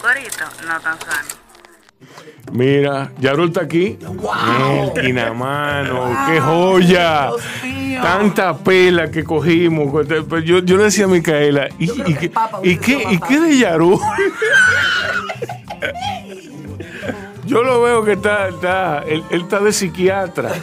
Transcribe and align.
corito 0.00 0.44
no 0.66 0.80
tan 0.80 0.98
sano. 1.00 1.48
Mira, 2.52 3.10
Yarul 3.18 3.48
está 3.48 3.62
aquí. 3.62 3.98
Wow. 4.00 5.34
mano, 5.34 6.16
qué 6.26 6.40
joya. 6.40 7.30
Tanta 8.00 8.56
pela 8.56 9.10
que 9.10 9.24
cogimos. 9.24 10.06
Pues 10.28 10.44
yo, 10.44 10.60
yo 10.60 10.76
le 10.76 10.84
decía 10.84 11.06
a 11.06 11.08
Micaela, 11.08 11.68
¿y, 11.78 11.90
y, 11.90 12.14
qué, 12.14 12.30
¿y, 12.62 12.76
qué, 12.76 13.04
¿y 13.10 13.18
qué 13.18 13.40
de 13.40 13.58
Yarul? 13.58 13.98
yo 17.46 17.62
lo 17.62 17.82
veo 17.82 18.04
que 18.04 18.12
está, 18.12 18.48
está 18.48 19.02
él, 19.06 19.24
él 19.30 19.42
está 19.42 19.60
de 19.60 19.72
psiquiatra. 19.72 20.52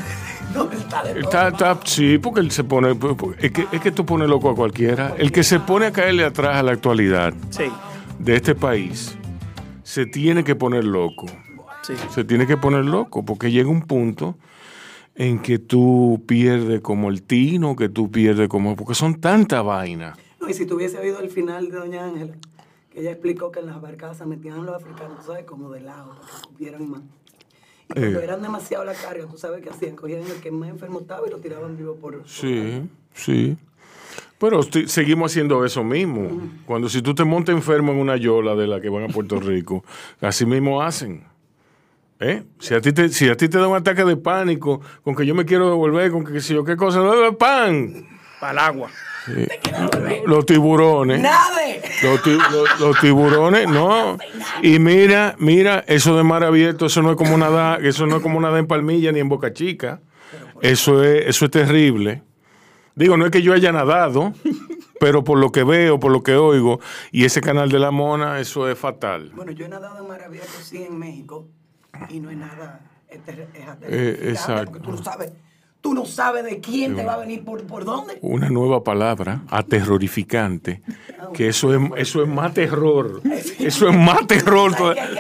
Está, 1.18 1.50
está, 1.50 1.78
sí, 1.84 2.18
porque 2.18 2.40
él 2.40 2.50
se 2.50 2.64
pone. 2.64 2.98
Es 3.40 3.52
que, 3.52 3.68
es 3.74 3.82
que 3.82 3.90
esto 3.90 4.06
pone 4.06 4.26
loco 4.26 4.50
a 4.50 4.56
cualquiera. 4.56 5.14
El 5.18 5.34
que 5.34 5.44
se 5.44 5.60
pone 5.60 5.88
a 5.88 5.92
caerle 5.92 6.24
atrás 6.24 6.56
a 6.56 6.64
la 6.64 6.72
actualidad 6.72 7.34
de 8.20 8.36
este 8.38 8.56
país 8.56 9.18
se 9.96 10.06
tiene 10.06 10.44
que 10.44 10.56
poner 10.56 10.84
loco. 10.84 11.26
Se 12.10 12.26
tiene 12.26 12.46
que 12.46 12.58
poner 12.58 12.84
loco 12.84 13.24
porque 13.24 13.50
llega 13.50 13.70
un 13.70 13.84
punto 13.84 14.36
en 15.16 15.42
que 15.42 15.58
tú 15.58 16.22
pierdes 16.28 16.82
como 16.82 17.10
el 17.10 17.24
tino, 17.24 17.78
que 17.78 17.88
tú 17.88 18.12
pierdes 18.12 18.50
como. 18.50 18.76
Porque 18.76 18.94
son 18.94 19.22
tanta 19.22 19.62
vaina. 19.62 20.18
No, 20.42 20.50
y 20.50 20.54
si 20.54 20.66
tuviese 20.66 20.98
oído 20.98 21.22
el 21.22 21.30
final 21.30 21.72
de 21.72 21.78
Doña 21.78 22.04
Ángela, 22.08 22.34
que 22.92 23.00
ella 23.00 23.12
explicó 23.12 23.54
que 23.54 23.62
en 23.62 23.68
las 23.68 23.80
barcazas 23.80 24.28
metían 24.28 24.60
a 24.60 24.64
los 24.64 24.76
africanos, 24.76 25.26
¿sabes? 25.26 25.46
Como 25.46 25.72
de 25.72 25.80
lado, 25.80 26.20
para 26.60 26.78
que 26.78 26.84
más. 26.84 27.02
Y 27.88 27.94
cuando 27.94 28.20
eh. 28.20 28.24
eran 28.26 28.42
demasiado 28.42 28.84
la 28.84 28.96
carga, 28.96 29.26
tú 29.28 29.38
sabes 29.38 29.62
qué 29.62 29.70
hacían, 29.70 29.96
cogían 29.96 30.24
el 30.24 30.42
que 30.42 30.52
más 30.52 30.68
enfermo 30.68 31.00
estaba 31.00 31.26
y 31.26 31.30
lo 31.30 31.38
tiraban 31.38 31.78
vivo 31.78 31.96
por... 31.96 32.28
Sí, 32.28 32.82
sí. 33.14 33.56
Pero 34.38 34.62
seguimos 34.88 35.32
haciendo 35.32 35.64
eso 35.64 35.84
mismo. 35.84 36.50
Cuando 36.66 36.90
si 36.90 37.02
tú 37.02 37.16
te 37.16 37.24
montas 37.24 37.56
enfermo 37.56 37.94
en 37.94 38.00
una 38.00 38.18
yola 38.18 38.56
de 38.56 38.68
la 38.68 38.82
que 38.82 38.90
van 38.90 39.06
a 39.06 39.08
Puerto 39.08 39.40
Rico, 39.40 39.84
así 40.22 40.46
mismo 40.46 40.82
hacen. 40.82 41.24
¿Eh? 42.20 42.44
Si, 42.60 42.74
a 42.74 42.82
ti 42.82 42.94
te, 42.94 43.10
si 43.10 43.30
a 43.30 43.36
ti 43.36 43.50
te 43.50 43.58
da 43.58 43.68
un 43.68 43.76
ataque 43.76 44.06
de 44.06 44.16
pánico 44.16 44.82
con 45.04 45.16
que 45.16 45.26
yo 45.26 45.36
me 45.36 45.46
quiero 45.46 45.70
devolver, 45.70 46.12
con 46.12 46.24
que 46.24 46.40
si 46.40 46.54
yo 46.54 46.64
qué 46.64 46.76
cosa, 46.76 47.00
no, 47.00 47.38
pan. 47.38 48.08
Para 48.40 48.52
el 48.52 48.60
agua. 48.60 48.90
Los 50.26 50.46
tiburones. 50.46 51.22
Los, 52.80 53.00
tiburones, 53.00 53.68
no. 53.68 54.18
Y 54.62 54.80
mira, 54.80 55.36
mira, 55.40 55.84
eso 55.88 56.16
de 56.16 56.24
mar 56.24 56.44
abierto, 56.44 56.86
eso 56.86 57.02
no 57.02 57.12
es 57.12 57.18
como 57.18 57.38
nada, 57.38 57.78
eso 57.82 58.06
no 58.06 58.18
es 58.18 58.22
como 58.22 58.40
nada 58.40 58.60
en 58.60 58.68
Palmilla 58.68 59.12
ni 59.12 59.20
en 59.20 59.30
Boca 59.30 59.54
Chica. 59.54 60.00
Eso 60.62 61.04
es, 61.04 61.28
eso 61.28 61.46
es 61.46 61.52
terrible. 61.52 62.22
Digo, 62.96 63.18
no 63.18 63.26
es 63.26 63.32
que 63.32 63.42
yo 63.42 63.54
haya 63.54 63.72
nadado, 63.72 64.34
pero 65.00 65.24
por 65.24 65.38
lo 65.38 65.52
que 65.52 65.64
veo, 65.64 66.00
por 66.00 66.12
lo 66.12 66.24
que 66.24 66.36
oigo, 66.36 66.80
y 67.12 67.26
ese 67.26 67.42
canal 67.42 67.70
de 67.70 67.80
la 67.80 67.92
mona, 67.92 68.40
eso 68.40 68.70
es 68.70 68.78
fatal. 68.78 69.32
Bueno, 69.36 69.52
yo 69.52 69.66
he 69.66 69.70
nadado 69.70 70.00
en 70.00 70.08
mar 70.08 70.24
abierto 70.24 70.54
sí 70.62 70.84
en 70.84 70.98
México 70.98 71.48
y 72.10 72.20
no 72.20 72.30
es 72.30 72.38
nada. 72.38 72.82
Es, 73.10 73.22
eh, 73.84 74.30
exacto. 74.30 74.80
tú 74.80 74.92
lo 74.92 74.98
sabes 74.98 75.32
Tú 75.86 75.94
no 75.94 76.04
sabes 76.08 76.44
de 76.44 76.60
quién 76.60 76.96
te 76.96 77.06
va 77.06 77.14
a 77.14 77.18
venir 77.18 77.46
por, 77.46 77.62
por 77.68 77.86
dónde. 77.86 78.18
Una 78.24 78.50
nueva 78.50 78.84
palabra, 78.84 79.44
aterrorificante, 79.52 80.82
que 81.32 81.50
eso 81.50 81.76
es, 81.76 81.80
eso 81.98 82.24
es 82.24 82.28
más 82.28 82.56
terror. 82.56 83.22
Eso 83.60 83.88
es 83.88 83.96
más 83.96 84.26
terror. 84.26 84.74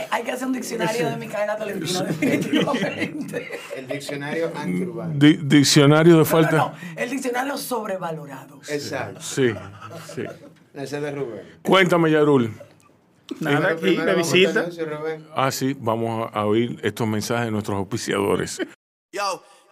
Hay 0.09 0.23
que, 0.23 0.31
hacer 0.31 0.47
un 0.47 0.53
diccionario 0.53 1.07
de 1.07 1.17
Micaela 1.17 1.55
Tolentino, 1.55 2.01
definitivamente. 2.01 3.47
El 3.77 3.87
diccionario 3.87 4.51
antiurbano. 4.55 5.13
diccionario 5.19 6.17
de 6.17 6.25
falta. 6.25 6.57
No, 6.57 6.73
el 6.95 7.11
diccionario 7.11 7.57
sobrevalorado. 7.59 8.59
Exacto. 8.67 9.21
Sí, 9.21 9.53
sí. 10.15 10.23
Ese 10.73 10.99
de 10.99 11.11
Rubén. 11.11 11.41
Cuéntame, 11.61 12.09
Yarul. 12.09 12.51
Nada, 13.39 13.69
aquí, 13.69 13.97
de 13.97 14.15
visita. 14.15 14.67
Ah, 15.35 15.51
sí, 15.51 15.77
vamos 15.79 16.27
a 16.33 16.43
oír 16.47 16.79
estos 16.81 17.07
mensajes 17.07 17.45
de 17.45 17.51
nuestros 17.51 17.77
auspiciadores. 17.77 18.57
Yo. 19.11 19.43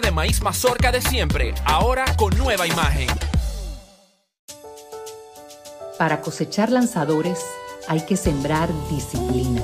De 0.00 0.10
maíz 0.10 0.42
mazorca 0.42 0.92
de 0.92 1.00
siempre, 1.00 1.54
ahora 1.64 2.04
con 2.16 2.36
nueva 2.36 2.66
imagen. 2.66 3.08
Para 5.98 6.20
cosechar 6.20 6.70
lanzadores 6.70 7.44
hay 7.88 8.00
que 8.00 8.16
sembrar 8.16 8.68
disciplina. 8.90 9.62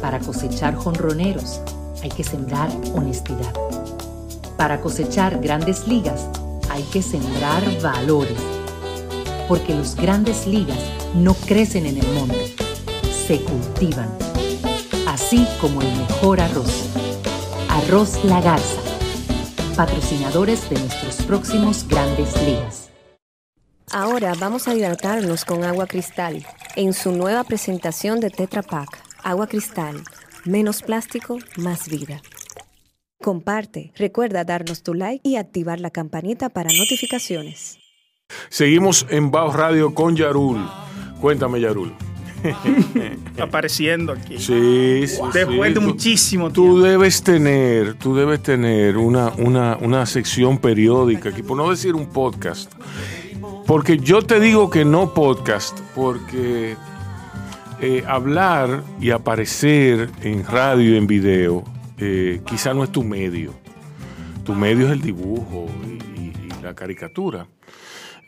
Para 0.00 0.18
cosechar 0.18 0.74
jonroneros 0.74 1.60
hay 2.02 2.10
que 2.10 2.24
sembrar 2.24 2.70
honestidad. 2.94 3.52
Para 4.56 4.80
cosechar 4.80 5.40
grandes 5.40 5.86
ligas 5.86 6.28
hay 6.70 6.82
que 6.84 7.02
sembrar 7.02 7.62
valores. 7.80 8.38
Porque 9.48 9.74
los 9.74 9.94
grandes 9.94 10.46
ligas 10.46 10.78
no 11.14 11.34
crecen 11.34 11.86
en 11.86 11.98
el 11.98 12.06
monte, 12.14 12.54
se 13.26 13.40
cultivan 13.42 14.28
así 15.08 15.46
como 15.60 15.82
el 15.82 15.92
mejor 15.96 16.40
arroz. 16.40 16.88
Arroz 17.68 18.24
La 18.24 18.40
Garza, 18.40 18.80
patrocinadores 19.78 20.68
de 20.68 20.76
nuestros 20.76 21.22
próximos 21.22 21.86
grandes 21.86 22.34
ligas. 22.42 22.90
Ahora 23.92 24.34
vamos 24.36 24.66
a 24.66 24.74
hidratarnos 24.74 25.44
con 25.44 25.62
agua 25.62 25.86
cristal 25.86 26.44
en 26.74 26.92
su 26.92 27.12
nueva 27.12 27.44
presentación 27.44 28.18
de 28.18 28.30
Tetra 28.30 28.62
Pak. 28.62 28.88
Agua 29.22 29.46
cristal, 29.46 30.02
menos 30.44 30.82
plástico, 30.82 31.38
más 31.58 31.88
vida. 31.88 32.20
Comparte, 33.22 33.92
recuerda 33.94 34.42
darnos 34.42 34.82
tu 34.82 34.94
like 34.94 35.20
y 35.22 35.36
activar 35.36 35.78
la 35.78 35.90
campanita 35.90 36.48
para 36.48 36.70
notificaciones. 36.72 37.78
Seguimos 38.48 39.06
en 39.10 39.30
Bajo 39.30 39.52
Radio 39.52 39.94
con 39.94 40.16
Yarul. 40.16 40.58
Cuéntame, 41.20 41.60
Yarul. 41.60 41.94
apareciendo 43.40 44.12
aquí. 44.12 44.38
Sí, 44.38 45.06
sí. 45.06 45.20
Después 45.32 45.74
de 45.74 45.80
muchísimo 45.80 46.50
tiempo. 46.50 46.74
Tú 46.74 46.80
debes 46.82 47.22
tener, 47.22 47.94
tú 47.94 48.14
debes 48.14 48.42
tener 48.42 48.96
una, 48.96 49.32
una, 49.36 50.06
sección 50.06 50.58
periódica, 50.58 51.30
aquí, 51.30 51.42
por 51.42 51.56
no 51.56 51.70
decir 51.70 51.94
un 51.94 52.06
podcast. 52.06 52.72
Porque 53.66 53.98
yo 53.98 54.22
te 54.22 54.40
digo 54.40 54.70
que 54.70 54.84
no 54.84 55.12
podcast, 55.12 55.78
porque 55.94 56.76
eh, 57.80 58.04
hablar 58.06 58.82
y 59.00 59.10
aparecer 59.10 60.10
en 60.22 60.44
radio 60.44 60.94
y 60.94 60.96
en 60.96 61.06
video 61.06 61.64
eh, 61.98 62.40
quizá 62.46 62.72
no 62.72 62.84
es 62.84 62.90
tu 62.90 63.04
medio. 63.04 63.52
Tu 64.44 64.54
medio 64.54 64.86
es 64.86 64.92
el 64.92 65.02
dibujo 65.02 65.66
y, 66.16 66.32
la 66.62 66.74
caricatura. 66.74 67.46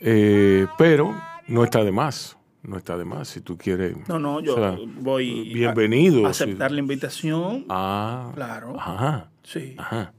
Eh, 0.01 0.67
pero 0.79 1.15
no 1.47 1.65
está 1.65 1.83
de 1.85 1.93
más 1.93 2.37
no 2.63 2.77
está 2.77 2.97
de 2.97 3.05
más 3.05 3.29
si 3.29 3.41
tú 3.41 3.57
quieres. 3.57 3.97
No, 4.09 4.19
no, 4.19 4.41
yo 4.41 4.77
voy 5.01 5.53
bienvenido, 5.53 6.27
a 6.27 6.31
aceptar 6.31 6.71
la 6.73 6.81
invitación. 6.81 7.65
Ah, 7.69 8.31
claro. 8.35 8.79
Ajá. 8.79 9.31
Sí. 9.43 9.75
Ajá. 9.79 10.13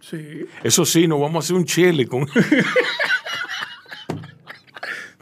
Sí. 0.00 0.46
Eso 0.64 0.84
sí, 0.84 1.06
nos 1.06 1.20
vamos 1.20 1.36
a 1.36 1.38
hacer 1.44 1.56
un 1.56 1.64
chile 1.64 2.06
con 2.06 2.26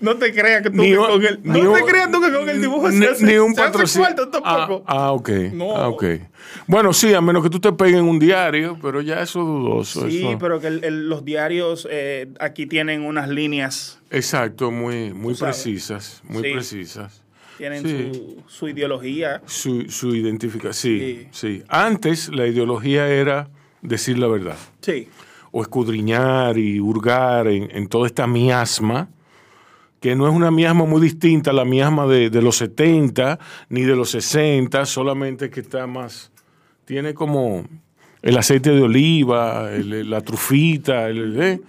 No 0.01 0.17
te 0.17 0.33
creas 0.33 0.63
que 0.63 0.71
tú 0.71 0.83
que 0.83 0.97
con 0.97 1.25
el, 1.25 1.41
no 1.43 1.73
te 1.75 1.85
creas 1.85 2.11
tú 2.11 2.21
que 2.23 2.33
con 2.33 2.49
el 2.49 2.61
dibujo 2.61 2.91
ni, 2.91 3.07
se 3.07 3.25
ni 3.25 3.37
un 3.37 3.55
patrocinio. 3.55 4.09
Ah, 4.43 4.81
ah, 4.87 5.13
ok. 5.13 5.31
Ah, 5.77 5.89
ok. 5.89 6.05
Bueno, 6.67 6.93
sí, 6.93 7.13
a 7.13 7.21
menos 7.21 7.43
que 7.43 7.51
tú 7.51 7.61
te 7.61 7.71
pegues 7.73 7.97
en 7.97 8.05
un 8.05 8.19
diario, 8.19 8.79
pero 8.81 9.03
ya 9.03 9.21
eso 9.21 9.41
es 9.41 9.47
dudoso. 9.47 10.09
Sí, 10.09 10.37
pero 10.41 10.59
que 10.59 10.71
los 10.71 11.25
diarios 11.25 11.87
eh, 11.91 12.29
aquí 12.41 12.67
tienen 12.67 13.03
unas 13.03 13.29
líneas. 13.29 14.01
Exacto, 14.11 14.71
muy, 14.71 15.13
muy 15.13 15.35
precisas, 15.35 16.23
muy 16.25 16.43
precisas. 16.43 17.23
Tienen 17.59 17.83
su, 17.83 18.43
su, 18.47 18.69
ideología. 18.69 19.43
Su, 19.45 19.91
su 19.91 20.17
identificación, 20.17 20.99
sí, 20.99 21.29
sí, 21.31 21.63
Antes 21.69 22.31
la 22.31 22.47
ideología 22.47 23.07
era 23.09 23.51
decir 23.83 24.19
la 24.19 24.29
verdad. 24.29 24.57
Sí. 24.81 25.09
O 25.51 25.61
escudriñar 25.61 26.57
y 26.57 26.81
hurgar 26.81 27.49
en, 27.49 27.69
en 27.71 27.87
toda 27.87 28.07
esta 28.07 28.27
miasma 28.27 29.11
que 30.01 30.17
no 30.17 30.27
es 30.27 30.35
una 30.35 30.51
miasma 30.51 30.85
muy 30.87 31.01
distinta 31.01 31.51
a 31.51 31.55
la 31.55 31.65
miasma 31.65 32.07
de, 32.07 32.31
los 32.43 32.57
70 32.57 33.39
ni 33.69 33.83
de 33.83 33.95
los 33.95 34.11
60, 34.11 34.87
solamente 34.87 35.51
que 35.51 35.61
está 35.61 35.87
más, 35.87 36.33
tiene 36.87 37.15
como 37.15 37.65
el 38.23 38.37
aceite 38.37 38.71
de 38.71 38.83
oliva, 38.83 39.71
la 39.71 40.21
trufita, 40.23 41.09
el, 41.09 41.41
¿eh? 41.41 41.61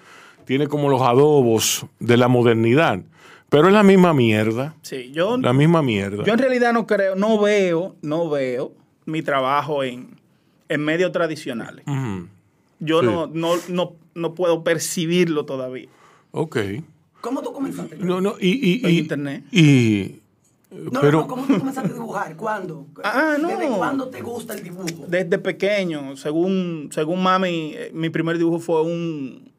tiene 0.46 0.68
como 0.68 0.90
los 0.90 1.02
adobos 1.02 1.86
de 2.00 2.18
la 2.18 2.28
modernidad. 2.28 3.02
Pero 3.50 3.68
es 3.68 3.74
la 3.74 3.84
misma 3.84 4.14
mierda. 4.14 4.76
Sí, 4.82 5.12
yo, 5.14 5.38
La 5.38 5.52
misma 5.52 5.82
mierda. 5.82 6.24
yo 6.24 6.32
en 6.32 6.40
realidad 6.40 6.72
no 6.72 6.88
creo, 6.88 7.16
no 7.16 7.38
veo, 7.38 7.96
no 8.02 8.30
veo 8.30 8.72
mi 9.06 9.22
trabajo 9.22 9.84
en, 9.84 10.08
en 10.70 10.82
medios 10.86 11.12
tradicionales. 11.12 11.84
Yo 12.80 13.02
Sí. 13.02 13.06
no, 13.06 13.28
no, 13.28 13.56
no, 13.68 13.94
no 14.16 14.36
puedo 14.36 14.64
percibirlo 14.64 15.46
todavía. 15.46 15.90
Ok. 16.32 16.58
¿Cómo 17.22 17.42
tú 17.42 17.54
comenzaste? 17.54 17.98
No, 17.98 18.20
no, 18.22 18.36
y, 18.40 18.82
y, 18.88 18.98
internet. 19.00 19.44
Y, 19.52 20.16
No, 20.72 21.02
pero, 21.02 21.12
no, 21.12 21.22
no, 21.22 21.28
¿cómo 21.28 21.46
tú 21.48 21.60
comenzaste 21.60 21.90
a 21.92 21.94
dibujar? 21.94 22.36
¿Cuándo? 22.36 22.88
Ah, 23.04 23.38
no. 23.40 23.48
¿Desde 23.50 23.68
cuándo 23.70 24.08
te 24.10 24.22
gusta 24.22 24.54
el 24.54 24.64
dibujo? 24.64 25.06
Desde 25.08 25.38
pequeño, 25.38 26.16
según, 26.18 26.90
según 26.92 27.22
mami, 27.22 27.74
eh, 27.76 27.92
mi 27.94 28.10
primer 28.10 28.38
dibujo 28.38 28.60
fue 28.60 28.82
un 28.82 29.52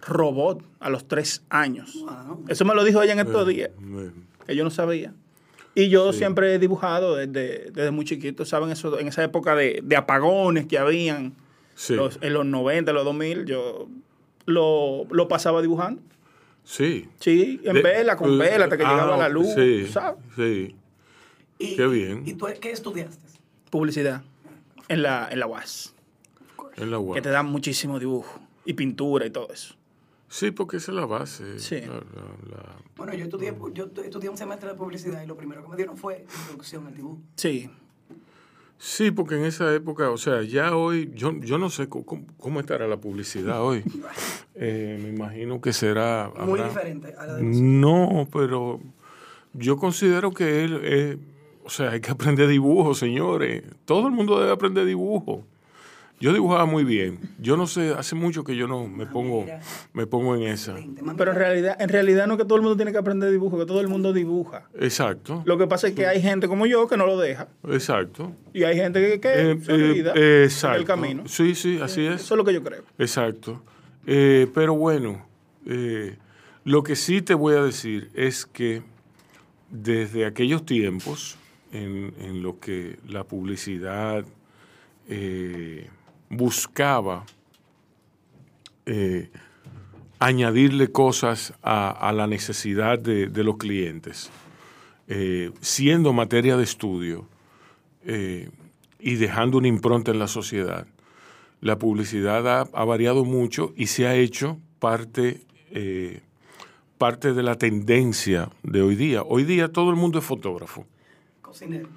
robot 0.00 0.62
a 0.80 0.88
los 0.90 1.06
tres 1.06 1.42
años. 1.50 1.94
Wow. 2.00 2.44
Eso 2.48 2.64
me 2.64 2.74
lo 2.74 2.84
dijo 2.84 3.02
ella 3.02 3.12
en 3.12 3.20
estos 3.20 3.46
días, 3.46 3.70
eh, 3.70 4.10
que 4.46 4.56
yo 4.56 4.64
no 4.64 4.70
sabía. 4.70 5.12
Y 5.74 5.88
yo 5.88 6.12
siempre 6.12 6.54
he 6.54 6.58
dibujado 6.58 7.16
desde, 7.16 7.70
desde 7.70 7.90
muy 7.92 8.04
chiquito, 8.04 8.44
¿saben? 8.44 8.70
Eso, 8.70 8.98
en 8.98 9.08
esa 9.08 9.22
época 9.24 9.54
de, 9.54 9.80
de 9.82 9.96
apagones 9.96 10.66
que 10.66 10.76
habían, 10.78 11.32
sí, 11.74 11.94
los- 11.94 12.18
en 12.20 12.34
los 12.34 12.44
90, 12.44 12.92
los 12.92 13.04
2000, 13.04 13.46
yo 13.46 13.88
lo, 14.46 15.04
lo 15.10 15.28
pasaba 15.28 15.62
dibujando. 15.62 16.02
Sí. 16.64 17.08
Sí, 17.20 17.60
en 17.64 17.74
De- 17.74 17.82
vela, 17.82 18.16
con 18.16 18.38
vela, 18.38 18.64
hasta 18.64 18.76
que 18.76 18.84
ah, 18.84 18.90
llegaba 18.92 19.16
la 19.16 19.28
luz, 19.28 19.48
Sí, 19.54 19.86
¿sabes? 19.86 20.18
sí. 20.36 20.74
Y- 21.58 21.76
Qué 21.76 21.86
bien. 21.86 22.22
¿Y 22.26 22.34
tú 22.34 22.46
qué 22.60 22.70
estudiaste? 22.70 23.18
Publicidad 23.70 24.22
en 24.88 25.02
la, 25.02 25.28
en 25.30 25.38
la 25.40 25.46
UAS, 25.46 25.94
En 26.76 26.90
la 26.90 26.98
UAS. 26.98 27.14
que 27.16 27.22
te 27.22 27.30
dan 27.30 27.46
muchísimo 27.46 27.98
dibujo 27.98 28.40
y 28.64 28.74
pintura 28.74 29.26
y 29.26 29.30
todo 29.30 29.48
eso. 29.52 29.74
Sí, 30.28 30.50
porque 30.50 30.78
esa 30.78 30.92
es 30.92 30.96
la 30.96 31.06
base. 31.06 31.58
Sí. 31.58 31.80
la- 31.82 31.88
la- 31.94 32.56
la- 32.56 32.76
Bueno, 32.96 33.14
yo 33.14 33.24
estudié, 33.24 33.54
yo 33.74 33.90
estudié 34.04 34.28
un 34.30 34.36
semestre 34.36 34.70
de 34.70 34.74
publicidad 34.74 35.22
y 35.22 35.26
lo 35.26 35.36
primero 35.36 35.62
que 35.62 35.68
me 35.68 35.76
dieron 35.76 35.96
fue 35.96 36.24
introducción 36.40 36.86
al 36.86 36.94
dibujo. 36.94 37.20
Sí, 37.36 37.70
Sí, 38.84 39.12
porque 39.12 39.36
en 39.36 39.44
esa 39.44 39.72
época, 39.72 40.10
o 40.10 40.16
sea, 40.16 40.42
ya 40.42 40.74
hoy, 40.76 41.12
yo, 41.14 41.32
yo 41.38 41.56
no 41.56 41.70
sé 41.70 41.88
cómo, 41.88 42.26
cómo 42.36 42.58
estará 42.58 42.88
la 42.88 42.96
publicidad 42.96 43.62
hoy. 43.62 43.84
Eh, 44.54 45.00
me 45.02 45.08
imagino 45.08 45.62
que 45.62 45.72
será... 45.72 46.30
Muy 46.44 46.60
diferente 46.60 47.14
a 47.18 47.26
la 47.26 47.34
de 47.36 47.42
nosotros. 47.42 47.62
No, 47.62 48.28
pero 48.30 48.80
yo 49.54 49.78
considero 49.78 50.32
que 50.32 50.62
él, 50.62 50.80
eh, 50.82 51.16
o 51.64 51.70
sea, 51.70 51.92
hay 51.92 52.00
que 52.02 52.10
aprender 52.10 52.48
dibujo, 52.48 52.94
señores. 52.94 53.62
Todo 53.86 54.08
el 54.08 54.12
mundo 54.12 54.38
debe 54.38 54.52
aprender 54.52 54.84
dibujo. 54.84 55.42
Yo 56.22 56.32
dibujaba 56.32 56.66
muy 56.66 56.84
bien. 56.84 57.18
Yo 57.40 57.56
no 57.56 57.66
sé, 57.66 57.94
hace 57.98 58.14
mucho 58.14 58.44
que 58.44 58.54
yo 58.54 58.68
no 58.68 58.86
me 58.86 59.06
pongo, 59.06 59.44
me 59.92 60.06
pongo 60.06 60.36
en 60.36 60.44
esa. 60.44 60.76
Pero 61.16 61.32
en 61.32 61.36
realidad, 61.36 61.76
en 61.80 61.88
realidad 61.88 62.28
no 62.28 62.34
es 62.34 62.38
que 62.38 62.44
todo 62.44 62.54
el 62.54 62.62
mundo 62.62 62.76
tiene 62.76 62.92
que 62.92 62.98
aprender 62.98 63.28
dibujo, 63.28 63.58
que 63.58 63.66
todo 63.66 63.80
el 63.80 63.88
mundo 63.88 64.12
dibuja. 64.12 64.68
Exacto, 64.78 65.42
Lo 65.46 65.58
que 65.58 65.66
pasa 65.66 65.88
es 65.88 65.94
que 65.94 66.06
hay 66.06 66.22
gente 66.22 66.46
como 66.46 66.66
yo 66.66 66.86
que 66.86 66.96
no 66.96 67.06
lo 67.06 67.18
deja 67.18 67.48
exacto. 67.68 68.30
y 68.52 68.62
hay 68.62 68.76
gente 68.76 69.00
que, 69.00 69.20
que 69.20 69.50
Eh, 69.50 69.58
se 69.64 69.72
eh, 69.72 69.74
olvida 69.74 70.12
exacto. 70.14 70.76
en 70.76 70.80
el 70.82 70.86
camino. 70.86 71.22
Sí, 71.26 71.56
sí, 71.56 71.80
así 71.82 72.06
es. 72.06 72.20
Eso 72.20 72.34
es 72.34 72.38
lo 72.38 72.44
que 72.44 72.52
yo 72.54 72.62
creo. 72.62 72.84
Exacto. 72.98 73.60
Eh, 74.06 74.46
pero 74.54 74.74
bueno, 74.76 75.26
eh, 75.66 76.18
lo 76.62 76.84
que 76.84 76.94
sí 76.94 77.20
te 77.20 77.34
voy 77.34 77.56
a 77.56 77.64
decir 77.64 78.12
es 78.14 78.46
que 78.46 78.82
desde 79.70 80.24
aquellos 80.24 80.64
tiempos 80.64 81.36
en, 81.72 82.14
en 82.20 82.44
los 82.44 82.58
que 82.58 83.00
la 83.08 83.24
publicidad 83.24 84.24
eh, 85.08 85.88
buscaba 86.32 87.24
eh, 88.86 89.30
añadirle 90.18 90.90
cosas 90.90 91.52
a, 91.62 91.90
a 91.90 92.12
la 92.12 92.26
necesidad 92.26 92.98
de, 92.98 93.26
de 93.26 93.44
los 93.44 93.58
clientes, 93.58 94.30
eh, 95.08 95.50
siendo 95.60 96.12
materia 96.12 96.56
de 96.56 96.64
estudio 96.64 97.26
eh, 98.04 98.50
y 98.98 99.16
dejando 99.16 99.58
una 99.58 99.68
impronta 99.68 100.10
en 100.10 100.18
la 100.18 100.26
sociedad, 100.26 100.86
la 101.60 101.78
publicidad 101.78 102.48
ha, 102.48 102.60
ha 102.72 102.84
variado 102.84 103.24
mucho 103.24 103.72
y 103.76 103.86
se 103.88 104.06
ha 104.06 104.14
hecho 104.14 104.58
parte, 104.78 105.42
eh, 105.70 106.22
parte 106.98 107.34
de 107.34 107.42
la 107.42 107.56
tendencia 107.56 108.48
de 108.62 108.80
hoy 108.80 108.96
día. 108.96 109.22
Hoy 109.22 109.44
día 109.44 109.70
todo 109.70 109.90
el 109.90 109.96
mundo 109.96 110.18
es 110.18 110.24
fotógrafo, 110.24 110.86
cocinero. 111.42 111.88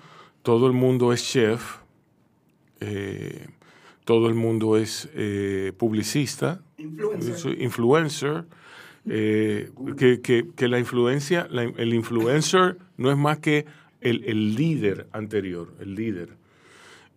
todo 0.43 0.67
el 0.67 0.73
mundo 0.73 1.13
es 1.13 1.23
chef, 1.23 1.77
eh, 2.79 3.47
todo 4.05 4.27
el 4.29 4.35
mundo 4.35 4.77
es 4.77 5.09
eh, 5.13 5.73
publicista, 5.77 6.61
Influencer. 6.77 7.61
influencer. 7.61 8.45
eh, 9.07 9.69
que, 9.97 10.19
que- 10.21 10.47
que 10.55 10.67
la 10.67 10.79
influencia, 10.79 11.47
la- 11.51 11.63
el 11.63 11.93
influencer 11.93 12.77
no 12.97 13.11
es 13.11 13.17
más 13.17 13.37
que 13.37 13.65
el, 14.01 14.23
el 14.25 14.55
líder 14.55 15.05
anterior, 15.11 15.73
el 15.79 15.93
líder. 15.95 16.29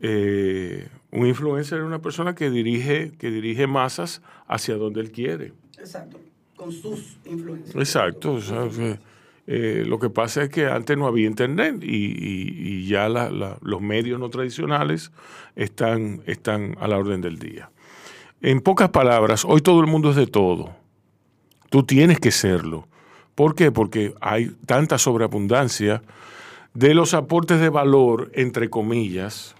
Eh, 0.00 0.86
un 1.10 1.26
influencer 1.26 1.78
es 1.80 1.84
una 1.84 2.00
persona 2.00 2.34
que 2.34 2.50
dirige, 2.50 3.12
que 3.18 3.30
dirige 3.30 3.66
masas 3.66 4.20
hacia 4.46 4.74
donde 4.76 5.00
él 5.00 5.10
quiere. 5.10 5.52
Exacto. 5.78 6.20
Con 6.56 6.72
sus 6.72 7.16
influencias. 7.24 7.74
Exacto. 7.74 8.32
o 8.34 8.40
sea, 8.40 8.68
que, 8.68 8.98
eh, 9.50 9.84
lo 9.86 9.98
que 9.98 10.10
pasa 10.10 10.42
es 10.42 10.50
que 10.50 10.66
antes 10.66 10.98
no 10.98 11.06
había 11.06 11.26
internet 11.26 11.76
y, 11.82 12.86
ya 12.86 13.08
los 13.08 13.80
medios 13.80 14.20
no 14.20 14.28
tradicionales 14.28 15.10
están, 15.56 16.20
están 16.26 16.76
a 16.78 16.86
la 16.86 16.98
orden 16.98 17.22
del 17.22 17.38
día. 17.38 17.70
En 18.42 18.60
pocas 18.60 18.90
palabras, 18.90 19.46
hoy 19.46 19.62
todo 19.62 19.80
el 19.80 19.86
mundo 19.86 20.10
es 20.10 20.16
de 20.16 20.26
todo. 20.26 20.76
Tú 21.70 21.82
tienes 21.82 22.20
que 22.20 22.30
serlo. 22.30 22.88
¿Por 23.34 23.54
qué? 23.54 23.72
Porque 23.72 24.12
hay 24.20 24.50
tanta 24.66 24.98
sobreabundancia 24.98 26.02
de 26.74 26.92
los 26.92 27.14
aportes 27.14 27.58
de 27.58 27.70
valor, 27.70 28.30
entre 28.34 28.68
comillas, 28.68 29.56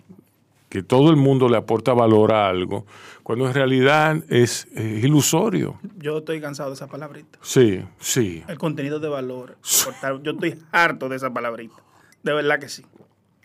que 0.68 0.82
todo 0.82 1.10
el 1.10 1.16
mundo 1.16 1.48
le 1.48 1.56
aporta 1.56 1.92
valor 1.94 2.32
a 2.32 2.48
algo, 2.48 2.86
cuando 3.22 3.46
en 3.48 3.54
realidad 3.54 4.22
es 4.28 4.66
ilusorio. 4.76 5.78
Yo 5.98 6.18
estoy 6.18 6.40
cansado 6.40 6.70
de 6.70 6.74
esa 6.74 6.86
palabrita. 6.86 7.38
Sí, 7.42 7.82
sí. 7.98 8.42
El 8.48 8.58
contenido 8.58 9.00
de 9.00 9.08
valor. 9.08 9.56
aportar- 9.62 10.22
Yo 10.22 10.32
estoy 10.32 10.58
harto 10.72 11.08
de 11.08 11.16
esa 11.16 11.32
palabrita. 11.32 11.76
De 12.22 12.32
verdad 12.32 12.58
que 12.58 12.68
sí. 12.68 12.84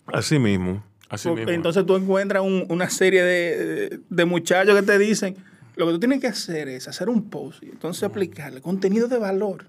Así 0.08 0.40
mismo. 0.40 0.84
Así 1.10 1.28
Porque 1.30 1.42
mismo. 1.42 1.56
entonces 1.56 1.86
tú 1.86 1.96
encuentras 1.96 2.44
un- 2.44 2.66
una 2.70 2.90
serie 2.90 3.24
de, 3.24 4.00
de 4.10 4.26
muchachos 4.26 4.76
que 4.76 4.82
te 4.82 4.98
dicen, 4.98 5.36
lo 5.76 5.86
que 5.88 5.94
tú 5.94 6.00
tienes 6.00 6.20
que 6.20 6.28
hacer 6.28 6.68
es 6.68 6.88
hacer 6.88 7.08
un 7.10 7.30
post 7.30 7.64
y 7.64 7.68
entonces 7.70 8.04
aplicarle 8.04 8.62
contenido 8.62 9.08
de 9.08 9.18
valor. 9.18 9.66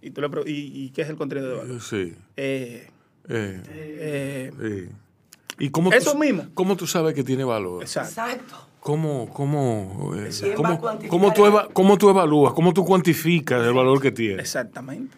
Y, 0.00 0.10
tú 0.10 0.20
le 0.20 0.28
y 0.46 0.90
qué 0.90 1.02
es 1.02 1.08
el 1.10 1.16
contenido 1.16 1.48
de 1.50 1.56
valor? 1.56 1.80
Sí. 1.80 2.14
Eh, 2.36 2.88
eh, 3.28 3.62
eh, 3.68 4.50
sí. 4.88 4.94
¿Y 5.62 5.70
cómo 5.70 5.92
Eso 5.92 6.12
tú, 6.14 6.18
mismo. 6.18 6.46
¿Cómo 6.54 6.76
tú 6.76 6.88
sabes 6.88 7.14
que 7.14 7.22
tiene 7.22 7.44
valor? 7.44 7.82
exacto. 7.84 8.56
¿Cómo, 8.80 9.28
cómo, 9.32 10.12
eh, 10.16 10.28
¿Quién 10.40 10.56
va 10.60 10.70
a 10.70 11.08
cómo, 11.08 11.32
tú 11.32 11.46
eva- 11.46 11.68
cómo 11.72 11.96
tú 11.96 12.10
evalúas? 12.10 12.52
¿Cómo 12.52 12.74
tú 12.74 12.84
cuantificas 12.84 13.64
el 13.64 13.72
valor 13.72 14.02
que 14.02 14.10
tiene? 14.10 14.42
Exactamente. 14.42 15.16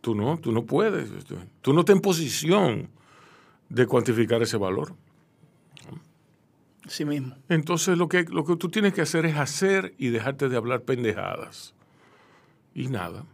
Tú 0.00 0.16
no, 0.16 0.36
tú 0.38 0.50
no 0.50 0.64
puedes. 0.64 1.08
Tú- 1.26 1.36
Tú 1.60 1.72
no 1.72 1.80
estás 1.82 1.94
en 1.94 2.02
posición 2.02 2.88
de 3.68 3.86
cuantificar 3.86 4.42
ese 4.42 4.56
valor. 4.56 4.94
Sí 6.88 7.04
mismo. 7.04 7.36
Entonces 7.48 7.96
lo 7.96 8.08
que, 8.08 8.24
lo 8.24 8.44
que 8.44 8.56
tú 8.56 8.68
tienes 8.68 8.92
que 8.94 9.02
hacer 9.02 9.26
es 9.26 9.36
hacer 9.36 9.94
y 9.96 10.08
dejarte 10.08 10.48
de 10.48 10.56
hablar 10.56 10.80
pendejadas. 10.82 11.72
Y 12.74 12.88
nada. 12.88 13.24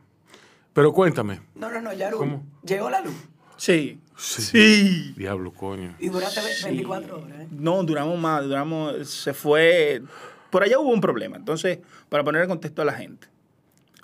Pero 0.74 0.92
cuéntame. 0.92 1.40
No, 1.54 1.70
no, 1.70 1.80
no, 1.80 1.94
ya 1.94 2.10
¿Cómo? 2.10 2.44
llegó 2.62 2.90
la 2.90 3.00
luz. 3.00 3.14
Sí. 3.56 3.98
Sí. 4.18 4.42
Sí. 4.42 5.14
Diablo, 5.16 5.52
coño. 5.52 5.94
Y 6.00 6.08
duraste 6.08 6.40
ve- 6.40 6.48
24 6.64 7.20
horas, 7.22 7.40
¿eh? 7.40 7.46
No, 7.52 7.82
duramos 7.84 8.18
más, 8.18 8.42
duramos, 8.44 9.08
se 9.08 9.32
fue, 9.32 10.02
por 10.50 10.62
allá 10.64 10.78
hubo 10.80 10.90
un 10.90 11.00
problema. 11.00 11.36
Entonces, 11.36 11.78
para 12.08 12.24
poner 12.24 12.42
en 12.42 12.48
contexto 12.48 12.82
a 12.82 12.84
la 12.84 12.94
gente, 12.94 13.28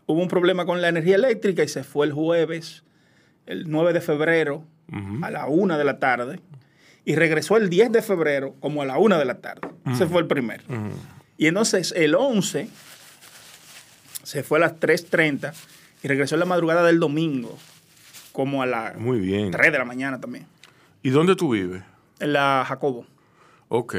hubo 0.06 0.20
un 0.22 0.28
problema 0.28 0.64
con 0.66 0.80
la 0.80 0.88
energía 0.88 1.16
eléctrica 1.16 1.62
y 1.64 1.68
se 1.68 1.82
fue 1.84 2.06
el 2.06 2.12
jueves, 2.12 2.84
el 3.46 3.68
9 3.68 3.92
de 3.92 4.00
febrero, 4.00 4.64
a 5.22 5.30
la 5.30 5.46
1 5.46 5.76
de 5.78 5.84
la 5.84 5.98
tarde, 5.98 6.40
y 7.04 7.16
regresó 7.16 7.56
el 7.56 7.68
10 7.68 7.90
de 7.90 8.00
febrero 8.02 8.54
como 8.60 8.82
a 8.82 8.86
la 8.86 8.98
1 8.98 9.18
de 9.18 9.24
la 9.24 9.40
tarde. 9.40 9.68
Ese 9.90 10.06
fue 10.06 10.20
el 10.20 10.26
primero. 10.28 10.62
Y 11.36 11.46
entonces 11.48 11.92
el 11.96 12.14
11 12.14 12.68
se 14.22 14.42
fue 14.42 14.58
a 14.58 14.60
las 14.60 14.74
3.30 14.78 15.52
y 16.02 16.08
regresó 16.08 16.36
en 16.36 16.40
la 16.40 16.46
madrugada 16.46 16.84
del 16.84 17.00
domingo, 17.00 17.58
como 18.34 18.62
a 18.62 18.66
las 18.66 18.98
Muy 18.98 19.20
bien. 19.20 19.52
3 19.52 19.70
de 19.72 19.78
la 19.78 19.84
mañana 19.84 20.20
también, 20.20 20.44
¿Y 21.04 21.10
dónde 21.10 21.36
tú 21.36 21.50
vives? 21.52 21.82
en 22.18 22.32
la 22.32 22.64
Jacobo. 22.66 23.06
Ok, 23.68 23.94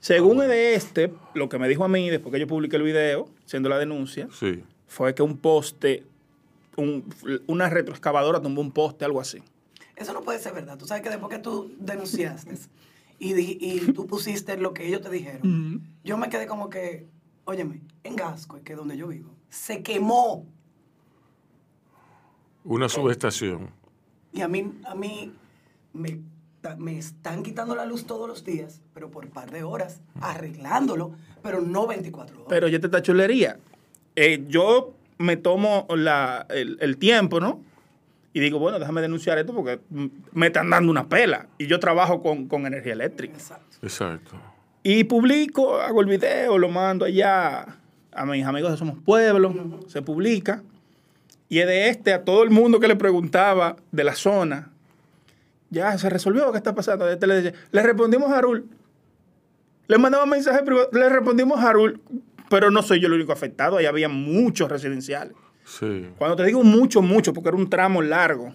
Según 0.00 0.38
de 0.38 0.74
este, 0.74 1.12
lo 1.34 1.48
que 1.48 1.58
me 1.58 1.66
dijo 1.68 1.84
a 1.84 1.88
mí 1.88 2.08
después 2.08 2.32
que 2.32 2.38
yo 2.38 2.46
publiqué 2.46 2.76
el 2.76 2.82
video, 2.82 3.26
siendo 3.46 3.68
la 3.68 3.78
denuncia, 3.78 4.28
sí. 4.32 4.62
fue 4.86 5.14
que 5.14 5.22
un 5.22 5.36
poste, 5.38 6.04
un- 6.76 7.04
una 7.48 7.68
retroexcavadora 7.68 8.40
tumbó 8.40 8.60
un 8.60 8.70
poste, 8.70 9.04
algo 9.04 9.20
así. 9.20 9.42
Eso 9.96 10.12
no 10.12 10.20
puede 10.22 10.38
ser 10.38 10.52
verdad. 10.54 10.76
Tú 10.78 10.86
sabes 10.86 11.02
que 11.02 11.08
después 11.10 11.30
que 11.34 11.38
tú 11.42 11.72
denunciaste 11.80 12.54
y 13.18 13.80
tú 13.92 14.06
pusiste 14.06 14.56
lo 14.56 14.72
que 14.74 14.86
ellos 14.86 15.00
te 15.00 15.10
dijeron, 15.10 15.82
yo 16.04 16.16
me 16.18 16.28
quedé 16.28 16.46
como 16.46 16.68
que, 16.70 17.06
óyeme, 17.44 17.80
en 18.04 18.14
Gasco, 18.16 18.60
que 18.62 18.72
es 18.74 18.78
donde 18.78 18.96
yo 18.96 19.08
vivo, 19.08 19.34
se 19.48 19.82
quemó. 19.82 20.46
Una 22.64 22.88
subestación. 22.88 23.70
Y 24.32 24.40
a 24.40 24.48
mí, 24.48 24.72
a 24.86 24.94
mí 24.94 25.32
me, 25.92 26.20
me 26.78 26.98
están 26.98 27.42
quitando 27.42 27.74
la 27.76 27.84
luz 27.86 28.06
todos 28.06 28.26
los 28.28 28.44
días, 28.44 28.80
pero 28.94 29.10
por 29.10 29.24
un 29.26 29.30
par 29.30 29.50
de 29.50 29.62
horas, 29.62 30.00
arreglándolo, 30.20 31.12
pero 31.42 31.60
no 31.60 31.86
24 31.86 32.34
horas. 32.36 32.46
Pero 32.48 32.68
yo 32.68 32.80
te 32.80 32.86
esta 32.86 33.02
chulería. 33.02 33.58
Eh, 34.16 34.44
yo 34.48 34.94
me 35.18 35.36
tomo 35.36 35.86
la- 35.90 36.46
el, 36.50 36.78
el 36.80 36.96
tiempo, 36.96 37.38
¿no? 37.40 37.60
Y 38.32 38.40
digo, 38.40 38.58
bueno, 38.58 38.80
déjame 38.80 39.00
denunciar 39.00 39.38
esto 39.38 39.54
porque 39.54 39.78
me 40.32 40.46
están 40.46 40.68
dando 40.70 40.90
una 40.90 41.08
pela. 41.08 41.46
Y 41.58 41.66
yo 41.68 41.78
trabajo 41.78 42.20
con, 42.20 42.48
con 42.48 42.66
energía 42.66 42.94
eléctrica. 42.94 43.34
Exacto. 43.34 43.76
Exacto. 43.82 44.32
Y 44.82 45.04
publico, 45.04 45.76
hago 45.76 46.00
el 46.00 46.08
video, 46.08 46.58
lo 46.58 46.68
mando 46.68 47.04
allá 47.04 47.78
a 48.12 48.26
mis 48.26 48.44
amigos 48.44 48.72
de 48.72 48.76
Somos 48.76 48.98
Pueblo, 49.04 49.54
se 49.86 50.02
publica. 50.02 50.62
Y 51.48 51.56
de 51.58 51.88
este 51.88 52.12
a 52.12 52.24
todo 52.24 52.42
el 52.42 52.50
mundo 52.50 52.80
que 52.80 52.88
le 52.88 52.96
preguntaba 52.96 53.76
de 53.92 54.04
la 54.04 54.14
zona. 54.14 54.70
Ya 55.70 55.96
se 55.98 56.08
resolvió, 56.10 56.50
¿qué 56.52 56.58
está 56.58 56.74
pasando? 56.74 57.08
Este 57.08 57.26
le, 57.26 57.34
decía, 57.42 57.52
le 57.70 57.82
respondimos 57.82 58.30
a 58.30 58.38
Arul. 58.38 58.66
Le 59.86 59.98
mandaba 59.98 60.24
mensaje 60.26 60.62
privado, 60.62 60.88
le 60.92 61.08
respondimos 61.08 61.58
a 61.60 61.68
Arul, 61.70 62.00
pero 62.48 62.70
no 62.70 62.82
soy 62.82 63.00
yo 63.00 63.06
el 63.08 63.12
único 63.14 63.32
afectado, 63.32 63.76
ahí 63.76 63.86
había 63.86 64.08
muchos 64.08 64.70
residenciales. 64.70 65.34
Sí. 65.64 66.08
Cuando 66.16 66.36
te 66.36 66.44
digo 66.44 66.62
mucho, 66.62 67.02
mucho, 67.02 67.32
porque 67.32 67.48
era 67.48 67.58
un 67.58 67.68
tramo 67.68 68.00
largo, 68.02 68.54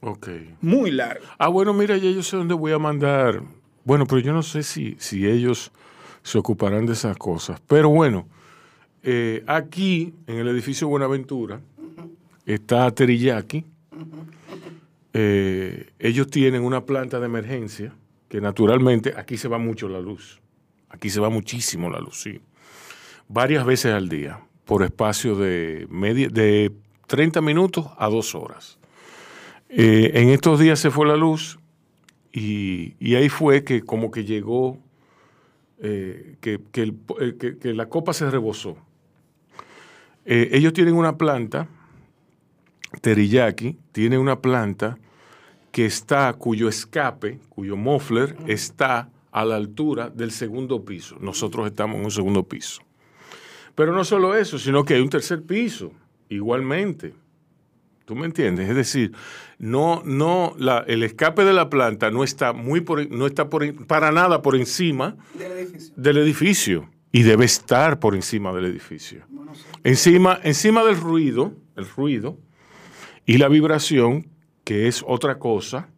Ok. 0.00 0.28
muy 0.60 0.90
largo. 0.90 1.24
Ah, 1.38 1.48
bueno, 1.48 1.72
mira, 1.72 1.96
ya 1.96 2.10
yo 2.10 2.22
sé 2.22 2.36
dónde 2.36 2.54
voy 2.54 2.72
a 2.72 2.78
mandar. 2.78 3.42
Bueno, 3.84 4.06
pero 4.06 4.20
yo 4.20 4.32
no 4.32 4.42
sé 4.42 4.62
si, 4.64 4.96
si 4.98 5.26
ellos 5.28 5.70
se 6.22 6.38
ocuparán 6.38 6.86
de 6.86 6.92
esas 6.94 7.16
cosas. 7.16 7.60
Pero 7.68 7.88
bueno, 7.90 8.26
eh, 9.04 9.44
aquí, 9.46 10.14
en 10.26 10.38
el 10.38 10.48
edificio 10.48 10.88
Buenaventura, 10.88 11.60
está 12.46 12.90
Teriyaki. 12.90 13.64
Eh, 15.14 15.90
ellos 15.98 16.28
tienen 16.28 16.62
una 16.64 16.84
planta 16.86 17.20
de 17.20 17.26
emergencia 17.26 17.92
que 18.28 18.40
naturalmente 18.40 19.12
aquí 19.16 19.36
se 19.36 19.48
va 19.48 19.58
mucho 19.58 19.88
la 19.88 20.00
luz. 20.00 20.40
Aquí 20.88 21.10
se 21.10 21.20
va 21.20 21.28
muchísimo 21.28 21.90
la 21.90 22.00
luz, 22.00 22.20
sí. 22.22 22.40
Varias 23.28 23.64
veces 23.64 23.92
al 23.94 24.08
día, 24.08 24.40
por 24.64 24.82
espacio 24.82 25.36
de, 25.36 25.86
media, 25.90 26.28
de 26.28 26.72
30 27.06 27.40
minutos 27.40 27.86
a 27.98 28.08
dos 28.08 28.34
horas. 28.34 28.78
Eh, 29.68 30.12
en 30.14 30.28
estos 30.30 30.58
días 30.60 30.78
se 30.78 30.90
fue 30.90 31.06
la 31.06 31.16
luz 31.16 31.58
y, 32.32 32.94
y 32.98 33.14
ahí 33.14 33.28
fue 33.28 33.64
que 33.64 33.82
como 33.82 34.10
que 34.10 34.24
llegó, 34.24 34.78
eh, 35.80 36.36
que, 36.40 36.60
que 36.72 36.82
el- 36.82 36.96
que- 37.38 37.58
que 37.58 37.74
la 37.74 37.86
copa 37.88 38.12
se 38.12 38.30
rebosó. 38.30 38.76
Ellos 40.24 40.72
tienen 40.72 40.94
una 40.94 41.18
planta, 41.18 41.68
Teriyaki, 43.00 43.76
tiene 43.92 44.18
una 44.18 44.40
planta 44.40 44.98
que 45.70 45.86
está, 45.86 46.32
cuyo 46.34 46.68
escape, 46.68 47.40
cuyo 47.48 47.76
muffler 47.76 48.36
está 48.46 49.08
a 49.30 49.44
la 49.44 49.56
altura 49.56 50.10
del 50.10 50.30
segundo 50.30 50.84
piso. 50.84 51.16
Nosotros 51.20 51.66
estamos 51.66 51.96
en 51.96 52.04
un 52.04 52.10
segundo 52.10 52.42
piso. 52.46 52.82
Pero 53.74 53.92
no 53.94 54.04
solo 54.04 54.34
eso, 54.36 54.58
sino 54.58 54.84
que 54.84 54.94
hay 54.94 55.00
un 55.00 55.08
tercer 55.08 55.42
piso, 55.42 55.92
igualmente. 56.28 57.14
¿Tú 58.04 58.14
me 58.14 58.26
entiendes? 58.26 58.68
Es 58.68 58.76
decir, 58.76 59.12
no, 59.58 60.02
no, 60.04 60.54
la- 60.58 60.84
el 60.86 61.02
escape 61.04 61.44
de 61.44 61.52
la 61.54 61.70
planta 61.70 62.10
no 62.10 62.24
está 62.24 62.52
muy 62.52 62.80
por, 62.82 63.10
no 63.10 63.26
está 63.26 63.48
por, 63.48 63.86
para 63.86 64.10
nada 64.12 64.42
por 64.42 64.56
encima 64.56 65.16
Del 65.38 65.52
edificio. 65.52 65.94
del 65.96 66.16
edificio 66.18 66.90
y 67.12 67.22
debe 67.22 67.44
estar 67.46 67.98
por 68.00 68.14
encima 68.14 68.52
del 68.52 68.66
edificio. 68.66 69.24
Encima, 69.84 70.38
encima 70.42 70.84
del 70.84 70.96
ruido, 70.98 71.54
el 71.76 71.88
ruido 71.88 72.36
y 73.26 73.38
la 73.38 73.48
vibración, 73.48 74.26
que 74.64 74.88
es 74.88 75.04
otra 75.06 75.38
cosa, 75.38 75.88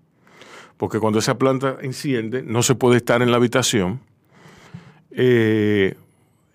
porque 0.77 0.99
cuando 0.99 1.19
esa 1.19 1.39
planta 1.39 1.79
enciende 1.81 2.43
no 2.43 2.63
se 2.63 2.75
puede 2.75 2.99
estar 2.99 3.23
en 3.23 3.31
la 3.31 3.37
habitación. 3.37 4.01
eh, 5.11 5.97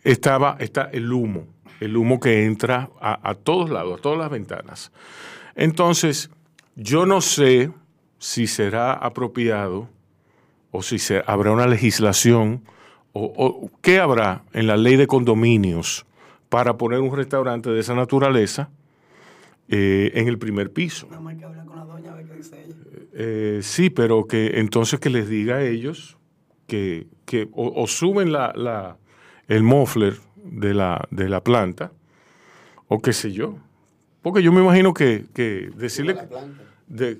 estaba 0.03 0.55
está 0.59 0.89
el 0.93 1.11
humo, 1.11 1.45
el 1.79 1.97
humo 1.97 2.19
que 2.19 2.45
entra 2.45 2.89
a, 3.01 3.35
todos 3.35 3.69
lados, 3.69 3.99
a 3.99 4.01
todas 4.01 4.17
las 4.17 4.29
ventanas. 4.29 4.91
Entonces, 5.55 6.29
yo 6.75 7.05
no 7.05 7.21
sé 7.21 7.71
si 8.17 8.47
será 8.47 8.93
apropiado 8.93 9.89
o 10.71 10.81
si 10.83 10.99
se, 10.99 11.21
habrá 11.25 11.51
una 11.51 11.67
legislación 11.67 12.63
o 13.11 13.69
qué 13.81 13.99
habrá 13.99 14.43
en 14.53 14.67
la 14.67 14.77
ley 14.77 14.95
de 14.95 15.07
condominios 15.07 16.05
para 16.47 16.77
poner 16.77 16.99
un 16.99 17.15
restaurante 17.15 17.69
de 17.69 17.79
esa 17.79 17.95
naturaleza 17.95 18.69
eh, 19.69 20.11
en 20.15 20.27
el 20.27 20.37
primer 20.37 20.71
piso. 20.71 21.07
Nada 21.09 21.21
más 21.21 21.33
hay 21.33 21.39
que 21.39 21.45
hablar 21.45 21.65
con 21.65 21.75
la 21.77 21.85
doña 21.85 22.11
a 22.11 22.15
ver 22.15 22.25
qué 22.27 22.33
dice 22.35 22.63
ella. 22.65 22.75
Eh, 23.13 23.59
sí, 23.61 23.89
pero 23.89 24.25
que 24.27 24.59
entonces 24.59 24.99
que 24.99 25.09
les 25.09 25.27
diga 25.29 25.55
a 25.57 25.63
ellos 25.63 26.17
que, 26.67 27.07
que 27.25 27.47
o, 27.53 27.81
o 27.83 27.87
suben 27.87 28.31
la, 28.31 28.53
la- 28.55 28.97
el 29.47 29.63
muffler 29.63 30.15
de 30.43 30.73
la, 30.73 31.07
de 31.11 31.27
la 31.29 31.43
planta 31.43 31.91
o 32.87 32.99
qué 32.99 33.13
sé 33.13 33.31
yo. 33.31 33.57
Porque 34.21 34.41
yo 34.43 34.51
me 34.51 34.61
imagino 34.61 34.93
que, 34.93 35.25
que 35.33 35.69
decirle... 35.75 36.13
la 36.13 36.27
planta. 36.27 36.63
De, 36.87 37.19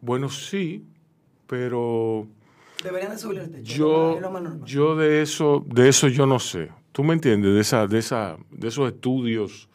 bueno, 0.00 0.28
sí, 0.28 0.84
pero 1.46 2.26
Deberían 2.82 3.12
de 3.12 3.18
subirle 3.18 3.44
el 3.44 3.52
techo. 3.52 3.76
yo, 3.76 4.18
lo 4.20 4.30
más 4.30 4.42
normal. 4.42 4.66
yo 4.68 4.96
de 4.96 5.22
eso, 5.22 5.64
de 5.68 5.88
eso 5.88 6.08
yo 6.08 6.26
no 6.26 6.38
sé. 6.38 6.70
¿Tú 6.92 7.04
me 7.04 7.14
entiendes? 7.14 7.54
De 7.54 7.60
esa, 7.60 7.86
de 7.86 7.98
esa, 7.98 8.36
de 8.50 8.68
esos 8.68 8.88
estudios. 8.92 9.68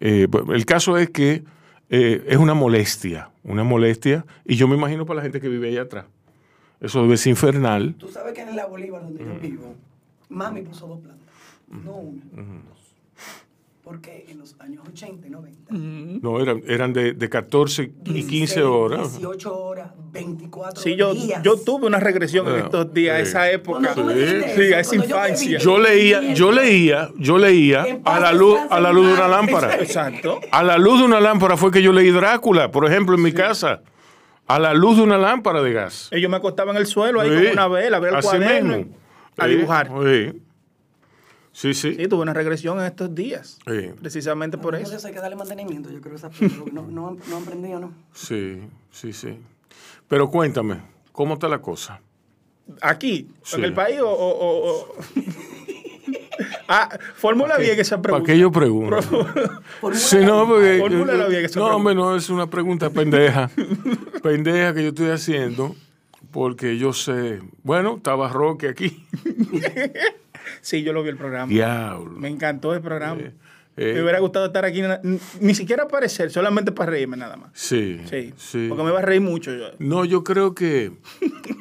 Eh, 0.00 0.26
el 0.48 0.66
caso 0.66 0.96
es 0.96 1.10
que 1.10 1.44
eh, 1.90 2.24
es 2.26 2.36
una 2.36 2.54
molestia, 2.54 3.30
una 3.44 3.64
molestia, 3.64 4.24
y 4.44 4.56
yo 4.56 4.66
me 4.66 4.76
imagino 4.76 5.06
para 5.06 5.18
la 5.18 5.22
gente 5.22 5.40
que 5.40 5.48
vive 5.48 5.68
allá 5.68 5.82
atrás. 5.82 6.06
Eso 6.80 7.02
debe 7.02 7.16
ser 7.16 7.30
infernal. 7.30 7.94
Tú 7.94 8.08
sabes 8.08 8.32
que 8.32 8.40
en 8.40 8.56
la 8.56 8.66
Bolívar, 8.66 9.02
donde 9.02 9.22
yo 9.22 9.38
vivo, 9.40 9.74
mami 10.28 10.62
puso 10.62 10.86
dos 10.86 11.00
plantas. 11.00 11.26
No 11.68 11.96
una, 11.96 12.22
dos. 12.32 12.79
Porque 13.90 14.24
en 14.28 14.38
los 14.38 14.54
años 14.60 14.84
80 14.88 15.26
y 15.26 15.30
90. 15.30 15.72
No, 16.22 16.40
eran, 16.40 16.62
eran 16.68 16.92
de, 16.92 17.12
de 17.12 17.28
14 17.28 17.82
y 17.82 17.88
15 18.22 18.30
16, 18.30 18.64
horas. 18.64 19.12
18 19.18 19.58
horas, 19.64 19.90
24 20.12 20.80
Sí, 20.80 20.94
yo, 20.94 21.12
días. 21.12 21.42
yo 21.42 21.56
tuve 21.56 21.88
una 21.88 21.98
regresión 21.98 22.46
en 22.46 22.54
Ah, 22.54 22.58
estos 22.58 22.94
días, 22.94 23.16
a 23.16 23.16
sí. 23.18 23.22
esa 23.30 23.50
época. 23.50 23.92
Sí, 23.94 24.00
eso, 24.00 24.76
a 24.76 24.80
esa 24.80 24.94
yo 24.96 25.02
infancia. 25.02 25.58
vi, 25.58 25.64
Yo 25.64 25.78
leía, 25.80 26.34
yo 26.34 26.52
leía, 26.52 27.10
yo 27.18 27.36
leía 27.36 27.84
a 28.04 28.20
la 28.20 28.32
luz, 28.32 28.60
a 28.70 28.78
la 28.78 28.92
luz 28.92 29.08
de 29.08 29.14
una 29.14 29.26
lámpara. 29.26 29.74
Exacto. 29.80 30.40
A 30.52 30.62
la 30.62 30.78
luz 30.78 31.00
de 31.00 31.06
una 31.06 31.18
lámpara 31.20 31.56
fue 31.56 31.72
que 31.72 31.82
yo 31.82 31.92
leí 31.92 32.10
Drácula, 32.12 32.70
por 32.70 32.86
ejemplo, 32.86 33.16
en 33.16 33.22
mi 33.22 33.32
casa. 33.32 33.82
A 34.46 34.60
la 34.60 34.72
luz 34.72 34.98
de 34.98 35.02
una 35.02 35.18
lámpara 35.18 35.62
de 35.62 35.72
gas. 35.72 36.08
Ellos 36.12 36.30
me 36.30 36.36
acostaban 36.36 36.76
en 36.76 36.82
el 36.82 36.86
suelo 36.86 37.20
ahí 37.20 37.28
Sí. 37.30 37.42
con 37.42 37.52
una 37.54 37.66
vela, 37.66 37.96
a 37.96 38.00
ver 38.00 38.10
el 38.12 38.16
Así 38.20 38.28
cuaderno, 38.28 38.76
mismo. 38.76 38.92
a 39.36 39.44
Sí, 39.46 39.50
dibujar. 39.50 39.88
Sí, 40.04 40.42
sí. 41.60 41.74
sí. 41.74 41.94
Sí, 41.94 42.08
tuve 42.08 42.22
una 42.22 42.32
regresión 42.34 42.78
en 42.80 42.86
estos 42.86 43.14
días. 43.14 43.58
Sí. 43.66 43.90
Precisamente 44.00 44.58
por 44.58 44.74
eso. 44.74 44.94
eso 44.96 45.06
hay 45.06 45.12
que 45.14 45.20
darle 45.20 45.36
mantenimiento, 45.36 45.90
yo 45.90 46.00
creo, 46.00 46.14
a 46.14 46.16
esas 46.18 46.32
no, 46.72 46.82
no, 46.82 47.08
han- 47.08 47.18
no 47.28 47.36
han 47.36 47.44
prendido, 47.44 47.80
¿no? 47.80 47.92
Sí, 48.14 48.60
sí, 48.90 49.12
sí. 49.12 49.38
Pero 50.08 50.28
cuéntame, 50.30 50.78
¿cómo 51.12 51.34
está 51.34 51.48
la 51.48 51.60
cosa? 51.60 52.00
Aquí, 52.82 53.28
Sí. 53.42 53.56
en 53.56 53.64
el 53.64 53.72
país 53.74 54.00
o... 54.00 54.08
o- 54.10 54.94
ah, 56.68 56.88
formula 57.16 57.56
bien 57.58 57.78
esa 57.80 57.96
¿Para 58.00 58.14
pregunta. 58.18 58.32
qué 58.32 58.38
yo 58.38 58.50
pregunto? 58.52 59.00
Sí, 59.94 60.18
no, 60.18 60.46
porque. 60.46 60.78
Formúlala 60.78 61.26
bien 61.28 61.44
esa 61.44 61.58
no, 61.60 61.66
pregunta. 61.66 61.76
hombre, 61.76 61.94
no, 61.94 62.16
es 62.16 62.30
una 62.30 62.48
pregunta 62.48 62.90
pendeja. 62.90 63.50
pendeja 64.22 64.72
que 64.74 64.82
yo 64.84 64.88
estoy 64.90 65.10
haciendo, 65.10 65.74
porque 66.30 66.78
yo 66.78 66.92
sé. 66.92 67.40
Bueno, 67.62 67.96
estaba 67.96 68.28
Roque 68.28 68.68
aquí. 68.68 69.04
Sí, 70.60 70.82
yo 70.82 70.92
lo 70.92 71.02
vi 71.02 71.08
el 71.10 71.16
programa. 71.16 71.50
Diablo. 71.50 72.18
Me 72.18 72.28
encantó 72.28 72.74
el 72.74 72.80
programa. 72.80 73.20
eh. 73.20 73.32
me 73.94 74.02
hubiera 74.02 74.18
gustado 74.18 74.46
estar 74.46 74.64
aquí, 74.64 74.82
ni 75.40 75.54
siquiera 75.54 75.84
aparecer, 75.84 76.30
solamente 76.30 76.70
para 76.72 76.90
reírme 76.90 77.16
nada 77.16 77.36
más. 77.36 77.50
Sí, 77.54 78.00
Sí, 78.10 78.34
sí. 78.36 78.66
porque 78.68 78.84
me 78.84 78.90
va 78.90 78.98
a 78.98 79.02
reír 79.02 79.20
mucho. 79.22 79.52
yo. 79.54 79.68
No, 79.78 80.04
yo 80.04 80.22
creo 80.24 80.54
que 80.54 80.92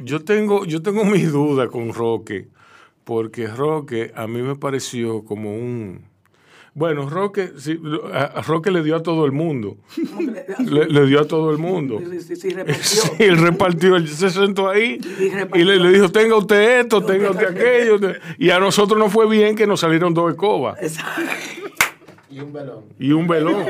yo 0.04 0.24
tengo, 0.26 0.66
yo 0.66 0.82
tengo 0.82 1.06
mis 1.06 1.32
dudas 1.32 1.70
con 1.70 1.94
Roque, 1.94 2.48
porque 3.06 3.48
Roque 3.48 4.12
a 4.16 4.28
mí 4.28 4.42
me 4.42 4.56
pareció 4.56 5.24
como 5.24 5.56
un 5.56 6.09
bueno, 6.74 7.10
Roque, 7.10 7.52
sí, 7.58 7.80
a 8.14 8.42
Roque 8.42 8.72
le 8.72 8.84
dio 8.84 8.96
a 8.96 9.04
todo 9.04 9.26
el 9.26 9.32
mundo. 9.32 9.78
Le, 10.60 10.86
le 10.88 11.06
dio 11.08 11.20
a 11.22 11.26
todo 11.28 11.52
el 11.52 11.58
mundo. 11.58 12.00
Sí, 12.10 12.22
sí, 12.22 12.36
sí, 12.36 12.50
repartió. 12.50 12.84
Sí, 12.84 13.12
él 13.20 13.38
repartió, 13.38 13.96
él 13.96 14.08
se 14.08 14.30
sentó 14.30 14.70
ahí 14.70 15.00
Y 15.56 15.64
le, 15.64 15.78
le 15.78 15.90
dijo, 15.92 16.10
tenga 16.10 16.36
usted 16.38 16.82
esto, 16.82 17.04
tenga 17.04 17.32
usted 17.32 17.48
aquello. 17.50 18.14
Y 18.38 18.50
a 18.52 18.60
nosotros 18.60 18.98
nos 19.00 19.12
fue 19.12 19.28
bien 19.30 19.56
que 19.56 19.66
nos 19.68 19.80
salieron 19.80 20.14
dos 20.14 20.32
escobas 20.32 20.82
Exacto. 20.82 21.22
Y 22.30 22.40
un 22.40 22.54
velón. 22.54 22.86
y 23.00 23.12
un 23.12 23.28
velón. 23.28 23.66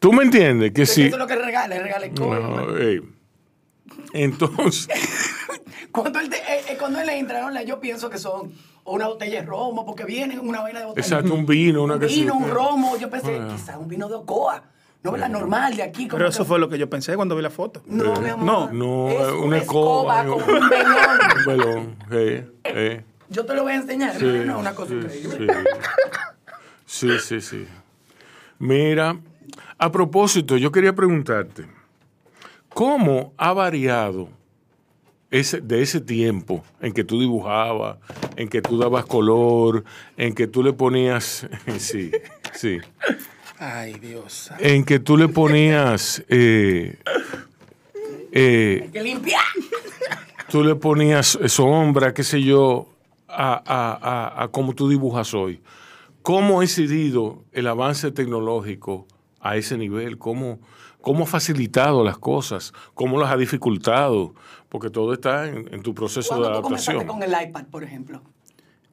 ¿Tú 0.00 0.12
me 0.12 0.24
entiendes? 0.24 0.72
Que 0.72 0.84
sí. 0.84 1.02
Eso 1.02 1.14
es 1.16 1.20
lo 1.20 1.26
que 1.28 1.36
regala, 1.36 1.78
regala 1.78 2.06
el 2.06 2.14
cobre. 2.14 2.40
No. 2.40 3.12
Entonces, 4.12 4.88
Cuando 5.92 6.20
él, 6.20 6.30
te- 6.30 6.36
eh, 6.36 6.60
eh, 6.70 6.76
cuando 6.78 7.00
él 7.00 7.06
le 7.06 7.18
entra, 7.18 7.48
¿no? 7.50 7.62
yo 7.64 7.78
pienso 7.78 8.08
que 8.08 8.16
son 8.18 8.50
una 8.84 9.06
botella 9.08 9.40
de 9.40 9.46
romo, 9.46 9.86
porque 9.86 10.04
vienen 10.04 10.40
una 10.40 10.60
vaina 10.60 10.80
de 10.80 10.86
botella. 10.86 11.06
exacto, 11.06 11.34
un 11.34 11.46
vino, 11.46 11.82
una 11.82 11.94
un 11.94 12.00
que 12.00 12.08
sí. 12.08 12.20
vino, 12.20 12.34
un 12.34 12.48
romo. 12.50 12.96
Yo 12.96 13.08
pensé, 13.10 13.40
quizás 13.50 13.76
un 13.76 13.88
vino 13.88 14.08
de 14.08 14.14
Ocoa. 14.16 14.62
No, 15.04 15.16
la 15.16 15.28
normal 15.28 15.74
de 15.76 15.82
aquí. 15.82 16.06
como 16.06 16.18
Pero 16.18 16.28
que- 16.30 16.34
eso 16.34 16.44
fue 16.44 16.60
lo 16.60 16.68
que 16.68 16.78
yo 16.78 16.88
pensé 16.88 17.16
cuando 17.16 17.34
vi 17.34 17.42
la 17.42 17.50
foto. 17.50 17.82
No, 17.86 18.14
mi 18.20 18.28
amor. 18.28 18.72
No, 18.72 19.08
es 19.08 19.28
eh, 19.28 19.32
una 19.32 19.58
escoba. 19.58 20.24
con 20.24 20.34
un 20.42 20.68
velón. 20.68 21.18
Un 21.38 21.44
velón. 21.46 21.96
eh, 22.12 22.48
eh. 22.64 23.04
Yo 23.28 23.44
te 23.44 23.54
lo 23.54 23.62
voy 23.64 23.72
a 23.72 23.76
enseñar. 23.76 24.14
Sí, 24.16 24.24
no, 24.46 24.58
una 24.60 24.74
cosa 24.74 24.90
sí, 24.90 24.94
increíble. 24.96 25.46
sí. 26.86 27.08
Sí, 27.08 27.18
sí, 27.18 27.40
sí. 27.40 27.66
Mira, 28.60 29.18
a 29.78 29.90
propósito, 29.90 30.56
yo 30.56 30.70
quería 30.70 30.94
preguntarte, 30.94 31.66
¿cómo 32.68 33.32
ha 33.38 33.52
variado 33.52 34.28
ese, 35.32 35.60
de 35.60 35.82
ese 35.82 36.00
tiempo 36.00 36.62
en 36.80 36.92
que 36.92 37.02
tú 37.02 37.18
dibujabas, 37.18 37.96
en 38.36 38.48
que 38.48 38.62
tú 38.62 38.78
dabas 38.78 39.04
color, 39.06 39.82
en 40.16 40.34
que 40.34 40.46
tú 40.46 40.62
le 40.62 40.72
ponías, 40.72 41.48
sí, 41.78 42.12
sí, 42.54 42.78
Ay, 43.58 43.94
Dios. 43.94 44.50
en 44.60 44.84
que 44.84 44.98
tú 45.00 45.16
le 45.16 45.28
ponías, 45.28 46.22
eh, 46.28 46.98
eh, 48.32 48.88
Que 48.92 49.02
limpiar. 49.02 49.42
tú 50.48 50.62
le 50.62 50.74
ponías 50.74 51.38
sombra, 51.46 52.14
qué 52.14 52.22
sé 52.22 52.42
yo, 52.42 52.88
a, 53.28 53.54
a, 53.64 54.38
a, 54.40 54.42
a 54.44 54.48
cómo 54.48 54.74
tú 54.74 54.88
dibujas 54.88 55.34
hoy. 55.34 55.60
¿Cómo 56.22 56.60
ha 56.60 56.64
incidido 56.64 57.44
el 57.52 57.66
avance 57.66 58.10
tecnológico 58.12 59.06
a 59.40 59.56
ese 59.56 59.76
nivel? 59.76 60.18
¿Cómo, 60.18 60.60
cómo 61.00 61.24
ha 61.24 61.26
facilitado 61.26 62.04
las 62.04 62.18
cosas? 62.18 62.72
¿Cómo 62.94 63.18
las 63.18 63.32
ha 63.32 63.36
dificultado? 63.36 64.34
Porque 64.72 64.88
todo 64.88 65.12
está 65.12 65.46
en, 65.48 65.68
en 65.70 65.82
tu 65.82 65.94
proceso 65.94 66.34
de 66.34 66.40
¿Cuándo 66.40 66.56
tú 66.58 66.62
comenzaste 66.62 66.92
adaptación. 66.92 67.20
con 67.20 67.28
el 67.34 67.48
iPad, 67.48 67.64
por 67.70 67.84
ejemplo? 67.84 68.22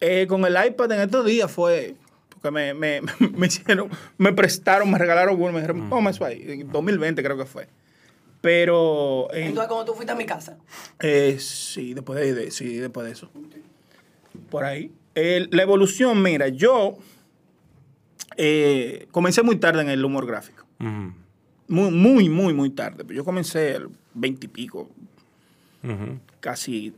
Eh, 0.02 0.28
con 0.28 0.44
el 0.44 0.54
iPad 0.68 0.92
en 0.92 1.00
estos 1.00 1.26
días 1.26 1.50
fue. 1.50 1.96
Porque 2.28 2.52
me, 2.52 2.74
me, 2.74 3.00
me 3.34 3.48
hicieron, 3.48 3.90
me 4.18 4.34
prestaron, 4.34 4.92
me 4.92 4.98
regalaron 4.98 5.36
uno, 5.42 5.54
me 5.54 5.60
dijeron, 5.62 5.90
toma 5.90 6.10
eso 6.10 6.26
ahí. 6.26 6.44
En 6.46 6.70
2020 6.70 7.24
creo 7.24 7.38
que 7.38 7.46
fue. 7.46 7.70
Pero. 8.42 9.28
eh, 9.34 9.46
Entonces, 9.48 9.70
cuando 9.70 9.86
tú 9.86 9.94
fuiste 9.94 10.12
a 10.12 10.16
mi 10.16 10.26
casa, 10.26 10.58
eh, 11.00 11.38
sí, 11.40 11.94
después 11.94 12.20
de, 12.20 12.34
de- 12.34 12.52
sí, 12.52 12.76
después 12.76 13.06
de 13.08 13.14
eso. 13.14 13.32
Por 14.50 14.66
ahí. 14.66 14.92
La 15.16 15.64
evolución, 15.64 16.22
mira, 16.22 16.50
yo 16.50 16.98
eh, 18.38 19.08
comencé 19.12 19.44
muy 19.44 19.58
tarde 19.58 19.82
en 19.82 19.90
el 19.90 20.04
humor 20.04 20.26
gráfico. 20.26 20.66
Muy, 21.68 21.92
muy, 21.92 22.30
muy, 22.30 22.54
muy 22.54 22.70
tarde. 22.70 23.04
Yo 23.14 23.24
comencé 23.26 23.76
el 23.76 23.90
20 24.14 24.46
y 24.46 24.50
pico, 24.50 24.90
casi 26.40 26.94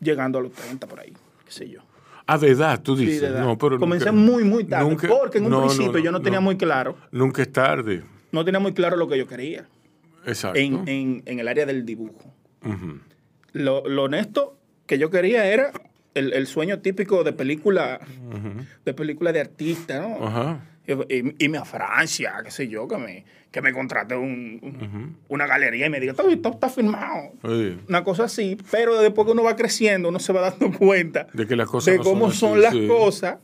llegando 0.00 0.38
a 0.38 0.42
los 0.42 0.52
30 0.52 0.86
por 0.86 1.00
ahí, 1.00 1.12
qué 1.44 1.52
sé 1.52 1.68
yo. 1.68 1.80
Ah, 2.26 2.38
de 2.38 2.50
edad, 2.50 2.80
tú 2.80 2.96
Sí, 2.96 3.04
dices. 3.06 3.22
de 3.22 3.26
edad. 3.28 3.44
No, 3.44 3.58
pero 3.58 3.78
Comencé 3.78 4.12
nunca- 4.12 4.32
muy, 4.32 4.44
muy 4.44 4.64
tarde. 4.64 4.88
nunca- 4.88 5.08
porque 5.08 5.38
en 5.38 5.44
un 5.44 5.50
no, 5.50 5.60
no, 5.62 5.66
principio 5.66 5.98
yo 5.98 6.12
no 6.12 6.20
tenía 6.22 6.40
muy 6.40 6.56
claro, 6.56 6.96
Nunca 7.10 7.42
es 7.42 7.50
tarde. 7.52 8.04
no 8.30 8.44
tenía 8.44 8.60
muy 8.60 8.72
claro 8.72 8.96
lo 8.96 9.08
que 9.08 9.18
yo 9.18 9.26
quería 9.26 9.66
Exacto. 10.24 10.58
en, 10.58 10.86
en- 10.88 11.22
en 11.26 11.38
el 11.40 11.48
área 11.48 11.66
del 11.66 11.84
dibujo. 11.84 12.32
Lo, 13.52 13.86
lo 13.88 14.04
honesto 14.04 14.56
que 14.86 14.98
yo 14.98 15.10
quería 15.10 15.44
era 15.46 15.72
el, 16.14 16.32
el 16.32 16.46
sueño 16.46 16.80
típico 16.80 17.24
de 17.24 17.32
película, 17.32 18.00
de 18.84 18.94
película 18.94 19.32
de 19.32 19.40
artista, 19.40 20.00
¿no? 20.00 20.26
Ajá. 20.26 20.60
Y, 20.86 21.44
irme 21.44 21.58
a 21.58 21.64
Francia, 21.64 22.34
qué 22.44 22.50
sé 22.50 22.66
yo, 22.68 22.88
que 22.88 22.96
me, 22.98 23.24
que 23.52 23.62
me 23.62 23.72
contrate 23.72 24.16
un- 24.16 24.58
un- 24.62 25.16
una 25.28 25.46
galería 25.46 25.86
y 25.86 25.90
me 25.90 26.00
diga, 26.00 26.12
todo, 26.14 26.28
está 26.30 26.68
firmado. 26.68 27.30
Sí. 27.44 27.78
Una 27.88 28.02
cosa 28.02 28.24
así, 28.24 28.58
pero 28.70 29.00
después 29.00 29.24
que 29.26 29.32
uno 29.32 29.44
va 29.44 29.54
creciendo, 29.54 30.08
uno 30.08 30.18
se 30.18 30.32
va 30.32 30.50
dando 30.50 30.70
cuenta 30.78 31.28
De 31.32 31.46
que 31.46 31.54
las 31.54 31.68
cosas 31.68 31.92
de 31.92 31.98
no 31.98 32.04
cómo 32.04 32.30
son 32.32 32.54
así, 32.54 32.60
las 32.62 32.72
sí. 32.74 32.86
cosas, 32.88 33.36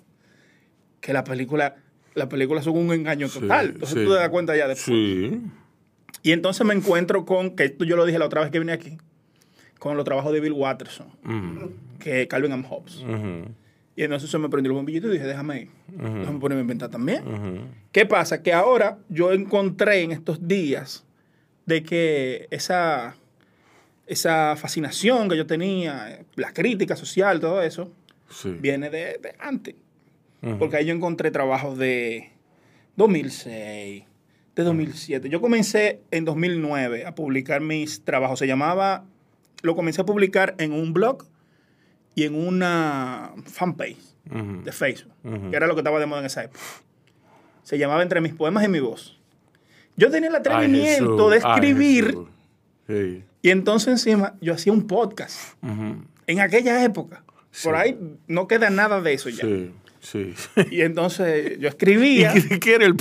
que 1.00 1.12
la 1.12 1.22
película, 1.24 1.76
la 2.14 2.28
película 2.28 2.60
son 2.60 2.76
un 2.76 2.92
engaño 2.92 3.28
Sí, 3.28 3.38
total. 3.40 3.68
Entonces 3.74 4.04
tú 4.04 4.10
te 4.10 4.16
das 4.16 4.28
cuenta 4.30 4.56
ya 4.56 4.66
después. 4.66 4.84
Sí. 4.86 5.40
Y 6.24 6.32
entonces 6.32 6.66
me 6.66 6.74
encuentro 6.74 7.24
con, 7.24 7.54
que 7.54 7.66
esto 7.66 7.84
yo 7.84 7.94
lo 7.96 8.04
dije 8.04 8.18
la 8.18 8.26
otra 8.26 8.40
vez 8.40 8.50
que 8.50 8.58
vine 8.58 8.72
aquí, 8.72 8.98
con 9.78 9.96
los 9.96 10.04
trabajos 10.04 10.32
de 10.32 10.40
Bill 10.40 10.52
Watterson, 10.52 11.06
Ujú, 11.24 11.72
que 11.98 12.22
es 12.22 12.28
Calvin 12.28 12.52
and 12.52 12.66
Hobbes. 12.66 12.96
ujú, 12.98 13.52
Y 13.96 14.02
entonces 14.04 14.30
se 14.30 14.38
me 14.38 14.48
prendió 14.48 14.70
el 14.72 14.76
bombillito 14.76 15.08
y 15.08 15.12
dije, 15.12 15.24
déjame 15.26 15.62
ir. 15.62 15.70
Déjame 15.88 16.38
ponerme 16.38 16.60
a 16.60 16.62
inventar 16.62 16.88
también. 16.90 17.22
¿Qué 17.92 18.06
pasa? 18.06 18.42
Que 18.42 18.52
ahora 18.52 18.98
yo 19.08 19.32
encontré 19.32 20.02
en 20.02 20.12
estos 20.12 20.46
días 20.46 21.04
de 21.66 21.82
que 21.82 22.46
esa, 22.50 23.16
esa 24.06 24.54
fascinación 24.56 25.28
que 25.28 25.36
yo 25.36 25.46
tenía, 25.46 26.24
la 26.36 26.52
crítica 26.52 26.96
social, 26.96 27.40
todo 27.40 27.60
eso, 27.62 27.90
Sí. 28.30 28.56
viene 28.60 28.90
de, 28.90 29.18
de 29.22 29.34
antes. 29.38 29.74
Porque 30.58 30.76
ahí 30.76 30.86
yo 30.86 30.94
encontré 30.94 31.30
trabajos 31.32 31.76
de 31.78 32.30
2006, 32.96 34.04
de 34.54 34.62
2007. 34.62 35.28
Yo 35.28 35.40
comencé 35.40 36.00
en 36.10 36.24
2009 36.24 37.06
a 37.06 37.14
publicar 37.14 37.60
mis 37.60 38.04
trabajos. 38.04 38.38
Se 38.38 38.46
llamaba, 38.46 39.04
lo 39.62 39.74
comencé 39.74 40.00
a 40.00 40.06
publicar 40.06 40.54
en 40.58 40.72
un 40.72 40.92
blog 40.92 41.24
y 42.14 42.24
en 42.24 42.34
una 42.34 43.32
fanpage 43.44 43.96
de 44.64 44.72
Facebook, 44.72 45.12
que 45.50 45.56
era 45.56 45.66
lo 45.66 45.74
que 45.74 45.80
estaba 45.80 45.98
de 45.98 46.06
moda 46.06 46.20
en 46.20 46.26
esa 46.26 46.44
época. 46.44 46.60
Se 47.62 47.78
llamaba 47.78 48.02
Entre 48.02 48.20
mis 48.20 48.34
poemas 48.34 48.64
y 48.64 48.68
mi 48.68 48.80
voz. 48.80 49.18
Yo 49.96 50.10
tenía 50.10 50.28
el 50.28 50.36
atrevimiento 50.36 51.30
de 51.30 51.38
escribir. 51.38 52.16
Sí. 52.86 53.22
y 53.42 53.50
entonces 53.50 53.88
encima 53.88 54.34
yo 54.40 54.54
hacía 54.54 54.72
un 54.72 54.86
podcast 54.86 55.54
en 56.26 56.40
aquella 56.40 56.82
época. 56.84 57.22
Por 57.62 57.76
ahí 57.76 57.98
no 58.26 58.48
queda 58.48 58.70
nada 58.70 59.00
de 59.00 59.12
eso 59.14 59.28
ya. 59.28 59.44
Sí. 59.44 59.72
Sí. 60.00 60.34
Y 60.70 60.82
entonces 60.82 61.58
yo 61.58 61.64
¿Y 61.64 61.66
escribía, 61.66 62.32
qué 62.32 62.58
quiere 62.58 62.86
el 62.86 62.94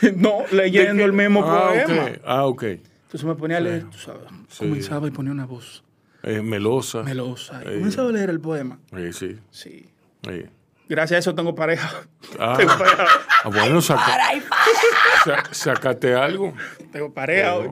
no 0.16 0.44
leyendo 0.52 1.04
el 1.04 1.12
mismo 1.12 1.42
ah, 1.42 1.68
poema. 1.68 2.04
ok. 2.04 2.20
Ah, 2.24 2.46
ok. 2.46 2.62
Entonces 2.62 3.24
me 3.24 3.34
ponía 3.34 3.56
a 3.56 3.60
leer, 3.60 3.84
tú 3.84 3.98
sabes. 3.98 4.24
Comenzaba 4.58 5.08
y 5.08 5.10
ponía 5.10 5.32
una 5.32 5.46
voz 5.46 5.84
Eh, 6.24 6.42
melosa. 6.42 7.02
melosa. 7.02 7.60
Sí. 7.60 7.64
comenzaba 7.66 8.08
a 8.08 8.12
leer 8.12 8.30
el 8.30 8.40
poema. 8.40 8.78
Sí, 8.94 9.12
sí. 9.12 9.38
Sí. 9.50 9.86
sí. 10.28 10.44
Gracias 10.88 11.16
a 11.16 11.18
eso 11.20 11.34
tengo 11.34 11.54
pareja. 11.54 11.90
Ah, 12.38 12.54
tengo 12.58 12.72
pareja. 12.78 13.06
ah, 13.44 13.48
bueno, 13.48 13.80
saca, 13.80 14.04
para 14.06 15.42
sa- 15.42 15.54
sacate 15.54 16.14
algo. 16.14 16.54
Tengo 16.92 17.12
pareja 17.12 17.54
hoy. 17.56 17.70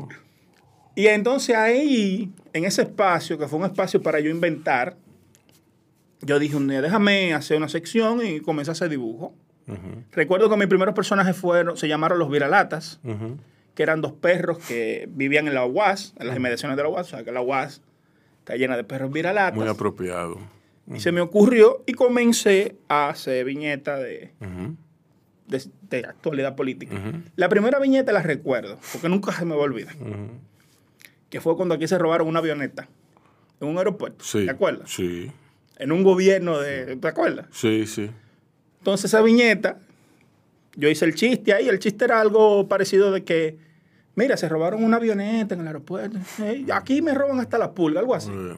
Y 0.94 1.06
entonces 1.06 1.56
ahí, 1.56 2.30
en 2.52 2.64
ese 2.66 2.82
espacio, 2.82 3.38
que 3.38 3.48
fue 3.48 3.58
un 3.58 3.64
espacio 3.64 4.02
para 4.02 4.20
yo 4.20 4.30
inventar, 4.30 4.96
yo 6.20 6.38
dije 6.38 6.56
un 6.56 6.68
día, 6.68 6.80
déjame 6.82 7.32
hacer 7.34 7.56
una 7.56 7.68
sección 7.68 8.24
y 8.24 8.40
comencé 8.40 8.70
a 8.70 8.72
hacer 8.72 8.88
dibujo. 8.88 9.34
Recuerdo 10.12 10.50
que 10.50 10.56
mis 10.56 10.66
primeros 10.66 10.94
personajes 10.94 11.34
fueron, 11.36 11.76
se 11.78 11.88
llamaron 11.88 12.18
los 12.18 12.30
viralatas, 12.30 13.00
que 13.74 13.82
eran 13.82 14.00
dos 14.02 14.12
perros 14.12 14.58
que 14.58 15.06
vivían 15.10 15.48
en 15.48 15.54
la 15.54 15.64
UAS, 15.64 16.12
en 16.18 16.26
las 16.28 16.36
inmediaciones 16.36 16.76
de 16.76 16.82
la 16.82 16.88
UAS, 16.90 17.06
o 17.06 17.10
sea 17.16 17.24
que 17.24 17.32
la 17.32 17.40
UAS 17.40 17.80
está 18.42 18.56
llena 18.56 18.76
de 18.76 18.82
perros 18.84 19.12
viralatas. 19.12 19.54
Muy 19.54 19.68
apropiado. 19.68 20.38
y 20.92 20.98
se 21.00 21.12
me 21.12 21.20
ocurrió 21.20 21.82
y 21.86 21.92
comencé 21.92 22.76
a 22.88 23.08
hacer 23.08 23.44
viñetas 23.44 24.00
de, 24.00 24.32
de, 25.46 25.62
de 25.88 25.98
actualidad 26.06 26.56
política. 26.56 27.00
La 27.36 27.48
primera 27.48 27.78
viñeta 27.78 28.10
la 28.12 28.20
recuerdo, 28.22 28.78
porque 28.92 29.08
nunca 29.08 29.32
se 29.32 29.44
me 29.44 29.54
va 29.54 29.60
a 29.60 29.64
olvidar, 29.64 29.94
que 31.30 31.40
fue 31.40 31.56
cuando 31.56 31.76
aquí 31.76 31.86
se 31.86 31.96
robaron 31.98 32.26
una 32.26 32.40
avioneta 32.40 32.88
en 33.60 33.68
un 33.68 33.78
aeropuerto. 33.78 34.24
Sí. 34.24 34.44
¿Te 34.44 34.50
acuerdas? 34.50 34.90
Sí. 34.90 35.30
En 35.78 35.92
un 35.92 36.02
gobierno 36.02 36.58
de... 36.58 36.96
¿Te 36.96 37.08
acuerdas? 37.08 37.46
Sí, 37.52 37.86
sí. 37.86 38.10
Entonces 38.78 39.04
esa 39.06 39.22
viñeta, 39.22 39.78
yo 40.74 40.88
hice 40.88 41.04
el 41.04 41.14
chiste 41.14 41.52
ahí, 41.54 41.68
el 41.68 41.78
chiste 41.78 42.04
era 42.04 42.20
algo 42.20 42.66
parecido 42.68 43.12
de 43.12 43.22
que, 43.22 43.56
mira, 44.14 44.36
se 44.36 44.48
robaron 44.48 44.82
una 44.84 44.96
avioneta 44.98 45.54
en 45.54 45.60
el 45.62 45.66
aeropuerto, 45.66 46.18
eh, 46.42 46.66
aquí 46.72 47.02
me 47.02 47.14
roban 47.14 47.40
hasta 47.40 47.58
la 47.58 47.72
pulga, 47.72 48.00
algo 48.00 48.14
así. 48.14 48.30
Eh, 48.32 48.56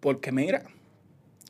Porque 0.00 0.32
mira, 0.32 0.62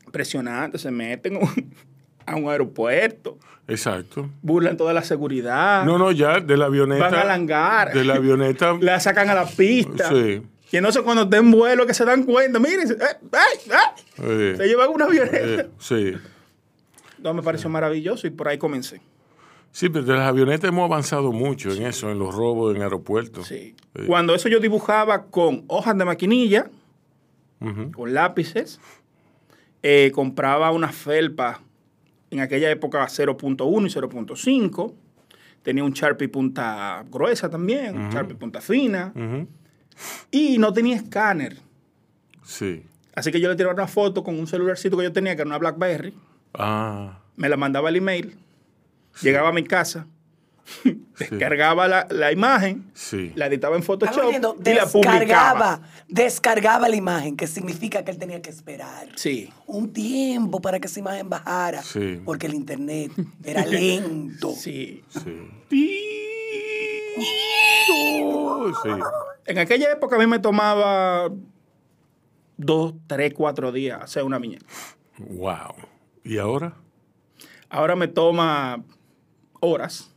impresionante, 0.07 0.79
se 0.79 0.90
meten 0.90 1.37
un- 1.37 1.75
a 2.27 2.37
un 2.37 2.48
aeropuerto, 2.51 3.38
Exacto. 3.66 4.29
burlan 4.42 4.77
toda 4.77 4.92
la 4.92 5.03
seguridad, 5.03 5.85
No, 5.85 5.98
no, 5.98 6.12
ya 6.12 6.40
de 6.40 6.57
la 6.57 6.66
avioneta. 6.66 7.05
van 7.05 7.14
al 7.14 7.31
hangar, 7.31 7.92
De 7.92 8.05
la 8.05 8.14
avioneta. 8.14 8.75
la 8.81 9.01
sacan 9.01 9.29
a 9.31 9.35
la 9.35 9.46
pista. 9.46 10.09
Sí. 10.11 10.42
Y 10.70 10.77
entonces 10.79 11.03
cuando 11.03 11.25
estén 11.25 11.40
en 11.46 11.51
vuelo 11.51 11.87
que 11.87 11.92
se 11.94 12.05
dan 12.05 12.22
cuenta, 12.25 12.59
miren, 12.59 12.90
eh, 12.90 12.96
ay, 13.33 13.59
eh, 14.22 14.55
se 14.57 14.66
llevan 14.66 14.88
una 14.90 15.05
avioneta. 15.05 15.62
eh, 15.62 15.68
sí. 15.79 16.12
No, 17.18 17.35
me 17.35 17.42
pareció 17.42 17.68
maravilloso 17.68 18.27
y 18.27 18.31
por 18.31 18.48
ahí 18.48 18.59
comencé. 18.59 19.01
Sí, 19.73 19.89
pero 19.89 20.05
de 20.05 20.13
las 20.13 20.29
avionetas 20.29 20.69
hemos 20.69 20.85
avanzado 20.85 21.33
mucho 21.33 21.73
en 21.73 21.83
eso, 21.87 22.11
en 22.11 22.19
los 22.19 22.35
robos 22.35 22.77
en 22.77 22.83
aeropuertos. 22.83 23.47
Sí. 23.49 23.75
Sí. 23.97 24.07
Cuando 24.07 24.35
eso 24.35 24.49
yo 24.49 24.61
dibujaba 24.61 25.25
con 25.27 25.65
hojas 25.67 25.97
de 25.97 26.05
maquinilla, 26.05 26.71
con 27.95 28.13
lápices, 28.13 28.81
eh, 29.83 30.11
compraba 30.15 30.71
una 30.73 30.89
felpa 30.93 31.61
en 32.31 32.41
aquella 32.41 32.71
época 32.71 33.05
0.1 33.07 33.87
y 33.87 33.91
0.5, 33.91 34.93
tenía 35.63 35.85
un 35.85 35.93
Sharpie 35.93 36.29
punta 36.29 37.05
gruesa 37.11 37.49
también, 37.49 37.97
un 37.97 38.11
Sharpie 38.11 38.35
punta 38.37 38.61
fina, 38.61 39.13
y 40.31 40.59
no 40.59 40.73
tenía 40.73 40.97
escáner. 40.97 41.57
Sí. 42.45 42.83
Así 43.15 43.31
que 43.31 43.41
yo 43.41 43.49
le 43.49 43.55
tiraba 43.57 43.75
una 43.75 43.87
foto 43.87 44.25
con 44.25 44.39
un 44.39 44.47
celularcito 44.47 44.97
que 44.97 45.05
yo 45.05 45.13
tenía, 45.13 45.37
que 45.37 45.43
era 45.43 45.49
una 45.49 45.59
BlackBerry, 45.59 46.15
Ah, 46.55 47.19
me 47.37 47.49
la 47.49 47.57
mandaba 47.57 47.89
al 47.89 47.97
email, 47.97 48.37
llegaba 49.20 49.51
a 49.51 49.53
mi 49.53 49.64
casa, 49.64 50.07
descargaba 51.18 51.88
la, 51.88 52.07
la 52.11 52.33
imagen, 52.33 52.90
Sí. 52.94 53.33
la 53.35 53.46
editaba 53.46 53.77
en 53.77 53.83
Photoshop 53.83 54.31
viendo, 54.31 54.57
y 54.64 54.72
la 54.75 54.87
publicaba. 54.87 55.81
descargaba, 56.09 56.88
la 56.88 56.96
imagen, 56.96 57.37
que 57.37 57.46
significa 57.46 58.05
que 58.05 58.12
él 58.12 58.18
tenía 58.18 58.40
que 58.40 58.51
esperar 58.51 59.09
Sí. 59.16 59.53
un 59.66 59.92
tiempo 59.92 60.61
para 60.61 60.79
que 60.81 60.87
esa 60.87 61.01
imagen 61.01 61.29
bajara, 61.29 61.83
Sí. 61.83 62.20
porque 62.25 62.46
el 62.46 62.55
internet 62.55 63.12
era 63.44 63.66
lento. 63.66 64.53
Sí. 64.57 65.03
Sí. 65.11 65.51
Sí. 68.83 68.90
En 69.46 69.59
aquella 69.59 69.92
época 69.92 70.16
a 70.16 70.18
mí 70.18 70.27
me 70.27 70.38
tomaba 70.38 71.31
dos, 72.57 72.94
tres, 73.07 73.35
cuatro 73.35 73.72
días 73.72 74.01
hacer 74.03 74.22
una 74.22 74.38
viñeta. 74.38 74.64
Wow. 75.18 75.75
¿Y 76.25 76.38
ahora? 76.38 76.75
Ahora 77.68 77.96
me 77.96 78.09
toma 78.09 78.83
horas. 79.62 80.11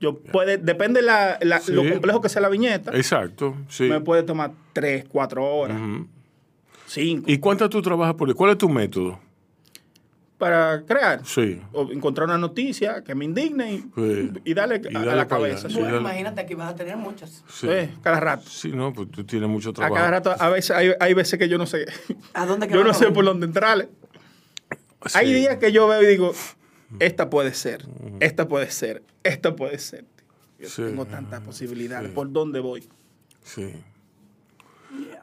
Yo 0.00 0.18
puede, 0.18 0.58
depende 0.58 1.00
la, 1.00 1.38
la- 1.40 1.60
Sí. 1.60 1.72
lo 1.72 1.88
complejo 1.88 2.20
que 2.20 2.28
sea 2.28 2.42
la 2.42 2.48
viñeta, 2.48 2.90
Exacto. 2.94 3.54
Sí. 3.68 3.84
me 3.84 4.00
puede 4.00 4.24
tomar 4.24 4.50
tres, 4.72 5.04
cuatro 5.08 5.44
horas, 5.44 5.80
Ujú. 5.80 6.06
cinco, 6.86 7.30
¿Y 7.30 7.38
cuánto 7.38 7.70
tú 7.70 7.80
trabajas 7.80 8.14
por 8.16 8.26
día? 8.28 8.34
¿Cuál 8.34 8.50
es 8.52 8.58
tu 8.58 8.68
método? 8.68 9.18
para 10.38 10.82
crear. 10.82 11.24
Sí. 11.24 11.60
O 11.72 11.88
encontrar 11.92 12.26
una 12.26 12.36
noticia 12.36 13.04
que 13.04 13.14
me 13.14 13.24
indigne 13.24 13.74
y, 13.74 13.78
Sí. 13.94 14.30
y 14.44 14.54
darle, 14.54 14.80
Y 14.90 14.96
a, 14.96 15.00
a 15.02 15.14
la 15.14 15.28
cabeza. 15.28 15.68
allá, 15.68 15.68
sí. 15.68 15.74
Bueno, 15.74 15.94
dale. 15.94 16.00
imagínate 16.00 16.46
que 16.46 16.54
vas 16.56 16.72
a 16.72 16.74
tener 16.74 16.96
muchas. 16.96 17.44
Sí. 17.48 17.68
Eh, 17.70 17.90
cada 18.02 18.18
rato. 18.18 18.50
Sí, 18.50 18.72
no, 18.72 18.92
pues 18.92 19.08
tú 19.12 19.22
tienes 19.22 19.48
mucho 19.48 19.70
A 19.70 19.72
trabajo. 19.72 19.94
cada 19.94 20.10
rato, 20.10 20.34
a 20.36 20.48
veces, 20.48 20.72
hay, 20.72 20.90
hay 20.98 21.14
veces 21.14 21.38
que 21.38 21.48
yo 21.48 21.58
no 21.58 21.66
sé. 21.66 21.86
¿A 22.34 22.44
dónde 22.44 22.66
Yo 22.66 22.82
no 22.82 22.90
a 22.90 22.94
sé 22.94 23.12
por 23.12 23.24
dónde 23.24 23.46
entrarle. 23.46 23.88
Sí. 25.06 25.12
Hay 25.16 25.32
días 25.32 25.58
que 25.58 25.70
yo 25.70 25.86
veo 25.86 26.02
y 26.02 26.06
digo, 26.06 26.32
esta 27.00 27.30
puede 27.30 27.54
ser, 27.54 27.86
esta 28.20 28.48
puede 28.48 28.70
ser, 28.70 29.02
esta 29.22 29.54
puede 29.56 29.78
ser. 29.78 30.04
Yo 30.58 30.68
Sí. 30.68 30.82
tengo 30.82 31.04
tantas 31.06 31.40
posibilidades. 31.40 32.08
Sí. 32.10 32.14
¿Por 32.14 32.30
dónde 32.32 32.60
voy? 32.60 32.88
Sí. 33.42 33.72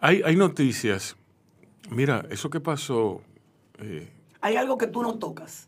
Hay, 0.01 0.21
hay 0.23 0.35
noticias. 0.35 1.15
Mira, 1.91 2.25
eso 2.29 2.49
que 2.49 2.59
pasó, 2.59 3.21
eh, 3.79 4.07
Hay 4.41 4.55
algo 4.55 4.77
que 4.77 4.87
tú 4.87 5.01
no 5.01 5.17
tocas. 5.19 5.67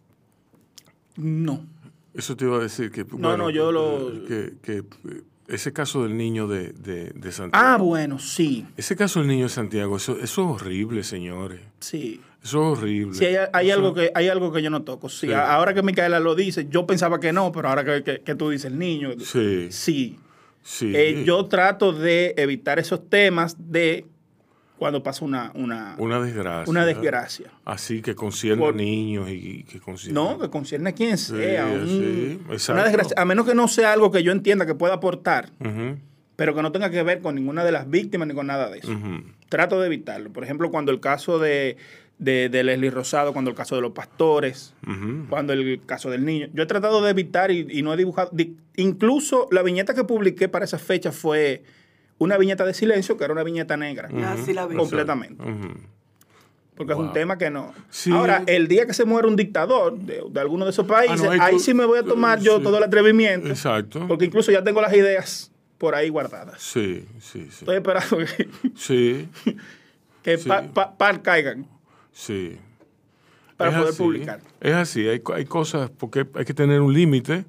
No. 1.18 1.66
eso 2.14 2.36
te 2.36 2.46
iba 2.46 2.58
a 2.58 2.62
decir 2.62 2.92
que... 2.92 3.06
No, 3.18 3.38
no, 3.38 3.50
yo 3.50 3.72
lo- 3.72 4.26
Que, 4.28 4.54
que, 4.62 4.78
eh, 4.78 5.24
ese 5.48 5.72
caso 5.74 6.04
del 6.04 6.16
niño 6.18 6.48
de, 6.48 6.70
de, 6.74 7.06
de 7.12 7.32
Santiago. 7.32 7.66
Ah, 7.66 7.78
bueno, 7.78 8.20
sí, 8.20 8.66
Ese 8.78 8.96
caso 8.96 9.20
del 9.20 9.28
niño 9.30 9.44
de 9.44 9.50
Santiago, 9.50 9.96
eso, 9.98 10.14
eso 10.20 10.24
es 10.24 10.38
horrible, 10.62 11.04
señores. 11.04 11.62
sí. 11.80 12.22
Eso 12.43 12.73
es 12.73 12.80
horrible. 12.80 13.13
Sí, 13.17 13.25
hay, 13.25 13.36
hay 13.54 13.69
Eso- 13.69 13.77
algo 13.77 13.93
que, 13.93 14.12
hay 14.15 14.27
algo 14.27 14.51
que 14.51 14.62
yo 14.63 14.69
no 14.69 14.82
toco. 14.84 15.10
Sí, 15.10 15.27
Sí. 15.27 15.34
a- 15.34 15.54
ahora 15.54 15.73
que 15.73 15.84
Micaela 15.84 16.19
lo 16.19 16.34
dice, 16.36 16.67
yo 16.69 16.88
pensaba 16.88 17.19
que 17.19 17.32
no, 17.34 17.51
pero 17.51 17.69
ahora 17.69 17.84
que, 17.86 18.04
que- 18.04 18.21
que 18.21 18.36
tú 18.36 18.49
dices 18.49 18.71
el 18.71 18.80
niño, 18.80 19.12
Sí, 19.19 19.67
sí. 19.71 20.19
sí. 20.63 20.91
Eh, 20.95 21.23
yo 21.25 21.45
trato 21.45 21.93
de 21.93 22.34
evitar 22.38 22.80
esos 22.80 23.08
temas 23.10 23.56
de 23.60 24.06
cuando 24.80 25.04
pasa 25.04 25.23
una, 25.23 25.51
una, 25.54 25.93
Una 25.99 26.19
desgracia. 26.19 26.71
una 26.71 26.84
desgracia. 26.88 27.51
Así 27.65 28.01
que 28.01 28.15
concierne 28.15 28.63
Por- 28.63 28.73
a 28.73 28.77
niños 28.77 29.30
y 29.30 29.63
que 29.65 29.80
concierne... 29.80 30.19
No, 30.19 30.39
que 30.39 30.49
concierne 30.49 30.89
a 30.89 30.93
quien 30.93 31.19
sea. 31.19 31.67
un- 31.67 31.88
sí, 31.88 32.39
exacto. 32.51 32.73
una 32.73 32.84
desgracia. 32.86 33.15
A 33.19 33.25
menos 33.25 33.45
que 33.45 33.54
no 33.54 33.67
sea 33.67 33.93
algo 33.93 34.10
que 34.12 34.23
yo 34.23 34.32
entienda 34.32 34.65
que 34.65 34.73
pueda 34.73 34.95
aportar, 34.95 35.51
pero 36.36 36.56
que 36.56 36.63
no 36.63 36.71
tenga 36.71 36.89
que 36.89 37.04
ver 37.04 37.21
con 37.21 37.36
ninguna 37.36 37.63
de 37.63 37.71
las 37.71 37.88
víctimas 37.88 38.27
ni 38.27 38.34
con 38.34 38.47
nada 38.47 38.71
de 38.71 38.80
eso. 38.80 38.91
Trato 39.49 39.80
de 39.80 39.86
evitarlo. 39.86 40.32
Por 40.34 40.43
ejemplo, 40.43 40.71
cuando 40.71 40.91
el 40.91 40.99
caso 40.99 41.38
de, 41.38 41.77
de, 42.21 42.49
de 42.49 42.63
Leslie 42.63 42.91
Rosado, 42.91 43.34
cuando 43.34 43.49
el 43.49 43.57
caso 43.57 43.75
de 43.75 43.81
los 43.81 43.91
pastores, 43.93 44.73
cuando 45.27 45.53
el 45.53 45.81
caso 45.86 46.10
del 46.12 46.23
niño. 46.23 46.47
Yo 46.53 46.62
he 46.63 46.65
tratado 46.67 47.01
de 47.03 47.10
evitar 47.10 47.49
y, 47.51 47.65
y 47.69 47.81
no 47.81 47.93
he 47.93 47.97
dibujado. 47.97 48.29
di- 48.31 48.55
incluso 48.77 49.47
la 49.51 49.63
viñeta 49.63 49.93
que 49.95 50.03
publiqué 50.03 50.47
para 50.47 50.63
esa 50.65 50.77
fecha 50.77 51.12
fue 51.12 51.63
una 52.19 52.38
viñeta 52.38 52.63
de 52.63 52.75
silencio, 52.75 53.17
que 53.17 53.23
era 53.23 53.34
una 53.34 53.43
viñeta 53.43 53.75
negra. 53.75 54.07
Ya 54.13 54.38
sí 54.38 54.53
la 54.53 54.67
vi. 54.67 54.75
Completamente. 54.75 55.43
Porque 56.77 56.93
es 56.93 56.99
un 56.99 57.12
tema 57.12 57.38
que 57.38 57.49
no. 57.49 57.73
Sí. 57.89 58.12
Ahora, 58.12 58.43
el 58.47 58.67
día 58.67 58.86
que 58.86 58.93
se 58.93 59.03
muere 59.05 59.27
un 59.27 59.36
dictador 59.36 59.97
de, 59.97 60.23
de 60.29 60.39
alguno 60.39 60.65
de 60.65 60.71
esos 60.71 60.86
países, 60.88 61.21
Ah, 61.21 61.36
no, 61.38 61.43
ahí 61.43 61.60
sí 61.60 61.73
me 61.73 61.86
voy 61.86 61.99
a 61.99 62.03
tomar 62.03 62.39
yo 62.39 62.57
sí. 62.57 62.63
todo 62.63 62.77
el 62.77 62.84
atrevimiento. 62.84 63.49
Exacto. 63.49 64.07
Porque 64.07 64.25
incluso 64.25 64.51
ya 64.51 64.63
tengo 64.63 64.81
las 64.81 64.93
ideas 64.93 65.51
por 65.77 65.95
ahí 65.95 66.10
guardadas. 66.10 66.62
Sí, 66.62 67.05
sí, 67.19 67.47
sí. 67.49 67.57
Estoy 67.65 67.75
esperando 67.77 68.17
que, 68.17 68.47
Sí, 68.75 69.27
que 70.23 70.38
Sí. 70.38 70.47
pa- 70.47 70.62
pa- 70.71 70.95
par 70.97 71.21
caigan 71.23 71.65
sí. 72.12 72.58
para 73.58 73.71
Es 73.71 73.78
poder 73.78 73.89
así, 73.89 74.04
publicar. 74.04 74.39
Es 74.60 74.74
así, 74.74 75.08
hay, 75.08 75.21
hay 75.36 75.45
cosas, 75.45 75.89
porque 75.91 76.26
hay 76.36 76.45
que 76.45 76.54
tener 76.54 76.82
un 76.82 76.93
límite. 76.93 77.45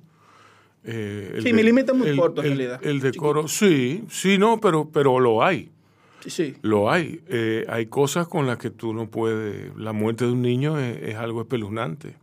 eh, 0.84 1.36
Sí, 1.38 1.44
de- 1.44 1.52
mi 1.52 1.62
límite 1.62 1.92
es 1.92 1.98
muy 1.98 2.08
el- 2.08 2.16
corto, 2.16 2.42
en 2.42 2.52
el- 2.52 2.58
realidad. 2.58 2.80
El 2.84 3.00
decoro, 3.00 3.46
sí, 3.48 4.04
sí, 4.10 4.36
no, 4.36 4.60
pero, 4.60 4.88
pero 4.92 5.20
lo 5.20 5.42
hay. 5.44 5.70
Sí, 6.20 6.30
sí. 6.30 6.54
Lo 6.62 6.90
hay. 6.90 7.20
Eh, 7.28 7.64
hay 7.68 7.86
cosas 7.86 8.28
con 8.28 8.46
las 8.46 8.58
que 8.58 8.70
tú 8.70 8.92
no 8.92 9.08
puedes. 9.08 9.74
La 9.76 9.92
muerte 9.92 10.24
de 10.24 10.32
un 10.32 10.42
niño 10.42 10.78
es, 10.78 11.02
es 11.02 11.14
algo 11.16 11.40
espeluznante. 11.42 12.16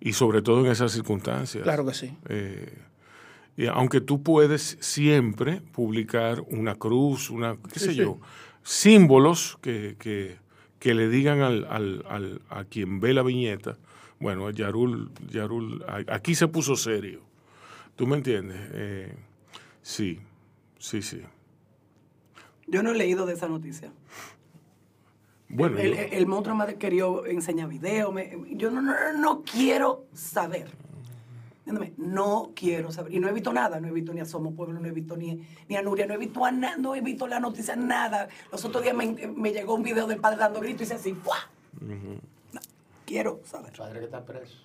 Y 0.00 0.12
sobre 0.14 0.40
todo 0.42 0.64
en 0.64 0.70
esas 0.72 0.92
circunstancias. 0.92 1.62
Claro 1.62 1.84
que 1.86 1.94
sí. 1.94 2.12
Eh, 2.28 2.72
y 3.56 3.66
aunque 3.66 4.00
tú 4.00 4.22
puedes 4.22 4.76
siempre 4.80 5.60
publicar 5.72 6.40
una 6.48 6.74
cruz, 6.76 7.30
una, 7.30 7.56
qué 7.72 7.78
Sí, 7.80 7.86
sé 7.86 7.94
yo, 7.94 8.18
símbolos 8.62 9.58
que, 9.62 9.96
que, 9.98 10.36
que 10.84 10.92
le 10.92 11.08
digan 11.08 11.40
al, 11.40 11.64
al- 11.70 12.04
al- 12.10 12.42
a 12.50 12.64
quien 12.66 13.00
ve 13.00 13.14
la 13.14 13.22
viñeta, 13.22 13.78
bueno, 14.20 14.50
Yarul, 14.50 15.10
Yarul, 15.30 15.82
aquí 16.08 16.34
se 16.34 16.46
puso 16.46 16.76
serio. 16.76 17.20
¿Tú 17.96 18.06
me 18.06 18.18
entiendes? 18.18 18.58
Eh, 18.74 19.14
sí, 19.80 20.20
sí, 20.78 21.00
sí. 21.00 21.22
Yo 22.66 22.82
no 22.82 22.90
he 22.90 22.94
leído 22.96 23.24
de 23.24 23.32
esa 23.32 23.48
noticia. 23.48 23.92
Bueno, 25.48 25.78
el, 25.78 25.94
yo- 25.94 26.00
el- 26.02 26.12
el 26.12 26.26
monstruo 26.26 26.54
me 26.54 26.74
querido 26.74 27.24
enseñar 27.24 27.66
video. 27.70 28.12
me- 28.12 28.36
yo 28.50 28.70
no, 28.70 28.82
no, 28.82 28.92
no 29.18 29.42
quiero 29.42 30.04
saber. 30.12 30.68
Entiéndeme, 31.66 31.94
No 31.96 32.52
quiero 32.54 32.92
saber. 32.92 33.12
Y 33.14 33.20
no 33.20 33.28
he 33.28 33.32
visto 33.32 33.52
nada. 33.52 33.80
No 33.80 33.88
he 33.88 33.92
visto 33.92 34.12
ni 34.12 34.20
a 34.20 34.24
Somos 34.26 34.54
Pueblo, 34.54 34.78
no 34.78 34.86
he 34.86 34.90
visto 34.90 35.16
ni, 35.16 35.46
ni 35.68 35.76
a 35.76 35.82
Nuria, 35.82 36.06
no 36.06 36.12
he 36.14 36.18
visto 36.18 36.44
a 36.44 36.50
na- 36.52 36.76
no 36.76 36.94
he 36.94 37.00
visto 37.00 37.26
la 37.26 37.40
noticia, 37.40 37.74
nada. 37.74 38.28
Los 38.52 38.64
otros 38.64 38.82
días 38.82 38.94
me, 38.94 39.06
me 39.28 39.50
llegó 39.52 39.74
un 39.74 39.82
video 39.82 40.06
del 40.06 40.20
padre 40.20 40.38
dando 40.38 40.60
gritos 40.60 40.82
y 40.82 40.84
dice 40.84 40.94
así, 40.94 41.14
¡fuah! 41.14 41.38
No, 41.80 42.60
quiero 43.06 43.40
saber. 43.44 43.72
El 43.72 43.78
padre 43.78 43.98
que 44.00 44.04
está 44.04 44.24
preso. 44.24 44.58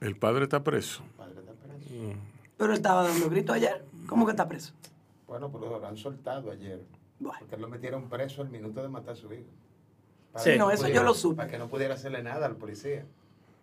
el 0.00 0.16
padre 0.16 0.44
está 0.44 0.62
preso. 0.64 1.02
El 1.04 1.10
padre 1.10 1.40
está 1.40 1.52
preso. 1.52 2.18
Pero 2.56 2.70
él 2.70 2.76
estaba 2.76 3.02
dando 3.06 3.28
gritos 3.28 3.56
ayer. 3.56 3.84
¿Cómo 4.06 4.24
que 4.24 4.30
está 4.32 4.48
preso? 4.48 4.72
Bueno, 5.26 5.50
pues 5.50 5.62
lo 5.64 5.84
han 5.86 5.96
soltado 5.96 6.50
ayer. 6.50 6.82
Bueno. 7.18 7.38
Porque 7.40 7.56
lo 7.58 7.68
metieron 7.68 8.08
preso 8.08 8.40
al 8.42 8.48
minuto 8.48 8.80
de 8.82 8.88
matar 8.88 9.12
a 9.12 9.16
su 9.16 9.30
hijo. 9.32 9.44
Sí. 10.36 10.50
No, 10.58 10.70
eso 10.70 10.82
pudiera- 10.84 11.00
yo 11.00 11.02
lo 11.02 11.12
supe. 11.14 11.36
Para 11.36 11.50
que 11.50 11.58
no 11.58 11.68
pudiera 11.68 11.94
hacerle 11.94 12.22
nada 12.22 12.46
al 12.46 12.56
policía. 12.56 13.04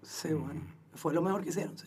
Sí, 0.04 0.34
bueno. 0.34 0.62
Fue 0.96 1.14
lo 1.14 1.22
mejor 1.22 1.44
que 1.44 1.50
hicieron, 1.50 1.78
sí. 1.78 1.86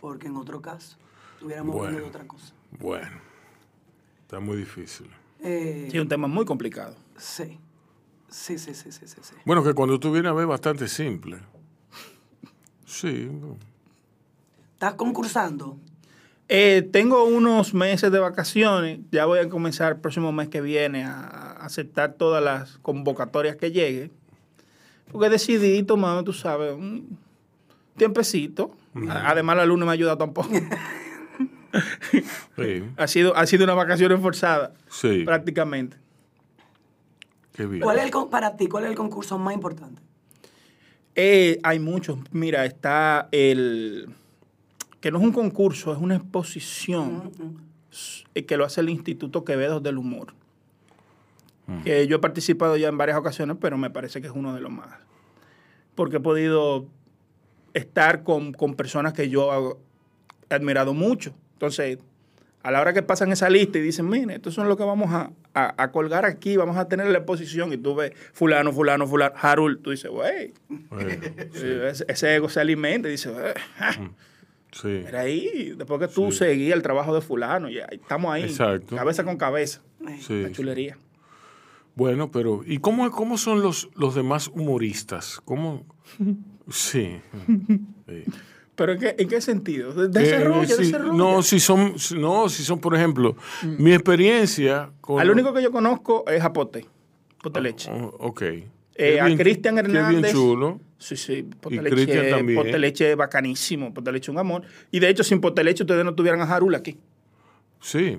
Porque 0.00 0.26
en 0.28 0.36
otro 0.36 0.60
caso, 0.60 0.96
estuviéramos 1.34 1.74
Bueno. 1.76 1.98
de 1.98 2.04
otra 2.04 2.24
cosa. 2.26 2.52
Bueno, 2.78 3.16
está 4.22 4.40
muy 4.40 4.56
difícil. 4.56 5.10
Eh, 5.42 5.88
Sí, 5.90 5.98
un 5.98 6.08
tema 6.08 6.26
muy 6.28 6.44
complicado. 6.44 6.94
sí. 7.16 7.58
Sí, 8.32 8.58
sí, 8.60 8.74
sí, 8.74 8.92
sí, 8.92 9.06
sí. 9.08 9.34
Bueno, 9.44 9.64
que 9.64 9.74
cuando 9.74 9.98
tú 9.98 10.12
vienes 10.12 10.30
a 10.30 10.34
ver, 10.34 10.46
bastante 10.46 10.86
simple. 10.86 11.38
Sí. 12.86 13.28
¿Estás 14.74 14.94
concursando? 14.94 15.76
Eh, 16.48 16.88
tengo 16.92 17.24
unos 17.24 17.74
meses 17.74 18.12
de 18.12 18.20
vacaciones. 18.20 19.00
Ya 19.10 19.26
voy 19.26 19.40
a 19.40 19.48
comenzar 19.48 19.92
el 19.94 20.00
próximo 20.00 20.30
mes 20.30 20.48
que 20.48 20.60
viene 20.60 21.02
a, 21.04 21.12
a 21.26 21.52
aceptar 21.66 22.14
todas 22.14 22.40
las 22.42 22.78
convocatorias 22.78 23.56
que 23.56 23.72
lleguen. 23.72 24.12
Porque 25.10 25.28
decidí 25.28 25.82
tomar, 25.82 26.22
tú 26.22 26.32
sabes, 26.32 26.72
un 26.72 27.18
tiempecito. 27.96 28.76
Además, 29.08 29.56
la 29.56 29.66
luna 29.66 29.84
me 29.84 29.90
ha 29.90 29.94
ayudado 29.94 30.18
tampoco. 30.18 30.48
Sí, 32.56 32.84
ha, 32.96 33.06
sido, 33.06 33.36
ha 33.36 33.46
sido 33.46 33.64
una 33.64 33.74
vacaciones 33.74 34.20
forzada, 34.20 34.74
sí. 34.88 35.22
prácticamente. 35.24 35.96
Qué 37.52 37.66
bien. 37.66 37.82
¿Cuál 37.82 37.98
es 37.98 38.04
el, 38.04 38.10
con- 38.10 38.28
para 38.30 38.56
ti, 38.56 38.66
cuál 38.66 38.84
es 38.84 38.90
el 38.90 38.96
concurso 38.96 39.38
más 39.38 39.54
importante? 39.54 40.02
Eh, 41.14 41.58
hay 41.62 41.78
muchos. 41.78 42.18
Mira, 42.32 42.64
está 42.64 43.28
el... 43.30 44.08
Que 45.00 45.10
no 45.10 45.18
es 45.18 45.24
un 45.24 45.32
concurso, 45.32 45.92
es 45.92 45.98
una 45.98 46.16
exposición 46.16 47.30
eh, 48.34 48.44
que 48.44 48.56
lo 48.56 48.64
hace 48.64 48.80
el 48.80 48.90
Instituto 48.90 49.44
Quevedo 49.44 49.80
del 49.80 49.98
Humor. 49.98 50.34
Que 51.84 52.08
yo 52.08 52.16
he 52.16 52.18
participado 52.18 52.76
ya 52.76 52.88
en 52.88 52.98
varias 52.98 53.16
ocasiones, 53.16 53.56
pero 53.60 53.78
me 53.78 53.90
parece 53.90 54.20
que 54.20 54.26
es 54.26 54.32
uno 54.34 54.52
de 54.52 54.60
los 54.60 54.72
más. 54.72 54.88
Porque 55.94 56.16
he 56.16 56.20
podido 56.20 56.88
estar 57.74 58.22
con, 58.22 58.52
con 58.52 58.74
personas 58.74 59.12
que 59.12 59.28
yo 59.28 59.78
he 60.48 60.54
admirado 60.54 60.94
mucho. 60.94 61.34
Entonces, 61.54 61.98
a 62.62 62.70
la 62.70 62.80
hora 62.80 62.92
que 62.92 63.02
pasan 63.02 63.32
esa 63.32 63.48
lista 63.48 63.78
y 63.78 63.82
dicen, 63.82 64.08
mire, 64.08 64.34
estos 64.34 64.52
son 64.54 64.68
los 64.68 64.76
que 64.76 64.84
vamos 64.84 65.10
a, 65.12 65.30
a- 65.54 65.74
a 65.82 65.90
colgar 65.92 66.24
aquí, 66.26 66.56
vamos 66.56 66.76
a 66.76 66.88
tener 66.88 67.06
la 67.06 67.18
exposición, 67.18 67.72
y 67.72 67.78
tú 67.78 67.94
ves 67.94 68.12
fulano, 68.32 68.72
fulano, 68.72 69.06
fulano, 69.06 69.34
Harul, 69.40 69.78
tú 69.80 69.90
dices, 69.92 70.10
güey, 70.10 70.52
Bueno, 70.68 71.10
ese, 71.54 72.04
ese 72.06 72.34
ego 72.34 72.48
se 72.48 72.60
alimenta 72.60 73.08
y 73.08 73.12
dice, 73.12 73.30
"Eh, 73.30 73.54
ah". 73.78 74.10
Sí. 74.72 74.88
Era 75.06 75.20
ahí, 75.22 75.74
después 75.76 75.98
que 76.00 76.06
tú 76.08 76.30
seguías 76.30 76.76
el 76.76 76.82
trabajo 76.82 77.14
de 77.14 77.20
fulano, 77.20 77.68
y 77.70 77.78
ahí 77.80 77.86
estamos 78.00 78.32
ahí, 78.32 78.44
Exacto. 78.44 78.94
cabeza 78.94 79.24
con 79.24 79.36
cabeza, 79.36 79.80
Sí. 80.20 80.42
la 80.42 80.52
chulería. 80.52 80.96
Bueno, 81.96 82.30
pero 82.30 82.60
¿y 82.64 82.78
cómo, 82.78 83.10
cómo 83.10 83.36
son 83.36 83.62
los, 83.62 83.88
los 83.96 84.14
demás 84.14 84.48
humoristas? 84.48 85.40
¿Cómo? 85.44 85.84
Sí. 86.70 87.20
Sí. 88.08 88.24
¿Pero 88.74 88.92
en 88.94 88.98
qué, 88.98 89.14
en 89.18 89.28
qué 89.28 89.40
sentido? 89.42 89.92
De- 89.92 90.06
Eh, 90.06 90.08
Desarrolla, 90.24 90.66
sí, 90.74 90.82
desarrolla. 90.84 91.12
No, 91.12 91.42
si 91.42 91.60
son, 91.60 91.98
si- 91.98 92.18
no, 92.18 92.48
si 92.48 92.64
son, 92.64 92.80
por 92.80 92.94
ejemplo, 92.96 93.36
mi 93.78 93.92
experiencia 93.92 94.90
con... 95.02 95.20
Al 95.20 95.30
único 95.30 95.52
que 95.52 95.62
yo 95.62 95.70
conozco 95.70 96.24
es 96.26 96.42
a 96.42 96.52
Pote, 96.52 96.86
Pote 97.42 97.60
Leche. 97.60 97.90
Oh, 97.92 98.16
ok. 98.20 98.42
Eh, 98.42 98.64
Qué 98.96 99.20
a 99.20 99.36
Cristian 99.36 99.74
qué 99.74 99.80
Hernández. 99.80 100.20
bien 100.22 100.32
chulo. 100.34 100.80
Sí, 100.98 101.16
sí, 101.16 101.42
Pote 101.60 101.74
Y 101.76 101.78
Leche, 101.80 101.90
Cristian 101.94 102.30
también. 102.30 102.58
Pote 102.58 102.78
Leche 102.78 103.10
es 103.10 103.16
bacanísimo, 103.16 103.92
Pote 103.92 104.12
Leche 104.12 104.24
es 104.24 104.28
un 104.30 104.38
amor. 104.38 104.62
Y 104.90 104.98
de 104.98 105.08
hecho, 105.10 105.24
sin 105.24 105.40
Pote 105.42 105.62
Leche 105.62 105.82
ustedes 105.82 106.04
no 106.04 106.14
tuvieran 106.14 106.40
a 106.40 106.46
Jarul 106.46 106.74
aquí. 106.74 106.96
Sí, 107.80 108.18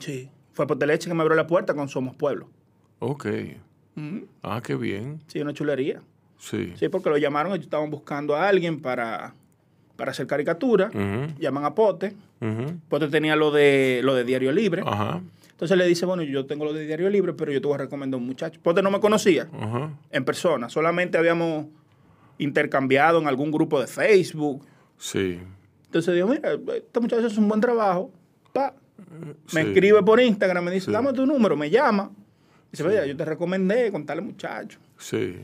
Sí. 0.00 0.30
Fue 0.52 0.66
Pote 0.66 0.86
Leche 0.86 1.08
que 1.08 1.14
me 1.14 1.22
abrió 1.22 1.36
la 1.36 1.46
puerta 1.46 1.74
con 1.74 1.88
Somos 1.88 2.14
Pueblo. 2.16 2.48
ok. 3.00 3.26
Ah, 4.42 4.60
qué 4.64 4.76
bien. 4.76 5.20
Sí, 5.26 5.40
una 5.40 5.52
chulería. 5.52 6.00
Sí. 6.38 6.72
Sí, 6.76 6.88
porque 6.88 7.10
lo 7.10 7.16
llamaron, 7.18 7.52
ellos 7.52 7.64
estaban 7.64 7.90
buscando 7.90 8.34
a 8.36 8.48
alguien 8.48 8.80
para, 8.80 9.34
para 9.96 10.12
hacer 10.12 10.26
caricatura. 10.26 10.90
Llaman 11.38 11.64
a 11.64 11.74
Pote. 11.74 12.14
ujú. 12.40 12.74
Pote 12.88 13.08
tenía 13.08 13.34
lo 13.36 13.50
de, 13.50 14.00
lo 14.04 14.14
de 14.14 14.24
Diario 14.24 14.52
Libre. 14.52 14.82
Ajá, 14.86 15.20
Entonces 15.50 15.76
le 15.76 15.86
dice, 15.86 16.06
bueno, 16.06 16.22
yo 16.22 16.46
tengo 16.46 16.64
lo 16.64 16.72
de 16.72 16.86
Diario 16.86 17.10
Libre, 17.10 17.32
pero 17.32 17.50
yo 17.52 17.60
te 17.60 17.66
voy 17.66 17.74
a 17.74 17.78
recomendar 17.78 18.20
un 18.20 18.26
muchacho. 18.26 18.60
Pote 18.62 18.80
no 18.82 18.90
me 18.92 19.00
conocía 19.00 19.48
ajá. 19.52 19.90
en 20.10 20.24
persona, 20.24 20.68
solamente 20.68 21.18
habíamos 21.18 21.66
intercambiado 22.38 23.20
en 23.20 23.26
algún 23.26 23.50
grupo 23.50 23.80
de 23.80 23.86
Facebook. 23.86 24.64
Sí. 24.96 25.40
Entonces 25.86 26.14
dijo, 26.14 26.28
mira, 26.28 26.52
este 26.76 27.00
muchacho 27.00 27.26
hace 27.26 27.40
un 27.40 27.48
buen 27.48 27.60
trabajo. 27.60 28.10
Pa. 28.52 28.74
Me 29.52 29.62
Sí. 29.62 29.68
escribe 29.68 30.02
por 30.02 30.20
Instagram, 30.20 30.64
me 30.64 30.70
dice, 30.70 30.86
Sí. 30.86 30.92
dame 30.92 31.12
tu 31.12 31.24
número, 31.26 31.56
me 31.56 31.70
llama. 31.70 32.10
Dice, 32.70 32.82
vaya, 32.82 33.06
yo 33.06 33.16
te 33.16 33.24
recomendé 33.24 33.90
con 33.90 34.04
tal 34.04 34.20
muchacho. 34.22 34.78
Sí. 34.98 35.36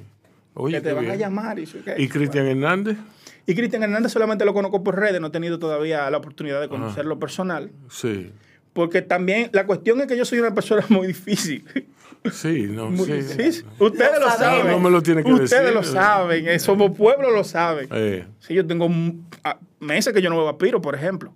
Oye, 0.54 0.76
que 0.76 0.80
te 0.82 0.92
van 0.92 1.10
a 1.10 1.14
llamar. 1.16 1.58
Y, 1.58 1.62
dice, 1.62 1.78
"Ok". 1.80 1.98
¿Y 1.98 2.08
Cristian 2.08 2.46
Hernández? 2.46 2.96
Y 3.46 3.54
Cristian 3.54 3.82
Hernández 3.82 4.12
solamente 4.12 4.44
lo 4.44 4.54
conozco 4.54 4.82
por 4.82 4.98
redes, 4.98 5.20
no 5.20 5.26
he 5.26 5.30
tenido 5.30 5.58
todavía 5.58 6.08
la 6.10 6.16
oportunidad 6.18 6.60
de 6.60 6.68
conocerlo 6.68 7.18
personal. 7.18 7.70
Sí. 7.90 8.30
Porque 8.72 9.02
también 9.02 9.50
la 9.52 9.66
cuestión 9.66 10.00
es 10.00 10.06
que 10.06 10.16
yo 10.16 10.24
soy 10.24 10.38
una 10.40 10.54
persona 10.54 10.84
muy 10.88 11.06
difícil. 11.08 11.64
Sí, 12.32 12.62
no, 12.70 12.90
Muy- 12.90 13.04
sí. 13.06 13.22
sí, 13.22 13.52
sí. 13.52 13.64
Ustedes 13.78 14.18
Lo 14.18 14.30
saben. 14.30 14.66
No 14.68 14.80
me 14.80 14.90
lo 14.90 15.02
tiene 15.02 15.22
que 15.22 15.30
Ustedes 15.30 15.50
decir. 15.50 15.74
lo 15.74 15.82
saben. 15.82 16.48
eh, 16.48 16.58
Somos 16.58 16.96
pueblo 16.96 17.30
lo 17.30 17.44
saben. 17.44 17.86
Eh, 17.92 18.24
Sí, 18.40 18.54
yo 18.54 18.66
tengo 18.66 18.88
meses 19.80 20.12
que 20.14 20.22
yo 20.22 20.30
no 20.30 20.36
veo 20.38 20.48
a 20.48 20.56
Piro, 20.56 20.80
por 20.80 20.94
ejemplo. 20.94 21.34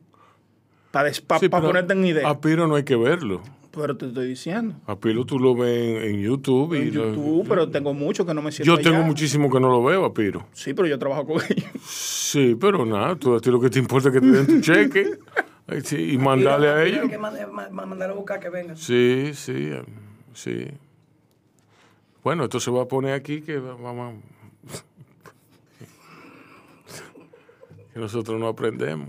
Para 0.91 1.13
sí, 1.13 1.23
pero 1.29 1.51
ponerte 1.51 1.93
en 1.93 2.07
idea. 2.07 2.27
A 2.29 2.41
Piro 2.41 2.67
no 2.67 2.75
hay 2.77 2.85
que 2.85 2.97
verlo. 2.97 3.43
Pero 3.81 3.97
te 3.97 4.07
estoy 4.07 4.29
diciendo. 4.29 4.75
A 4.87 4.97
Piro 4.97 5.25
tú 5.25 5.39
lo 5.39 5.55
ves 5.55 6.03
en, 6.05 6.15
en 6.17 6.21
YouTube. 6.21 6.75
y 6.75 6.89
En 6.89 6.95
lo- 6.95 7.07
YouTube, 7.11 7.47
pero 7.49 7.71
tengo 7.71 7.95
mucho 7.95 8.27
que 8.27 8.35
no 8.35 8.43
me 8.43 8.51
siento 8.53 8.75
yo 8.77 8.83
tengo 8.83 8.97
allá. 8.99 9.07
muchísimo 9.07 9.51
que 9.51 9.61
no 9.61 9.71
lo 9.71 9.83
veo 9.85 10.05
a 10.05 10.13
Piro. 10.13 10.47
Sí, 10.53 10.75
pero 10.75 10.89
yo 10.89 10.99
trabajo 10.99 11.25
con 11.27 11.41
ellos. 11.49 11.65
Sí, 11.87 12.55
pero 12.61 12.85
nada, 12.85 13.15
tú 13.17 13.35
a 13.37 13.41
ti 13.41 13.51
lo 13.51 13.61
que 13.61 13.71
te 13.71 13.79
importa 13.79 14.09
es 14.09 14.15
que 14.15 14.21
te 14.21 14.27
den 14.27 14.47
tu 14.47 14.61
cheque 14.61 15.07
sí, 15.85 16.13
y 16.15 16.19
mandarle 16.19 16.69
a 16.69 16.83
ellos. 16.85 17.09
que 17.09 17.19
mand- 17.19 17.51
ma- 17.51 17.69
ma- 17.71 17.87
mandarlo 17.87 18.15
a 18.15 18.19
buscar 18.19 18.41
que 18.41 18.49
vengan. 18.51 18.77
Sí, 18.77 19.31
sí, 19.35 19.71
sí. 20.35 20.67
Bueno, 22.25 22.45
esto 22.45 22.59
se 22.61 22.71
va 22.71 22.83
a 22.83 22.89
poner 22.89 23.13
aquí 23.15 23.41
que 23.43 23.59
va- 23.59 23.75
vamos 23.75 24.15
a- 24.15 24.69
que 27.95 28.01
nosotros 28.01 28.39
no 28.41 28.49
aprendemos. 28.49 29.09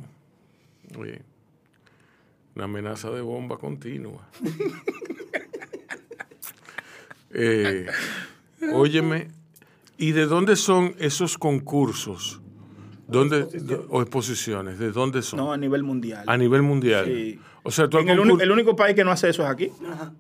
Oye, 0.98 1.22
una 2.60 2.66
amenaza 2.66 3.10
de 3.10 3.22
bomba 3.22 3.58
continua. 3.58 4.28
Eh, 7.32 7.86
óyeme, 8.74 9.28
¿y 10.00 10.14
de 10.14 10.26
dónde 10.26 10.56
son 10.56 10.96
esos 10.98 11.38
concursos? 11.38 12.42
¿Dónde, 13.08 13.46
o 13.90 14.02
exposiciones? 14.02 14.80
¿De 14.80 14.92
dónde 14.92 15.22
son? 15.22 15.38
No, 15.38 15.54
a 15.54 15.58
nivel 15.58 15.84
mundial. 15.84 16.24
A 16.26 16.36
nivel 16.36 16.64
mundial. 16.64 17.06
Sí. 17.06 17.40
O 17.62 17.70
sea, 17.70 17.88
tú 17.88 17.98
has 18.00 18.04
En 18.04 18.10
el, 18.10 18.20
uni- 18.20 18.32
concur- 18.34 18.42
el 18.42 18.52
único 18.52 18.76
país 18.76 18.96
que 18.96 19.04
no 19.04 19.12
hace 19.12 19.30
eso 19.30 19.44
es 19.44 19.50
aquí. 19.50 19.72
Ajá. 19.92 20.12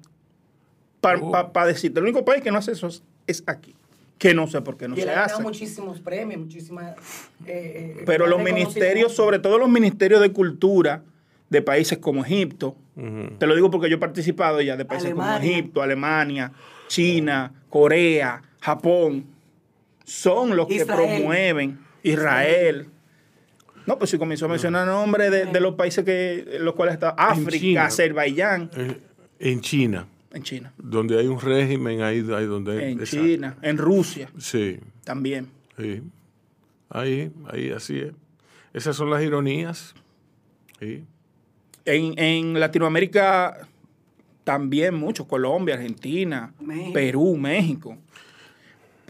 Para 1.01 1.19
Oh. 1.19 1.65
decirte, 1.65 1.99
el 1.99 2.03
único 2.05 2.23
país 2.23 2.43
que 2.43 2.51
no 2.51 2.59
hace 2.59 2.73
eso 2.73 2.85
es, 2.85 3.01
es 3.25 3.43
aquí. 3.47 3.73
Que 4.19 4.35
no 4.35 4.45
sé 4.45 4.61
por 4.61 4.77
qué 4.77 4.87
no 4.87 4.95
y 4.95 5.01
se 5.01 5.09
hace. 5.09 5.41
muchísimos 5.41 5.99
premios, 6.01 6.39
muchísimas. 6.41 6.95
eh, 7.47 7.95
eh, 7.97 8.03
Pero 8.05 8.27
los 8.27 8.39
ministerios, 8.43 9.15
sobre 9.15 9.39
todo 9.39 9.57
los 9.57 9.67
ministerios 9.69 10.21
de 10.21 10.31
cultura 10.31 11.01
de 11.49 11.61
países 11.61 11.97
como 11.97 12.23
Egipto, 12.23 12.75
te 13.37 13.47
lo 13.47 13.55
digo 13.55 13.71
porque 13.71 13.89
yo 13.89 13.95
he 13.95 13.99
participado 13.99 14.61
ya 14.61 14.75
de 14.77 14.85
países 14.85 15.13
como. 15.13 15.37
Egipto, 15.37 15.81
Alemania, 15.81 16.51
China, 16.87 17.51
Corea, 17.69 18.41
Japón, 18.61 19.25
son 20.03 20.55
los 20.55 20.67
que 20.67 20.85
promueven 20.85 21.79
Israel. 22.03 22.87
No, 23.85 23.97
pues 23.97 24.11
si 24.11 24.17
comenzó 24.19 24.45
a 24.45 24.49
mencionar 24.49 24.85
nombres 24.85 25.31
de, 25.31 25.45
de 25.45 25.59
los 25.59 25.75
países 25.75 26.03
que 26.05 26.45
en 26.57 26.65
los 26.65 26.75
cuales 26.75 26.93
está 26.93 27.09
África, 27.11 27.57
China. 27.59 27.85
Azerbaiyán, 27.85 28.69
en 29.39 29.61
China, 29.61 30.07
en 30.31 30.43
China, 30.43 30.73
donde 30.77 31.17
hay 31.19 31.25
un 31.27 31.39
régimen, 31.39 32.01
ahí, 32.03 32.19
ahí 32.35 32.45
donde... 32.45 32.91
en 32.91 32.99
exacto. 32.99 33.25
China, 33.25 33.57
en 33.63 33.77
Rusia 33.77 34.29
Sí, 34.37 34.79
también. 35.03 35.47
sí. 35.77 36.01
Ahí, 36.91 37.31
ahí, 37.51 37.69
así 37.69 37.99
es. 37.99 38.13
Esas 38.73 38.95
son 38.95 39.11
las 39.11 39.21
ironías. 39.23 39.93
Sí. 40.79 41.03
En, 41.85 42.17
en 42.17 42.59
Latinoamérica 42.59 43.67
también 44.43 44.95
mucho, 44.95 45.27
Colombia, 45.27 45.75
Argentina, 45.75 46.53
México. 46.59 46.93
Perú, 46.93 47.37
México. 47.37 47.97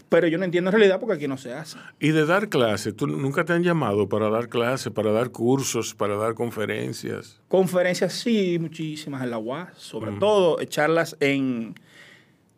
Pero 0.08 0.26
yo 0.26 0.38
no 0.38 0.44
entiendo 0.44 0.70
en 0.70 0.76
realidad 0.76 0.98
porque 0.98 1.14
aquí 1.14 1.28
no 1.28 1.38
se 1.38 1.52
hace. 1.54 1.78
Y 2.00 2.08
de 2.08 2.26
dar 2.26 2.48
clases, 2.48 2.96
¿tú 2.96 3.06
nunca 3.06 3.44
te 3.44 3.52
han 3.52 3.62
llamado 3.62 4.08
para 4.08 4.28
dar 4.28 4.48
clases, 4.48 4.92
para 4.92 5.12
dar 5.12 5.30
cursos, 5.30 5.94
para 5.94 6.16
dar 6.16 6.34
conferencias? 6.34 7.40
Conferencias 7.48 8.12
sí, 8.14 8.58
muchísimas 8.60 9.22
en 9.22 9.30
la 9.30 9.38
UAS, 9.38 9.68
sobre 9.76 10.10
todo 10.18 10.60
eh, 10.60 10.66
charlas 10.66 11.16
en, 11.20 11.74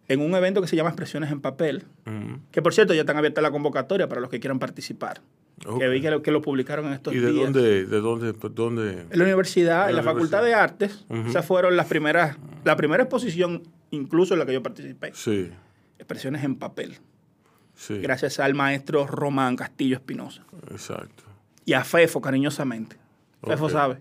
en 0.08 0.20
un 0.22 0.34
evento 0.34 0.62
que 0.62 0.66
se 0.66 0.76
llama 0.76 0.88
Expresiones 0.90 1.30
en 1.30 1.40
Papel, 1.40 1.84
Mm. 2.04 2.50
que 2.50 2.60
por 2.62 2.74
cierto 2.74 2.94
ya 2.94 3.02
están 3.02 3.16
abiertas 3.16 3.42
la 3.42 3.52
convocatoria 3.52 4.08
para 4.08 4.20
los 4.20 4.28
que 4.28 4.40
quieran 4.40 4.58
participar. 4.58 5.20
Que 5.78 5.88
vi 5.88 6.00
que 6.00 6.10
lo, 6.10 6.22
que 6.22 6.30
lo 6.32 6.42
publicaron 6.42 6.86
en 6.86 6.92
estos 6.94 7.14
¿Y 7.14 7.18
de 7.18 7.30
días. 7.30 7.44
dónde, 7.52 7.86
de 7.86 8.00
dónde, 8.00 8.32
dónde? 8.50 9.06
En 9.10 9.18
la 9.18 9.24
universidad, 9.24 9.88
En 9.88 9.96
la 9.96 10.02
la 10.02 10.12
Facultad 10.12 10.42
de 10.42 10.54
Artes, 10.54 11.04
esas 11.28 11.46
fueron 11.46 11.76
las 11.76 11.86
primeras, 11.86 12.36
la 12.64 12.76
primera 12.76 13.04
exposición, 13.04 13.62
incluso 13.90 14.34
en 14.34 14.40
la 14.40 14.46
que 14.46 14.52
yo 14.54 14.62
participé. 14.62 15.12
Sí, 15.14 15.50
Expresiones 15.98 16.42
en 16.42 16.56
papel. 16.56 16.96
sí. 17.76 17.98
gracias 17.98 18.40
al 18.40 18.54
maestro 18.54 19.06
Román 19.06 19.54
Castillo 19.56 19.96
Espinosa. 19.96 20.42
Exacto. 20.70 21.22
Y 21.64 21.74
a 21.74 21.84
Fefo, 21.84 22.20
cariñosamente. 22.20 22.96
Fefo 23.44 23.68
sabe. 23.68 23.98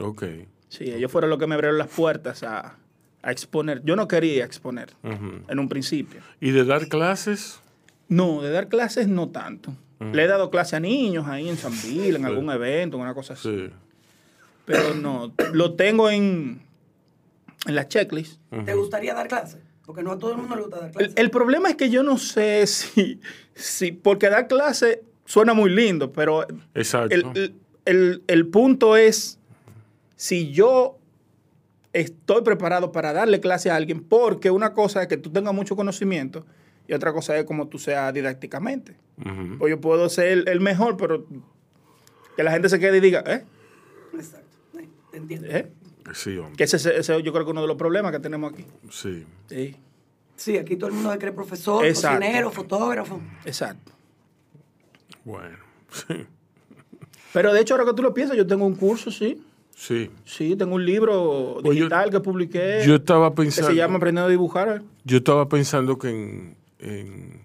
Ok. 0.00 0.24
Sí, 0.70 0.84
ellos 0.84 1.12
fueron 1.12 1.28
los 1.30 1.38
que 1.38 1.46
me 1.46 1.54
abrieron 1.54 1.76
las 1.78 1.88
puertas 1.88 2.42
a, 2.42 2.76
a 3.22 3.30
exponer. 3.32 3.82
Yo 3.84 3.94
no 3.94 4.08
quería 4.08 4.44
exponer 4.46 4.94
en 5.02 5.58
un 5.58 5.68
principio. 5.68 6.20
¿Y 6.40 6.50
de 6.52 6.64
dar 6.64 6.88
clases? 6.88 7.60
No, 8.08 8.40
de 8.40 8.50
dar 8.50 8.68
clases 8.68 9.06
no 9.06 9.28
tanto. 9.28 9.74
Le 10.00 10.22
he 10.24 10.26
dado 10.28 10.50
clase 10.50 10.76
a 10.76 10.80
niños 10.80 11.26
ahí 11.26 11.48
en 11.48 11.56
San 11.56 11.72
Bill, 11.82 12.16
en 12.16 12.24
algún 12.24 12.48
evento, 12.50 12.96
en 12.96 13.02
una 13.02 13.14
cosa 13.14 13.32
así. 13.34 13.48
Sí. 13.48 13.70
Pero 14.64 14.94
no, 14.94 15.32
lo 15.52 15.74
tengo 15.74 16.08
en, 16.10 16.60
en 17.66 17.74
la 17.74 17.88
checklist. 17.88 18.40
¿Te 18.64 18.74
gustaría 18.74 19.14
dar 19.14 19.26
clases? 19.28 19.60
Porque 19.84 20.02
no 20.02 20.12
a 20.12 20.18
todo 20.18 20.32
el 20.32 20.36
mundo 20.38 20.54
le 20.54 20.62
gusta 20.62 20.76
dar 20.78 20.88
El, 20.88 20.92
clases. 20.94 21.14
el 21.16 21.30
problema 21.30 21.70
es 21.70 21.76
que 21.76 21.90
yo 21.90 22.02
no 22.02 22.18
sé 22.18 22.66
si, 22.66 23.20
si 23.54 23.90
porque 23.92 24.28
dar 24.28 24.46
clase 24.46 25.02
suena 25.24 25.52
muy 25.54 25.70
lindo, 25.70 26.12
pero 26.12 26.46
Exacto. 26.74 27.14
el, 27.14 27.24
el- 27.34 27.54
el- 27.86 28.22
el 28.26 28.46
punto 28.48 28.96
es 28.96 29.38
si 30.14 30.52
yo 30.52 30.98
estoy 31.94 32.42
preparado 32.42 32.92
para 32.92 33.12
darle 33.14 33.40
clase 33.40 33.70
a 33.70 33.76
alguien, 33.76 34.02
porque 34.04 34.50
una 34.50 34.74
cosa 34.74 35.02
es 35.02 35.08
que 35.08 35.16
tú 35.16 35.30
tengas 35.30 35.54
mucho 35.54 35.74
conocimiento 35.74 36.44
y 36.88 36.94
otra 36.94 37.12
cosa 37.12 37.38
es 37.38 37.44
como 37.44 37.68
tú 37.68 37.78
seas 37.78 38.12
didácticamente. 38.12 38.96
Ujú. 39.18 39.62
O 39.64 39.68
yo 39.68 39.80
puedo 39.80 40.08
ser 40.08 40.26
el, 40.28 40.48
el 40.48 40.60
mejor, 40.60 40.96
pero 40.96 41.24
que 42.36 42.42
la 42.42 42.50
gente 42.50 42.68
se 42.68 42.80
quede 42.80 42.96
y 42.96 43.00
diga, 43.00 43.22
¿eh? 43.26 43.44
Exacto. 44.14 44.48
Eh, 44.78 44.88
entiendo. 45.12 45.46
¿Eh? 45.48 45.70
Sí, 46.14 46.36
hombre. 46.38 46.56
Que 46.56 46.64
ese, 46.64 46.76
ese- 46.78 46.96
ese 46.98 47.22
yo 47.22 47.32
creo 47.32 47.44
que 47.44 47.50
uno 47.52 47.60
de 47.60 47.66
los 47.68 47.76
problemas 47.76 48.10
que 48.12 48.18
tenemos 48.18 48.52
aquí. 48.52 48.64
Sí. 48.90 49.24
Sí, 49.48 49.76
Sí, 50.36 50.56
aquí 50.56 50.76
todo 50.76 50.88
el 50.90 50.94
mundo 50.94 51.10
se 51.12 51.18
cree 51.18 51.32
profesor, 51.32 51.84
Exacto. 51.84 52.18
cocinero, 52.20 52.50
fotógrafo. 52.52 53.20
exacto. 53.44 53.92
Bueno. 55.24 55.56
Sí. 55.90 56.26
Pero 57.32 57.52
de 57.52 57.60
hecho, 57.60 57.74
ahora 57.74 57.86
que 57.86 57.94
tú 57.94 58.02
lo 58.02 58.12
piensas, 58.14 58.36
yo 58.36 58.46
tengo 58.46 58.66
un 58.66 58.74
curso, 58.74 59.10
sí. 59.10 59.42
Sí. 59.74 60.10
Sí, 60.24 60.54
tengo 60.56 60.74
un 60.74 60.84
libro 60.84 61.54
Pues 61.62 61.76
yo- 61.78 61.84
digital 61.84 62.10
que 62.10 62.20
publiqué 62.20 62.82
Yo 62.86 62.96
estaba 62.96 63.30
que 63.30 63.36
pensando. 63.36 63.70
se 63.70 63.76
llama 63.76 63.96
Aprendiendo 63.96 64.26
a 64.26 64.30
dibujar. 64.30 64.82
Yo 65.04 65.18
estaba 65.18 65.48
pensando 65.48 65.98
que 65.98 66.10
en, 66.10 66.56
en, 66.78 67.42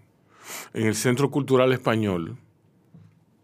en 0.74 0.86
el 0.88 0.96
Centro 0.96 1.30
Cultural 1.32 1.72
Español 1.74 2.38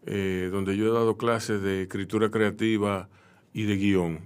eh, 0.06 0.48
donde 0.50 0.76
yo 0.76 0.86
he 0.86 0.92
dado 0.92 1.16
clases 1.16 1.60
de 1.62 1.82
escritura 1.82 2.30
creativa 2.30 3.08
y 3.52 3.64
de 3.64 3.76
guion, 3.76 4.20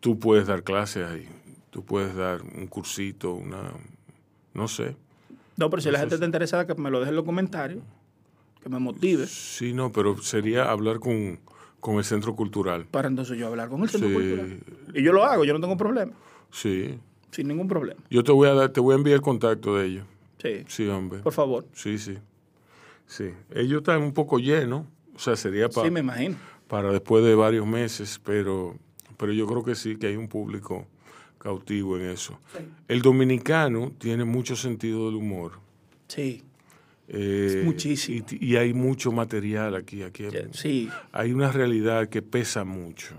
tú 0.00 0.18
puedes 0.18 0.46
dar 0.46 0.62
clases 0.64 1.06
ahí. 1.06 1.28
Tú 1.70 1.84
puedes 1.84 2.14
dar 2.14 2.42
un 2.42 2.66
cursito, 2.66 3.32
una, 3.34 3.72
no 4.52 4.68
sé. 4.68 4.96
No, 5.56 5.70
pero 5.70 5.80
si 5.82 5.90
la 5.90 5.98
gente 6.00 6.14
está 6.16 6.26
interesada, 6.26 6.66
que 6.66 6.74
me 6.74 6.90
lo 6.90 6.98
deje 6.98 7.10
en 7.10 7.16
los 7.16 7.24
comentarios, 7.24 7.82
que 8.62 8.68
me 8.68 8.78
motive, 8.78 9.26
Sí, 9.26 9.72
no, 9.72 9.90
pero 9.92 10.20
sería 10.22 10.70
hablar 10.70 10.98
con, 10.98 11.38
con 11.80 11.96
el 11.96 12.04
centro 12.04 12.34
cultural. 12.34 12.86
para 12.90 13.08
entonces 13.08 13.38
yo 13.38 13.46
hablar 13.46 13.68
con 13.68 13.82
el 13.82 13.88
centro 13.88 14.08
Sí. 14.08 14.14
cultural. 14.14 14.58
Y 14.94 15.02
yo 15.02 15.12
lo 15.12 15.24
hago, 15.24 15.44
yo 15.44 15.52
no 15.54 15.60
tengo 15.60 15.76
problema, 15.76 16.12
Sí. 16.50 16.98
sin 17.30 17.48
ningún 17.48 17.68
problema. 17.68 18.00
Yo 18.10 18.22
te 18.24 18.32
voy 18.32 18.48
a 18.48 18.54
dar, 18.54 18.70
te 18.70 18.80
voy 18.80 18.94
a 18.94 18.96
enviar 18.98 19.16
el 19.16 19.22
contacto 19.22 19.76
de 19.76 19.86
ellos. 19.86 20.06
Sí, 20.44 20.64
Sí, 20.68 20.88
hombre. 20.88 21.20
por 21.20 21.32
favor. 21.32 21.66
Sí, 21.72 21.96
sí. 21.98 22.18
Sí. 23.06 23.30
Ellos 23.54 23.78
están 23.78 24.02
un 24.02 24.12
poco 24.12 24.38
llenos. 24.38 24.86
O 25.14 25.18
sea, 25.18 25.36
sería 25.36 25.68
pa- 25.68 25.82
Sí, 25.84 25.90
me 25.90 26.00
imagino. 26.00 26.36
para 26.68 26.90
después 26.92 27.24
de 27.24 27.34
varios 27.34 27.66
meses, 27.66 28.20
pero, 28.24 28.76
pero 29.16 29.32
yo 29.32 29.46
creo 29.46 29.62
que 29.64 29.74
sí, 29.74 29.96
que 29.96 30.08
hay 30.08 30.16
un 30.16 30.28
público 30.28 30.86
cautivo 31.38 31.96
en 31.98 32.06
eso. 32.10 32.38
El 32.88 33.00
dominicano 33.02 33.92
tiene 33.98 34.24
mucho 34.24 34.56
sentido 34.56 35.06
del 35.06 35.14
humor. 35.16 35.52
Sí, 36.08 36.42
eh, 37.08 37.62
muchísimo. 37.64 38.24
Y, 38.30 38.52
y 38.52 38.56
hay 38.56 38.72
mucho 38.74 39.12
material 39.12 39.76
aquí. 39.76 40.02
aquí 40.02 40.24
hay, 40.24 40.48
sí. 40.52 40.88
hay 41.12 41.32
una 41.32 41.52
realidad 41.52 42.08
que 42.08 42.22
pesa 42.22 42.64
mucho. 42.64 43.14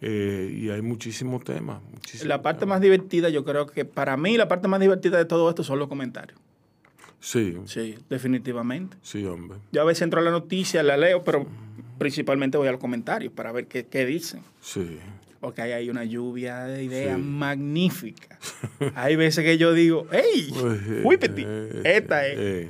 Eh, 0.00 0.50
y 0.56 0.70
hay 0.70 0.80
muchísimos 0.82 1.42
temas. 1.44 1.80
muchísimos 1.92 2.26
La 2.28 2.40
parte 2.42 2.66
más 2.66 2.80
divertida, 2.80 3.28
yo 3.30 3.44
creo 3.44 3.66
que 3.66 3.84
para 3.84 4.16
mí 4.16 4.36
la 4.36 4.46
parte 4.48 4.68
más 4.68 4.80
divertida 4.80 5.18
de 5.18 5.24
todo 5.24 5.48
esto 5.48 5.64
son 5.64 5.78
los 5.78 5.88
comentarios. 5.88 6.38
Sí, 7.20 7.56
Sí, 7.66 7.96
definitivamente. 8.08 8.96
sí, 9.02 9.24
hombre. 9.24 9.58
Yo 9.72 9.82
a 9.82 9.84
veces 9.84 10.02
entro 10.02 10.20
a 10.20 10.22
la 10.22 10.30
noticia, 10.30 10.82
la 10.84 10.96
leo, 10.96 11.24
pero 11.24 11.46
principalmente 11.98 12.56
voy 12.58 12.68
a 12.68 12.72
los 12.72 12.80
comentarios 12.80 13.32
para 13.32 13.50
ver 13.50 13.66
qué, 13.66 13.86
qué 13.86 14.06
dicen. 14.06 14.40
Sí. 14.60 14.98
Porque 15.40 15.62
hay 15.62 15.72
ahí 15.72 15.90
una 15.90 16.04
lluvia 16.04 16.64
de 16.64 16.84
ideas 16.84 17.16
Sí. 17.16 17.22
magníficas. 17.22 18.38
hay 18.94 19.16
veces 19.16 19.44
que 19.44 19.58
yo 19.58 19.72
digo, 19.72 20.06
¡hey! 20.12 20.48
Pues, 20.60 20.80
¡Whippity! 21.04 21.42
eh, 21.44 21.82
Esta 21.84 22.26
es. 22.26 22.36
eh, 22.38 22.68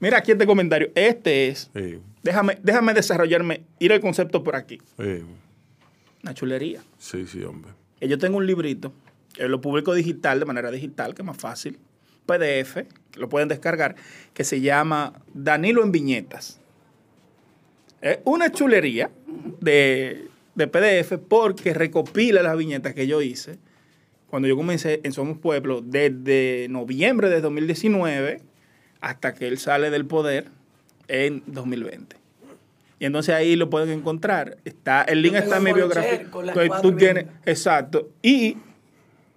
Mira 0.00 0.18
aquí 0.18 0.32
este 0.32 0.46
comentario. 0.46 0.90
Este 0.94 1.48
es. 1.48 1.70
eh, 1.74 2.00
Déjame, 2.22 2.58
déjame 2.62 2.94
desarrollarme, 2.94 3.62
ir 3.78 3.92
al 3.92 4.00
concepto 4.00 4.42
por 4.42 4.56
aquí. 4.56 4.80
Eh. 6.22 6.24
Una 6.24 6.34
chulería. 6.34 6.82
Sí, 6.98 7.26
sí, 7.26 7.42
hombre. 7.42 7.72
Que 7.98 8.08
Yo 8.08 8.18
tengo 8.18 8.38
un 8.38 8.46
librito, 8.46 8.92
que 9.34 9.48
lo 9.48 9.60
publico 9.60 9.94
digital, 9.94 10.40
de 10.40 10.46
manera 10.46 10.70
digital, 10.70 11.14
que 11.14 11.22
es 11.22 11.26
más 11.26 11.36
fácil. 11.36 11.78
PDF, 12.26 12.74
que 13.10 13.20
lo 13.20 13.28
pueden 13.28 13.48
descargar, 13.48 13.96
que 14.32 14.44
se 14.44 14.60
llama 14.60 15.12
Danilo 15.34 15.82
en 15.82 15.92
Viñetas. 15.92 16.60
Es 18.00 18.18
una 18.24 18.50
chulería 18.50 19.10
de, 19.60 20.28
de 20.54 20.66
PDF 20.66 21.18
porque 21.28 21.74
recopila 21.74 22.42
las 22.42 22.56
viñetas 22.56 22.94
que 22.94 23.06
yo 23.06 23.22
hice 23.22 23.58
cuando 24.32 24.48
yo 24.48 24.56
comencé 24.56 25.00
en 25.04 25.12
Somos 25.12 25.38
Pueblo 25.38 25.82
desde 25.82 26.66
noviembre 26.70 27.28
de 27.28 27.40
2019 27.40 28.40
hasta 29.00 29.34
que 29.34 29.46
él 29.46 29.58
sale 29.58 29.90
del 29.90 30.06
poder 30.06 30.46
en 31.06 31.42
2020. 31.46 32.16
Y 33.02 33.06
entonces 33.06 33.34
ahí 33.34 33.56
lo 33.56 33.68
pueden 33.68 33.90
encontrar. 33.90 34.58
Está, 34.64 35.02
el 35.02 35.22
link 35.22 35.34
está 35.34 35.56
en 35.56 35.64
mi 35.64 35.72
biografía. 35.72 36.22
Tú 36.80 36.94
tienes, 36.94 37.26
exacto. 37.44 38.10
Y 38.22 38.58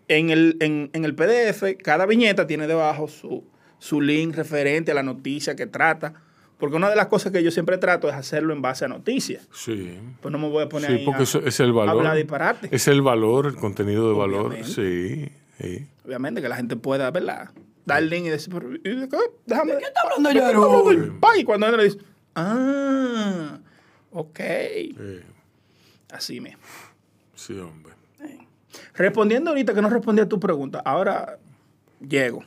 en 0.07 0.29
el, 0.29 0.57
en, 0.59 0.91
en 0.93 1.03
el 1.03 1.15
PDF, 1.15 1.63
cada 1.83 2.05
viñeta 2.05 2.45
tiene 2.45 2.67
debajo 2.67 3.07
su, 3.07 3.43
su 3.79 4.01
link 4.01 4.35
referente 4.35 4.91
a 4.91 4.93
la 4.93 5.01
noticia 5.01 5.55
que 5.55 5.65
trata. 5.65 6.13
Porque 6.59 6.75
una 6.75 6.91
de 6.91 6.95
las 6.95 7.07
cosas 7.07 7.31
que 7.31 7.41
yo 7.41 7.49
siempre 7.49 7.79
trato 7.79 8.07
es 8.07 8.13
hacerlo 8.13 8.53
en 8.53 8.61
base 8.61 8.85
a 8.85 8.87
noticias. 8.87 9.49
Sí. 9.51 9.97
Pues 10.21 10.31
no 10.31 10.37
me 10.37 10.47
voy 10.47 10.63
a 10.63 10.69
poner 10.69 10.91
Sí, 10.91 10.97
ahí 10.97 11.03
porque 11.05 11.21
a- 11.21 11.23
eso 11.23 11.39
es 11.43 11.59
el 11.59 11.71
a 11.71 11.73
valor. 11.73 11.97
hablar 11.97 12.17
disparate. 12.17 12.69
Es 12.71 12.87
el 12.87 13.01
valor, 13.01 13.47
el 13.47 13.55
contenido 13.55 14.07
de 14.07 14.15
valor. 14.15 14.55
Sí, 14.63 15.27
sí. 15.59 15.87
Obviamente 16.05 16.39
que 16.39 16.49
la 16.49 16.55
gente 16.57 16.75
pueda, 16.75 17.09
¿verdad? 17.09 17.49
Dar 17.83 18.03
el 18.03 18.09
link 18.11 18.27
y 18.27 18.29
decir, 18.29 18.53
pero, 18.53 18.75
¿y 18.75 18.77
de 18.99 19.09
qué? 19.09 19.17
déjame. 19.47 19.73
¿De 19.73 19.79
qué 19.79 19.85
está 19.85 20.01
hablando 20.03 20.29
¿de 20.29 20.33
qué 20.35 20.39
está 20.39 20.51
Yaru? 20.51 20.63
hablando 20.65 20.91
el 20.91 21.11
pai? 21.19 21.39
Y 21.39 21.43
cuando 21.43 21.75
le 21.75 21.83
dice, 21.85 21.97
ah, 22.35 23.59
ok. 24.11 24.39
Así 26.11 26.39
mismo. 26.39 26.63
sí, 27.35 27.57
hombre. 27.59 27.93
Respondiendo 28.93 29.49
ahorita 29.51 29.73
que 29.73 29.81
no 29.81 29.89
respondí 29.89 30.21
a 30.21 30.29
tu 30.29 30.39
pregunta, 30.39 30.81
ahora 30.83 31.37
llego. 31.99 32.43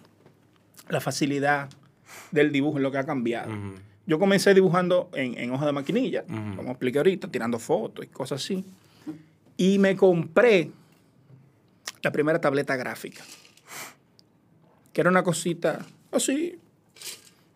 La 0.89 1.01
facilidad 1.01 1.69
del 2.31 2.53
dibujo 2.53 2.79
es 2.79 2.83
lo 2.83 2.91
que 2.91 2.99
ha 2.99 3.05
cambiado. 3.05 3.53
Yo 4.07 4.19
comencé 4.19 4.55
dibujando 4.55 5.11
en, 5.13 5.37
en 5.37 5.51
hoja 5.53 5.67
de 5.67 5.73
maquinilla, 5.73 6.25
como 6.25 6.71
expliqué 6.71 6.99
ahorita, 6.99 7.29
tirando 7.29 7.59
fotos 7.59 8.05
y 8.05 8.09
cosas 8.09 8.43
así. 8.43 8.65
Y 9.57 9.79
me 9.79 9.97
compré 9.97 10.71
la 12.03 12.13
primera 12.13 12.41
tableta 12.41 12.77
gráfica, 12.77 13.23
que 14.93 15.01
era 15.01 15.11
una 15.11 15.23
cosita 15.23 15.85
así, 16.13 16.59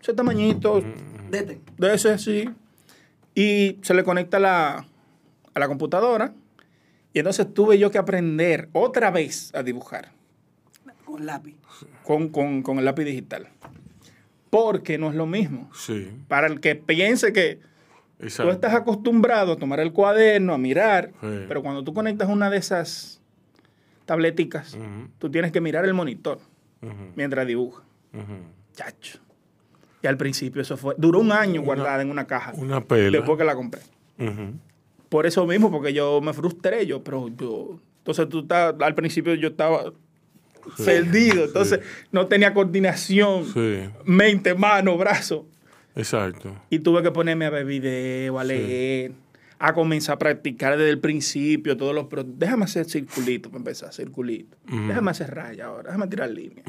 ese 0.02 0.12
tamañito, 0.14 0.82
Dete. 1.30 1.60
de 1.78 1.94
ese 1.94 2.10
así, 2.10 2.50
y 3.34 3.78
se 3.82 3.94
le 3.94 4.04
conecta 4.04 4.36
a 4.36 4.40
la, 4.40 4.86
a 5.54 5.58
la 5.58 5.68
computadora. 5.68 6.34
Y 7.14 7.18
entonces 7.18 7.52
tuve 7.52 7.78
yo 7.78 7.90
que 7.90 7.98
aprender 7.98 8.68
otra 8.72 9.10
vez 9.10 9.54
a 9.54 9.62
dibujar 9.62 10.12
Con 11.04 11.26
lápiz. 11.26 11.54
con, 12.04 12.28
con- 12.30 12.62
con 12.62 12.78
el 12.78 12.84
lápiz 12.86 13.04
digital. 13.04 13.48
Porque 14.50 14.98
no 14.98 15.08
es 15.10 15.14
lo 15.14 15.26
mismo. 15.26 15.70
Sí, 15.74 16.10
Para 16.28 16.46
el 16.46 16.60
que 16.60 16.74
piense 16.74 17.32
que 17.32 17.60
tú 18.18 18.50
estás 18.50 18.74
acostumbrado 18.74 19.52
a 19.52 19.56
tomar 19.56 19.80
el 19.80 19.92
cuaderno, 19.92 20.52
a 20.54 20.58
mirar, 20.58 21.12
Sí. 21.20 21.44
pero 21.48 21.62
cuando 21.62 21.82
tú 21.84 21.92
conectas 21.94 22.28
una 22.28 22.48
de 22.50 22.56
esas 22.58 23.20
tableticas, 24.06 24.76
tú 25.18 25.30
tienes 25.30 25.52
que 25.52 25.60
mirar 25.60 25.84
el 25.84 25.94
monitor 25.94 26.38
mientras 27.14 27.46
dibujas. 27.46 27.84
ujú. 28.12 28.24
Chacho. 28.74 29.18
Y 30.02 30.06
al 30.06 30.16
principio 30.16 30.62
eso 30.62 30.76
fue, 30.76 30.94
duró 30.98 31.20
un 31.20 31.30
año 31.32 31.62
guardada 31.62 32.02
en 32.02 32.10
una 32.10 32.26
caja. 32.26 32.52
Una 32.56 32.80
pela. 32.82 33.18
Después 33.18 33.38
que 33.38 33.44
la 33.44 33.54
compré. 33.54 33.80
Por 35.08 35.26
eso 35.26 35.46
mismo, 35.46 35.70
porque 35.70 35.92
yo 35.92 36.20
me 36.20 36.32
frustré, 36.32 36.86
yo, 36.86 37.02
pero 37.04 37.28
yo. 37.28 37.78
Entonces 37.98 38.28
tú 38.28 38.40
estás, 38.40 38.74
al 38.80 38.94
principio 38.94 39.34
yo 39.34 39.48
estaba 39.48 39.92
perdido, 40.84 41.44
entonces 41.44 41.80
no 42.10 42.26
tenía 42.26 42.52
coordinación, 42.54 43.44
Sí, 43.52 43.80
mente, 44.04 44.54
mano, 44.54 44.96
brazo. 44.96 45.46
exacto. 45.94 46.56
Y 46.70 46.78
tuve 46.80 47.02
que 47.02 47.10
ponerme 47.10 47.46
a 47.46 47.50
ver 47.50 47.64
video, 47.66 48.38
a 48.38 48.44
leer, 48.44 49.12
a 49.58 49.72
comenzar 49.74 50.14
a 50.14 50.18
practicar 50.18 50.76
desde 50.76 50.90
el 50.90 50.98
principio 50.98 51.76
todos 51.76 51.94
los. 51.94 52.06
pro- 52.06 52.24
Déjame 52.24 52.64
hacer 52.64 52.86
circulito 52.86 53.50
para 53.50 53.58
empezar, 53.58 53.92
circulito. 53.92 54.56
Déjame 54.66 55.10
hacer 55.12 55.32
raya 55.34 55.66
ahora, 55.66 55.90
déjame 55.90 56.06
tirar 56.08 56.30
línea. 56.30 56.64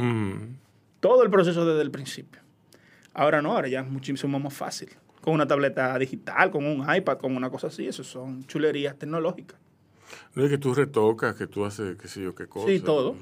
Todo 1.00 1.24
el 1.24 1.30
proceso 1.32 1.66
desde 1.66 1.82
el 1.82 1.92
principio. 1.92 2.42
Ahora 3.14 3.42
no, 3.42 3.54
ahora 3.56 3.68
ya 3.68 3.82
es 3.82 3.88
muchísimo 3.90 4.40
más 4.40 4.54
fácil. 4.54 4.90
Con 5.22 5.34
una 5.36 5.48
tableta 5.48 5.98
digital, 6.00 6.52
con 6.52 6.66
un 6.66 6.86
iPad, 6.94 7.18
con 7.18 7.36
una 7.38 7.50
cosa 7.50 7.68
así, 7.68 7.88
eso 7.88 8.04
son 8.04 8.46
chulerías 8.46 8.98
tecnológicas. 8.98 9.58
No 10.36 10.44
es 10.44 10.50
que 10.50 10.58
tú 10.58 10.74
retocas, 10.74 11.36
que 11.36 11.48
tú 11.48 11.64
haces 11.66 11.96
qué 11.98 12.08
sé 12.08 12.22
yo 12.22 12.36
qué 12.36 12.48
cosa. 12.48 12.68
Sí, 12.68 12.80
todo. 12.80 13.16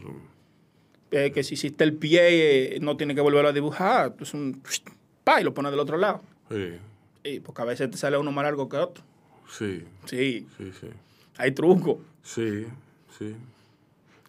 Eh, 1.11 1.31
que 1.33 1.43
si 1.43 1.53
hiciste 1.55 1.83
el 1.83 1.93
pie, 1.93 2.75
eh, 2.75 2.79
no 2.79 2.95
tiene 2.97 3.13
que 3.13 3.21
volverlo 3.21 3.49
a 3.49 3.53
dibujar. 3.53 4.15
Es 4.19 4.33
un. 4.33 4.61
Pa, 5.23 5.41
y 5.41 5.43
lo 5.43 5.53
pones 5.53 5.71
del 5.71 5.79
otro 5.79 5.97
lado. 5.97 6.21
Sí, 6.49 6.73
Y 7.23 7.39
porque 7.41 7.61
a 7.61 7.65
veces 7.65 7.89
te 7.91 7.97
sale 7.97 8.17
uno 8.17 8.31
más 8.31 8.43
largo 8.43 8.67
que 8.69 8.77
otro. 8.77 9.03
sí, 9.49 9.83
Sí, 10.05 10.47
sí, 10.57 10.71
sí. 10.79 10.87
hay 11.37 11.51
trucos. 11.51 11.97
Sí, 12.23 12.65
sí. 13.19 13.35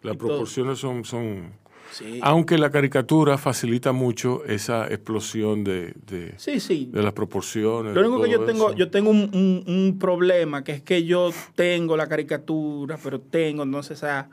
Las 0.02 0.14
Y 0.14 0.18
todo. 0.18 0.28
proporciones 0.28 0.78
son, 0.78 1.04
son... 1.04 1.52
Sí. 1.92 2.18
Aunque 2.22 2.56
la 2.58 2.70
caricatura 2.70 3.36
facilita 3.38 3.92
mucho 3.92 4.44
esa 4.46 4.86
explosión 4.88 5.62
de, 5.62 5.94
de, 6.06 6.34
sí, 6.38 6.58
sí. 6.58 6.88
de 6.92 7.02
las 7.02 7.12
proporciones. 7.12 7.94
Lo 7.94 8.00
único 8.00 8.22
que 8.22 8.30
yo 8.30 8.44
tengo, 8.44 8.72
yo 8.74 8.90
tengo 8.90 9.10
un, 9.10 9.30
un- 9.34 9.64
un 9.66 9.98
problema, 9.98 10.64
que 10.64 10.72
es 10.72 10.82
que 10.82 11.04
yo 11.04 11.30
tengo 11.54 11.96
la 11.96 12.06
caricatura, 12.08 12.98
pero 13.02 13.20
tengo 13.20 13.62
entonces 13.62 13.98
esa, 13.98 14.30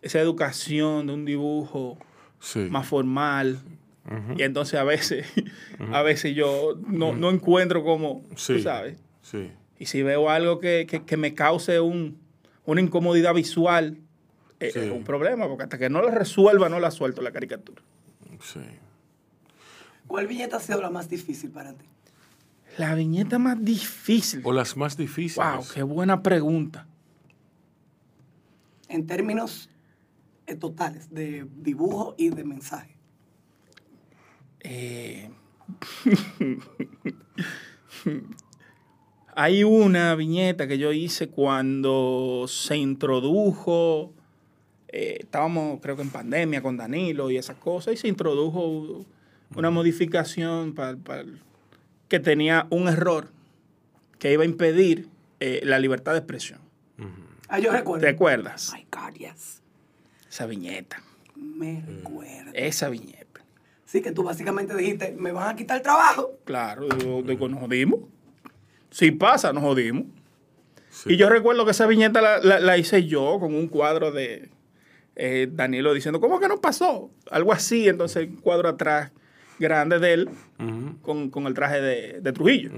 esa 0.00 0.20
educación 0.20 1.08
de 1.08 1.12
un 1.14 1.24
dibujo 1.24 1.98
más 2.70 2.86
formal. 2.86 3.58
Y 4.36 4.42
entonces 4.42 4.78
a 4.80 4.84
veces, 4.84 5.26
a 5.92 6.02
veces 6.02 6.34
yo 6.34 6.76
no, 6.88 7.12
no 7.14 7.30
encuentro 7.30 7.84
como, 7.84 8.24
tú 8.30 8.58
sabes. 8.60 8.98
Sí, 9.22 9.48
Y 9.78 9.86
si 9.86 10.02
veo 10.02 10.28
algo 10.30 10.58
que, 10.60 10.86
que- 10.88 11.04
que 11.04 11.16
me 11.16 11.34
cause 11.34 11.78
un, 11.80 12.18
una 12.64 12.80
incomodidad 12.80 13.32
visual, 13.34 13.98
eh, 14.68 14.70
Sí. 14.72 14.78
es 14.80 14.90
un 14.90 15.04
problema, 15.04 15.46
porque 15.48 15.64
hasta 15.64 15.78
que 15.78 15.88
no 15.90 16.02
la 16.02 16.10
resuelva, 16.10 16.68
no 16.68 16.78
la 16.80 16.90
suelto 16.90 17.22
la 17.22 17.32
caricatura. 17.32 17.82
sí. 18.40 18.60
¿Cuál 20.06 20.26
viñeta 20.26 20.56
ha 20.56 20.60
sido 20.60 20.80
la 20.82 20.90
más 20.90 21.08
difícil 21.08 21.50
para 21.50 21.72
ti? 21.72 21.86
La 22.76 22.94
viñeta 22.94 23.38
más 23.38 23.62
difícil. 23.64 24.42
O 24.44 24.52
las 24.52 24.76
más 24.76 24.96
difíciles. 24.96 25.36
Wow, 25.36 25.64
qué 25.72 25.82
buena 25.82 26.22
pregunta. 26.22 26.86
En 28.88 29.06
términos 29.06 29.70
eh, 30.46 30.54
totales 30.56 31.08
de 31.14 31.46
dibujo 31.56 32.14
y 32.18 32.28
de 32.30 32.44
mensaje. 32.44 32.96
Eh, 34.60 35.30
Hay 39.34 39.64
una 39.64 40.14
viñeta 40.14 40.68
que 40.68 40.76
yo 40.76 40.92
hice 40.92 41.28
cuando 41.30 42.44
se 42.48 42.76
introdujo, 42.76 44.12
eh, 44.92 45.16
estábamos 45.20 45.80
creo 45.80 45.96
que 45.96 46.02
en 46.02 46.10
pandemia 46.10 46.62
con 46.62 46.76
Danilo 46.76 47.30
y 47.30 47.36
esas 47.38 47.56
cosas, 47.56 47.94
y 47.94 47.96
se 47.96 48.08
introdujo 48.08 49.04
una 49.56 49.70
modificación 49.70 50.74
para, 50.74 50.96
que 52.08 52.20
tenía 52.20 52.66
un 52.70 52.88
error 52.88 53.28
que 54.18 54.32
iba 54.32 54.42
a 54.42 54.46
impedir 54.46 55.08
eh, 55.40 55.60
la 55.64 55.78
libertad 55.78 56.12
de 56.12 56.18
expresión. 56.18 56.60
Ah, 57.48 57.58
yo 57.58 57.70
recuerdo. 57.72 58.02
¿Te 58.02 58.08
acuerdas? 58.10 58.72
My 58.74 58.86
God, 58.90 59.14
yes. 59.14 59.60
Esa 60.30 60.46
viñeta, 60.46 61.02
Me 61.36 61.82
recuerdo. 61.86 62.50
esa 62.54 62.88
viñeta. 62.88 63.40
Sí, 63.84 64.00
que 64.00 64.12
tú 64.12 64.22
básicamente 64.22 64.74
dijiste, 64.74 65.14
me 65.18 65.32
van 65.32 65.50
a 65.50 65.56
quitar 65.56 65.76
el 65.76 65.82
trabajo. 65.82 66.30
Claro, 66.44 66.88
digo, 66.88 67.22
digo, 67.22 67.48
nos 67.48 67.60
jodimos. 67.60 68.00
Si 68.90 69.10
pasa, 69.10 69.52
nos 69.52 69.62
jodimos. 69.62 70.04
Sí. 70.88 71.12
Y 71.14 71.16
yo 71.18 71.28
recuerdo 71.28 71.64
que 71.66 71.72
esa 71.72 71.86
viñeta 71.86 72.22
la, 72.22 72.38
la- 72.38 72.60
la 72.60 72.78
hice 72.78 73.04
yo 73.06 73.38
con 73.38 73.54
un 73.54 73.68
cuadro 73.68 74.12
de 74.12 74.48
eh, 75.16 75.48
Danilo 75.50 75.92
diciendo, 75.94 76.20
¿cómo 76.20 76.40
que 76.40 76.48
no 76.48 76.60
pasó? 76.60 77.10
Algo 77.30 77.52
así, 77.52 77.88
entonces 77.88 78.28
un 78.28 78.36
cuadro 78.36 78.68
atrás 78.68 79.12
grande 79.58 79.98
de 79.98 80.12
él 80.14 80.30
con, 81.02 81.30
con 81.30 81.46
el 81.46 81.54
traje 81.54 81.80
de, 81.80 82.20
de 82.20 82.32
Trujillo. 82.32 82.70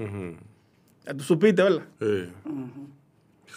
Tú 1.17 1.23
supiste, 1.23 1.63
¿verdad? 1.63 1.83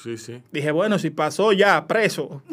Sí, 0.03 0.17
sí. 0.17 0.43
Dije, 0.53 0.71
bueno, 0.71 0.99
si 0.99 1.11
pasó 1.11 1.53
ya, 1.53 1.87
preso. 1.87 2.43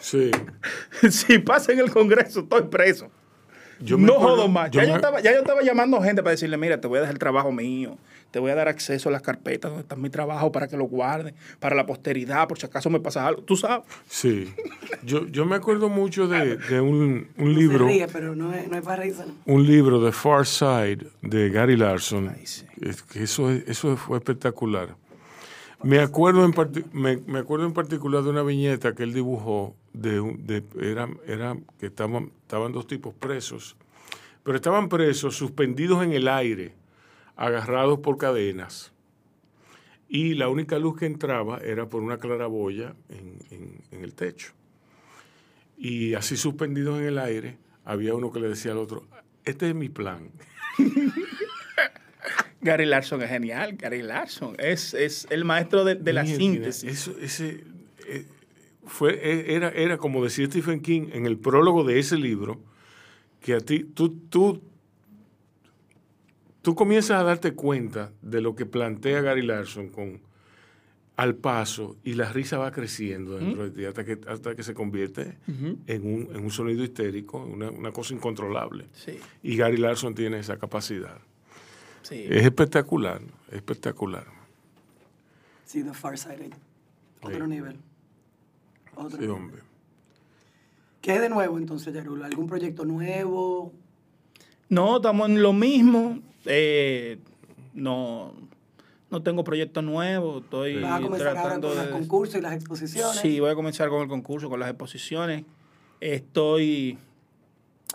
Sí. 0.00 0.30
si 1.10 1.38
pasa 1.38 1.72
en 1.72 1.78
el 1.80 1.90
Congreso, 1.90 2.40
estoy 2.40 2.62
preso. 2.62 3.10
Yo 3.80 3.98
no 3.98 4.14
acuerdo- 4.14 4.36
jodo 4.36 4.48
más. 4.48 4.70
yo 4.70 4.80
Ya 4.80 4.88
yo, 4.88 4.94
estaba, 4.96 5.20
ya 5.20 5.32
yo 5.32 5.38
estaba 5.40 5.62
llamando 5.62 6.00
gente 6.00 6.22
para 6.22 6.30
decirle, 6.32 6.56
mira, 6.56 6.80
te 6.80 6.88
voy 6.88 6.96
a 6.98 7.00
dejar 7.02 7.14
el 7.14 7.18
trabajo 7.18 7.52
mío, 7.52 7.98
te 8.30 8.38
voy 8.38 8.50
a 8.50 8.54
dar 8.54 8.68
acceso 8.68 9.08
a 9.08 9.12
las 9.12 9.22
carpetas 9.22 9.70
donde 9.70 9.82
está 9.82 9.96
mi 9.96 10.10
trabajo 10.10 10.52
para 10.52 10.68
que 10.68 10.76
lo 10.76 10.84
guarden, 10.84 11.34
para 11.58 11.74
la 11.76 11.86
posteridad, 11.86 12.46
por 12.48 12.58
si 12.58 12.66
acaso 12.66 12.90
me 12.90 13.00
pasa 13.00 13.26
algo. 13.26 13.42
Tú 13.42 13.56
sabes. 13.56 13.86
Sí. 14.08 14.52
Yo, 15.04 15.26
yo 15.26 15.44
me 15.46 15.56
acuerdo 15.56 15.88
mucho 15.88 16.28
de, 16.28 16.56
de 16.56 16.80
un, 16.80 17.28
un 17.36 17.54
Se 17.54 17.60
libro. 17.60 17.86
ríe, 17.86 18.06
pero 18.12 18.34
no 18.36 18.52
es, 18.52 18.68
no 18.68 18.76
es 18.76 18.82
para 18.82 18.96
reírse. 19.02 19.24
no. 19.26 19.34
un 19.52 19.66
libro 19.66 20.00
de 20.00 20.12
Far 20.12 20.46
Side 20.46 21.06
de 21.22 21.50
Gary 21.50 21.76
Larson. 21.76 22.28
Ay, 22.36 22.46
sí. 22.46 22.64
Es 22.80 23.02
que 23.02 23.22
eso, 23.22 23.50
es- 23.50 23.64
eso 23.68 23.96
fue 23.96 24.18
espectacular. 24.18 24.96
Me 25.82 25.98
acuerdo, 26.00 26.44
en 26.44 26.52
parti- 26.52 26.84
me, 26.92 27.16
me 27.26 27.38
acuerdo 27.38 27.64
en 27.64 27.72
particular 27.72 28.22
de 28.22 28.28
una 28.30 28.42
viñeta 28.42 28.94
que 28.94 29.02
él 29.02 29.14
dibujó 29.14 29.74
de, 29.94 30.20
un- 30.20 30.46
de 30.46 30.62
era, 30.80 31.08
era 31.26 31.56
que 31.78 31.86
estaban, 31.86 32.30
estaban 32.42 32.72
dos 32.72 32.86
tipos 32.86 33.14
presos, 33.14 33.76
pero 34.42 34.56
estaban 34.56 34.88
presos 34.90 35.36
suspendidos 35.36 36.04
en 36.04 36.12
el 36.12 36.28
aire, 36.28 36.74
agarrados 37.40 37.98
por 38.00 38.18
cadenas. 38.18 38.92
Y 40.08 40.34
la 40.34 40.48
única 40.48 40.78
luz 40.78 40.98
que 40.98 41.06
entraba 41.06 41.58
era 41.58 41.88
por 41.88 42.02
una 42.02 42.18
claraboya 42.18 42.94
en, 43.08 43.38
en- 43.50 43.80
en 43.92 44.04
el 44.04 44.14
techo. 44.14 44.52
Y 45.78 46.14
así 46.14 46.36
suspendidos 46.36 46.98
en 47.00 47.06
el 47.06 47.18
aire, 47.18 47.56
había 47.84 48.14
uno 48.14 48.30
que 48.30 48.40
le 48.40 48.48
decía 48.48 48.72
al 48.72 48.78
otro, 48.78 49.06
este 49.44 49.68
es 49.70 49.74
mi 49.74 49.88
plan. 49.88 50.30
Gary 52.60 52.84
Larson 52.84 53.22
es 53.22 53.30
genial. 53.30 53.76
Gary 53.76 54.02
Larson 54.02 54.54
es, 54.58 54.92
es 54.92 55.26
el 55.30 55.44
maestro 55.46 55.84
de, 55.84 55.94
de 55.94 56.12
la 56.12 56.26
síntesis. 56.26 56.84
Eso, 56.84 57.16
ese, 57.18 57.64
eh, 58.06 58.26
fue, 58.84 59.14
eh, 59.14 59.54
era, 59.54 59.70
era 59.70 59.96
como 59.96 60.22
decía 60.22 60.44
Stephen 60.46 60.80
King 60.80 61.08
en 61.12 61.24
el 61.24 61.38
prólogo 61.38 61.84
de 61.84 61.98
ese 61.98 62.16
libro, 62.18 62.60
que 63.40 63.54
a 63.54 63.60
ti, 63.60 63.84
tú, 63.84 64.10
tú, 64.28 64.60
tú 66.62 66.74
comienzas 66.74 67.20
a 67.20 67.24
darte 67.24 67.52
cuenta 67.54 68.12
de 68.22 68.40
lo 68.40 68.54
que 68.54 68.66
plantea 68.66 69.20
Gary 69.20 69.42
Larson 69.42 69.88
con 69.88 70.20
al 71.16 71.34
paso 71.34 71.96
y 72.02 72.14
la 72.14 72.32
risa 72.32 72.56
va 72.56 72.70
creciendo 72.72 73.36
dentro 73.36 73.64
de 73.64 73.70
ti 73.72 73.84
hasta 73.84 74.04
que, 74.06 74.18
hasta 74.26 74.54
que 74.54 74.62
se 74.62 74.72
convierte 74.72 75.36
en, 75.86 76.06
un, 76.06 76.34
en 76.34 76.42
un 76.42 76.50
sonido 76.50 76.82
histérico, 76.82 77.36
una, 77.44 77.70
una 77.70 77.92
cosa 77.92 78.14
incontrolable. 78.14 78.86
Sí, 78.94 79.18
Y 79.42 79.54
Gary 79.58 79.76
Larson 79.76 80.14
tiene 80.14 80.38
esa 80.38 80.56
capacidad. 80.58 81.18
sí. 82.02 82.24
Es 82.26 82.42
espectacular, 82.44 83.20
espectacular. 83.52 84.24
Sí, 85.66 85.84
The 85.84 85.92
Far 85.92 86.16
Side. 86.16 86.46
eh. 86.46 86.50
Otro 87.22 87.44
Sí. 87.44 87.50
nivel. 87.50 87.76
Otro 88.94 89.10
Sí, 89.10 89.16
nivel. 89.18 89.30
hombre. 89.36 89.62
¿Qué 91.02 91.12
hay 91.12 91.18
de 91.18 91.28
nuevo 91.28 91.58
entonces, 91.58 91.92
Yarul? 91.92 92.22
¿Algún 92.24 92.46
proyecto 92.46 92.86
nuevo? 92.86 93.74
No, 94.70 94.96
estamos 94.96 95.28
en 95.28 95.42
lo 95.42 95.52
mismo. 95.52 96.20
Eh, 96.46 97.18
no, 97.74 98.32
no 99.10 99.22
tengo 99.22 99.44
proyectos 99.44 99.82
nuevos. 99.82 100.44
Estoy 100.44 100.80
¿Vas 100.80 101.00
a 101.00 101.02
comenzar 101.02 101.28
ahora 101.28 101.42
tratando 101.42 101.68
con 101.68 101.76
de... 101.76 101.84
los 101.84 101.92
concursos 101.92 102.36
y 102.36 102.40
las 102.40 102.54
exposiciones? 102.54 103.16
Sí, 103.16 103.40
voy 103.40 103.50
a 103.50 103.54
comenzar 103.56 103.88
con 103.88 104.00
el 104.00 104.08
concurso, 104.08 104.48
con 104.48 104.60
las 104.60 104.70
exposiciones. 104.70 105.44
Estoy, 106.00 106.98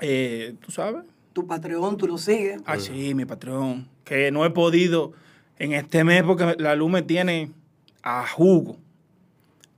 eh, 0.01 0.53
¿tú 0.59 0.71
sabes? 0.71 1.03
Tu 1.31 1.47
Patreon, 1.47 1.97
tú 1.97 2.07
lo 2.07 2.17
sigues. 2.17 2.61
Ah, 2.65 2.77
sí, 2.77 3.15
mi 3.15 3.25
patrón. 3.25 3.87
Que 4.03 4.29
no 4.29 4.45
he 4.45 4.49
podido 4.49 5.13
en 5.57 5.71
este 5.71 6.03
mes 6.03 6.23
porque 6.23 6.55
la 6.59 6.75
luz 6.75 6.91
me 6.91 7.01
tiene 7.01 7.51
a 8.03 8.27
jugo. 8.27 8.77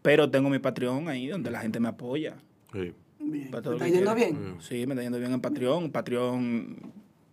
Pero 0.01 0.31
tengo 0.31 0.49
mi 0.49 0.57
Patreon 0.57 1.09
ahí 1.09 1.27
donde 1.27 1.51
la 1.51 1.59
gente 1.59 1.79
me 1.79 1.89
apoya. 1.89 2.37
Sí. 2.73 2.91
Bien. 3.32 3.51
Para 3.51 3.61
¿Te 3.61 3.63
todo 3.65 3.73
está 3.75 3.88
yendo 3.88 4.15
quiera. 4.15 4.32
bien? 4.32 4.55
Sí, 4.59 4.86
me 4.88 4.93
está 4.93 5.03
yendo 5.03 5.19
bien 5.19 5.34
en 5.34 5.41
Patreon. 5.41 5.91
Patreon 5.91 6.78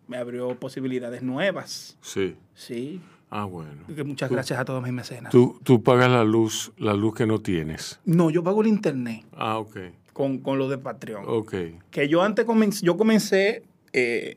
me 0.08 0.16
abrió 0.16 0.58
posibilidades 0.58 1.22
nuevas. 1.22 1.96
Sí. 2.00 2.36
Sí. 2.54 3.00
Ah, 3.30 3.44
bueno. 3.46 3.84
Que 3.94 4.04
muchas 4.04 4.28
Tú- 4.28 4.34
gracias 4.34 4.58
a 4.58 4.64
todos 4.64 4.82
mis 4.82 4.92
mecenas. 4.92 5.32
Tú, 5.32 5.58
tú 5.64 5.82
pagas 5.82 6.10
la 6.10 6.22
luz, 6.24 6.72
la 6.78 6.94
luz 6.94 7.14
que 7.14 7.26
no 7.26 7.40
tienes. 7.40 7.98
No, 8.04 8.30
yo 8.30 8.42
pago 8.44 8.60
el 8.62 8.68
internet 8.68 9.24
Ah, 9.36 9.58
ok. 9.58 9.76
con, 10.12 10.38
con 10.38 10.58
lo 10.58 10.68
de 10.68 10.78
Patreon. 10.78 11.24
Ok. 11.26 11.54
Que 11.90 12.08
yo 12.08 12.22
antes 12.22 12.44
comencé, 12.44 12.84
yo 12.86 12.96
comencé 12.96 13.62
eh, 13.92 14.36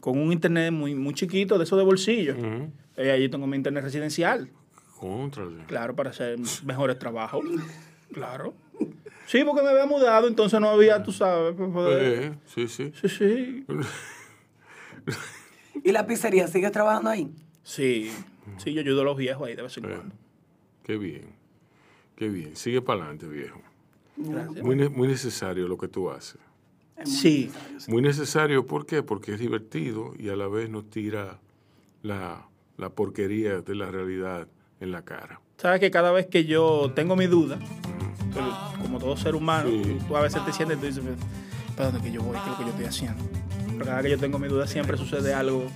con 0.00 0.18
un 0.18 0.32
internet 0.32 0.72
muy, 0.72 0.94
muy 0.94 1.14
chiquito, 1.14 1.56
de 1.58 1.64
eso 1.64 1.76
de 1.76 1.84
bolsillo. 1.84 2.34
Ujú. 2.36 2.70
Eh, 2.96 3.10
ahí 3.12 3.28
tengo 3.28 3.46
mi 3.46 3.56
internet 3.56 3.84
residencial. 3.84 4.50
Contrale. 4.98 5.64
Claro, 5.66 5.94
para 5.94 6.10
hacer 6.10 6.38
mejores 6.64 6.98
trabajos. 6.98 7.44
Claro. 8.10 8.54
Sí, 9.28 9.44
porque 9.44 9.62
me 9.62 9.68
había 9.68 9.84
mudado, 9.84 10.26
entonces 10.26 10.58
no 10.58 10.70
había, 10.70 11.02
tú 11.02 11.12
sabes, 11.12 11.54
poder- 11.54 12.22
Eh, 12.32 12.34
sí, 12.46 12.66
sí. 12.66 12.90
Sí, 12.98 13.08
sí. 13.10 13.66
¿Y 15.84 15.92
la 15.92 16.06
pizzería? 16.06 16.48
¿Sigues 16.48 16.72
trabajando 16.72 17.10
ahí? 17.10 17.30
Sí, 17.62 18.10
sí, 18.56 18.72
yo 18.72 18.80
ayudo 18.80 19.02
a 19.02 19.04
los 19.04 19.16
viejos 19.16 19.46
ahí 19.46 19.54
de 19.54 19.62
vez 19.62 19.76
en 19.76 19.84
Eh, 19.84 19.88
cuando. 19.94 20.14
Qué 20.82 20.96
bien. 20.96 21.34
Qué 22.16 22.28
bien. 22.28 22.56
Sigue 22.56 22.80
para 22.82 23.00
adelante, 23.02 23.26
viejo. 23.28 23.60
Gracias. 24.16 24.64
Muy, 24.64 24.76
ne- 24.76 24.88
muy 24.88 25.08
necesario 25.08 25.68
lo 25.68 25.76
que 25.78 25.88
tú 25.88 26.10
haces. 26.10 26.40
Es 26.96 27.08
muy 27.08 27.16
Sí. 27.18 27.44
necesario, 27.46 27.80
sí. 27.80 27.90
Muy 27.92 28.02
necesario, 28.02 28.66
¿por 28.66 28.86
qué? 28.86 29.02
Porque 29.02 29.34
es 29.34 29.38
divertido 29.38 30.14
y 30.18 30.30
a 30.30 30.36
la 30.36 30.48
vez 30.48 30.68
nos 30.70 30.88
tira 30.90 31.38
la, 32.02 32.48
la 32.76 32.88
porquería 32.90 33.60
de 33.60 33.74
la 33.74 33.90
realidad 33.90 34.48
en 34.80 34.90
la 34.90 35.02
cara. 35.04 35.40
Sabes 35.58 35.80
que 35.80 35.90
cada 35.90 36.12
vez 36.12 36.26
que 36.26 36.44
yo 36.44 36.92
tengo 36.94 37.14
mi 37.14 37.26
duda, 37.26 37.58
pero 38.34 38.46
como 38.82 38.98
todo 38.98 39.16
ser 39.16 39.34
humano, 39.34 39.68
Sí. 39.70 39.98
tú 40.06 40.16
a 40.16 40.20
veces 40.22 40.44
te 40.44 40.52
sientes 40.52 40.76
y 40.76 40.80
tú 40.80 40.86
dices, 40.86 41.04
¿para 41.76 41.90
dónde 41.90 42.08
que 42.08 42.14
yo 42.14 42.22
voy? 42.22 42.36
¿Qué 42.36 42.42
es 42.42 42.48
lo 42.50 42.56
que 42.58 42.62
yo 42.64 42.70
estoy 42.70 42.84
haciendo? 42.86 43.24
Pero 43.72 43.84
cada 43.84 43.96
vez 43.98 44.04
que 44.04 44.10
yo 44.10 44.18
tengo 44.18 44.38
mi 44.38 44.48
duda 44.48 44.66
siempre 44.66 44.96
sucede 44.96 45.34
algo 45.34 45.66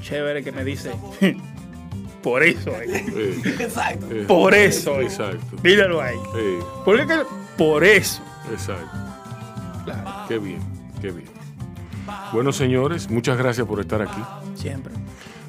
chévere 0.00 0.42
que 0.44 0.52
me 0.52 0.64
dice, 0.64 0.92
por 2.22 2.42
eso, 2.42 2.70
eh, 2.70 3.40
Exacto. 3.60 4.06
por 4.26 4.54
eso, 4.54 5.00
eh. 5.00 5.04
Exacto. 5.04 5.56
míralo 5.62 6.00
ahí. 6.00 6.16
Eh, 6.36 6.58
¿Por 6.84 6.96
qué 6.98 7.06
que- 7.06 7.22
Por 7.56 7.84
eso. 7.84 8.22
exacto. 8.50 8.90
Claro, 9.84 10.10
Qué 10.28 10.38
bien, 10.38 10.60
qué 11.00 11.10
bien. 11.10 11.28
Bueno, 12.32 12.52
señores, 12.52 13.08
muchas 13.10 13.36
gracias 13.38 13.66
por 13.66 13.80
estar 13.80 14.00
aquí. 14.02 14.20
siempre. 14.54 14.92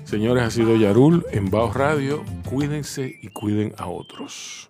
Señores, 0.03 0.43
ha 0.43 0.51
sido 0.51 0.75
Yarul 0.75 1.25
en 1.31 1.49
Baos 1.49 1.73
Radio. 1.73 2.23
Cuídense 2.47 3.17
y 3.21 3.29
cuiden 3.29 3.73
a 3.77 3.87
otros. 3.87 4.69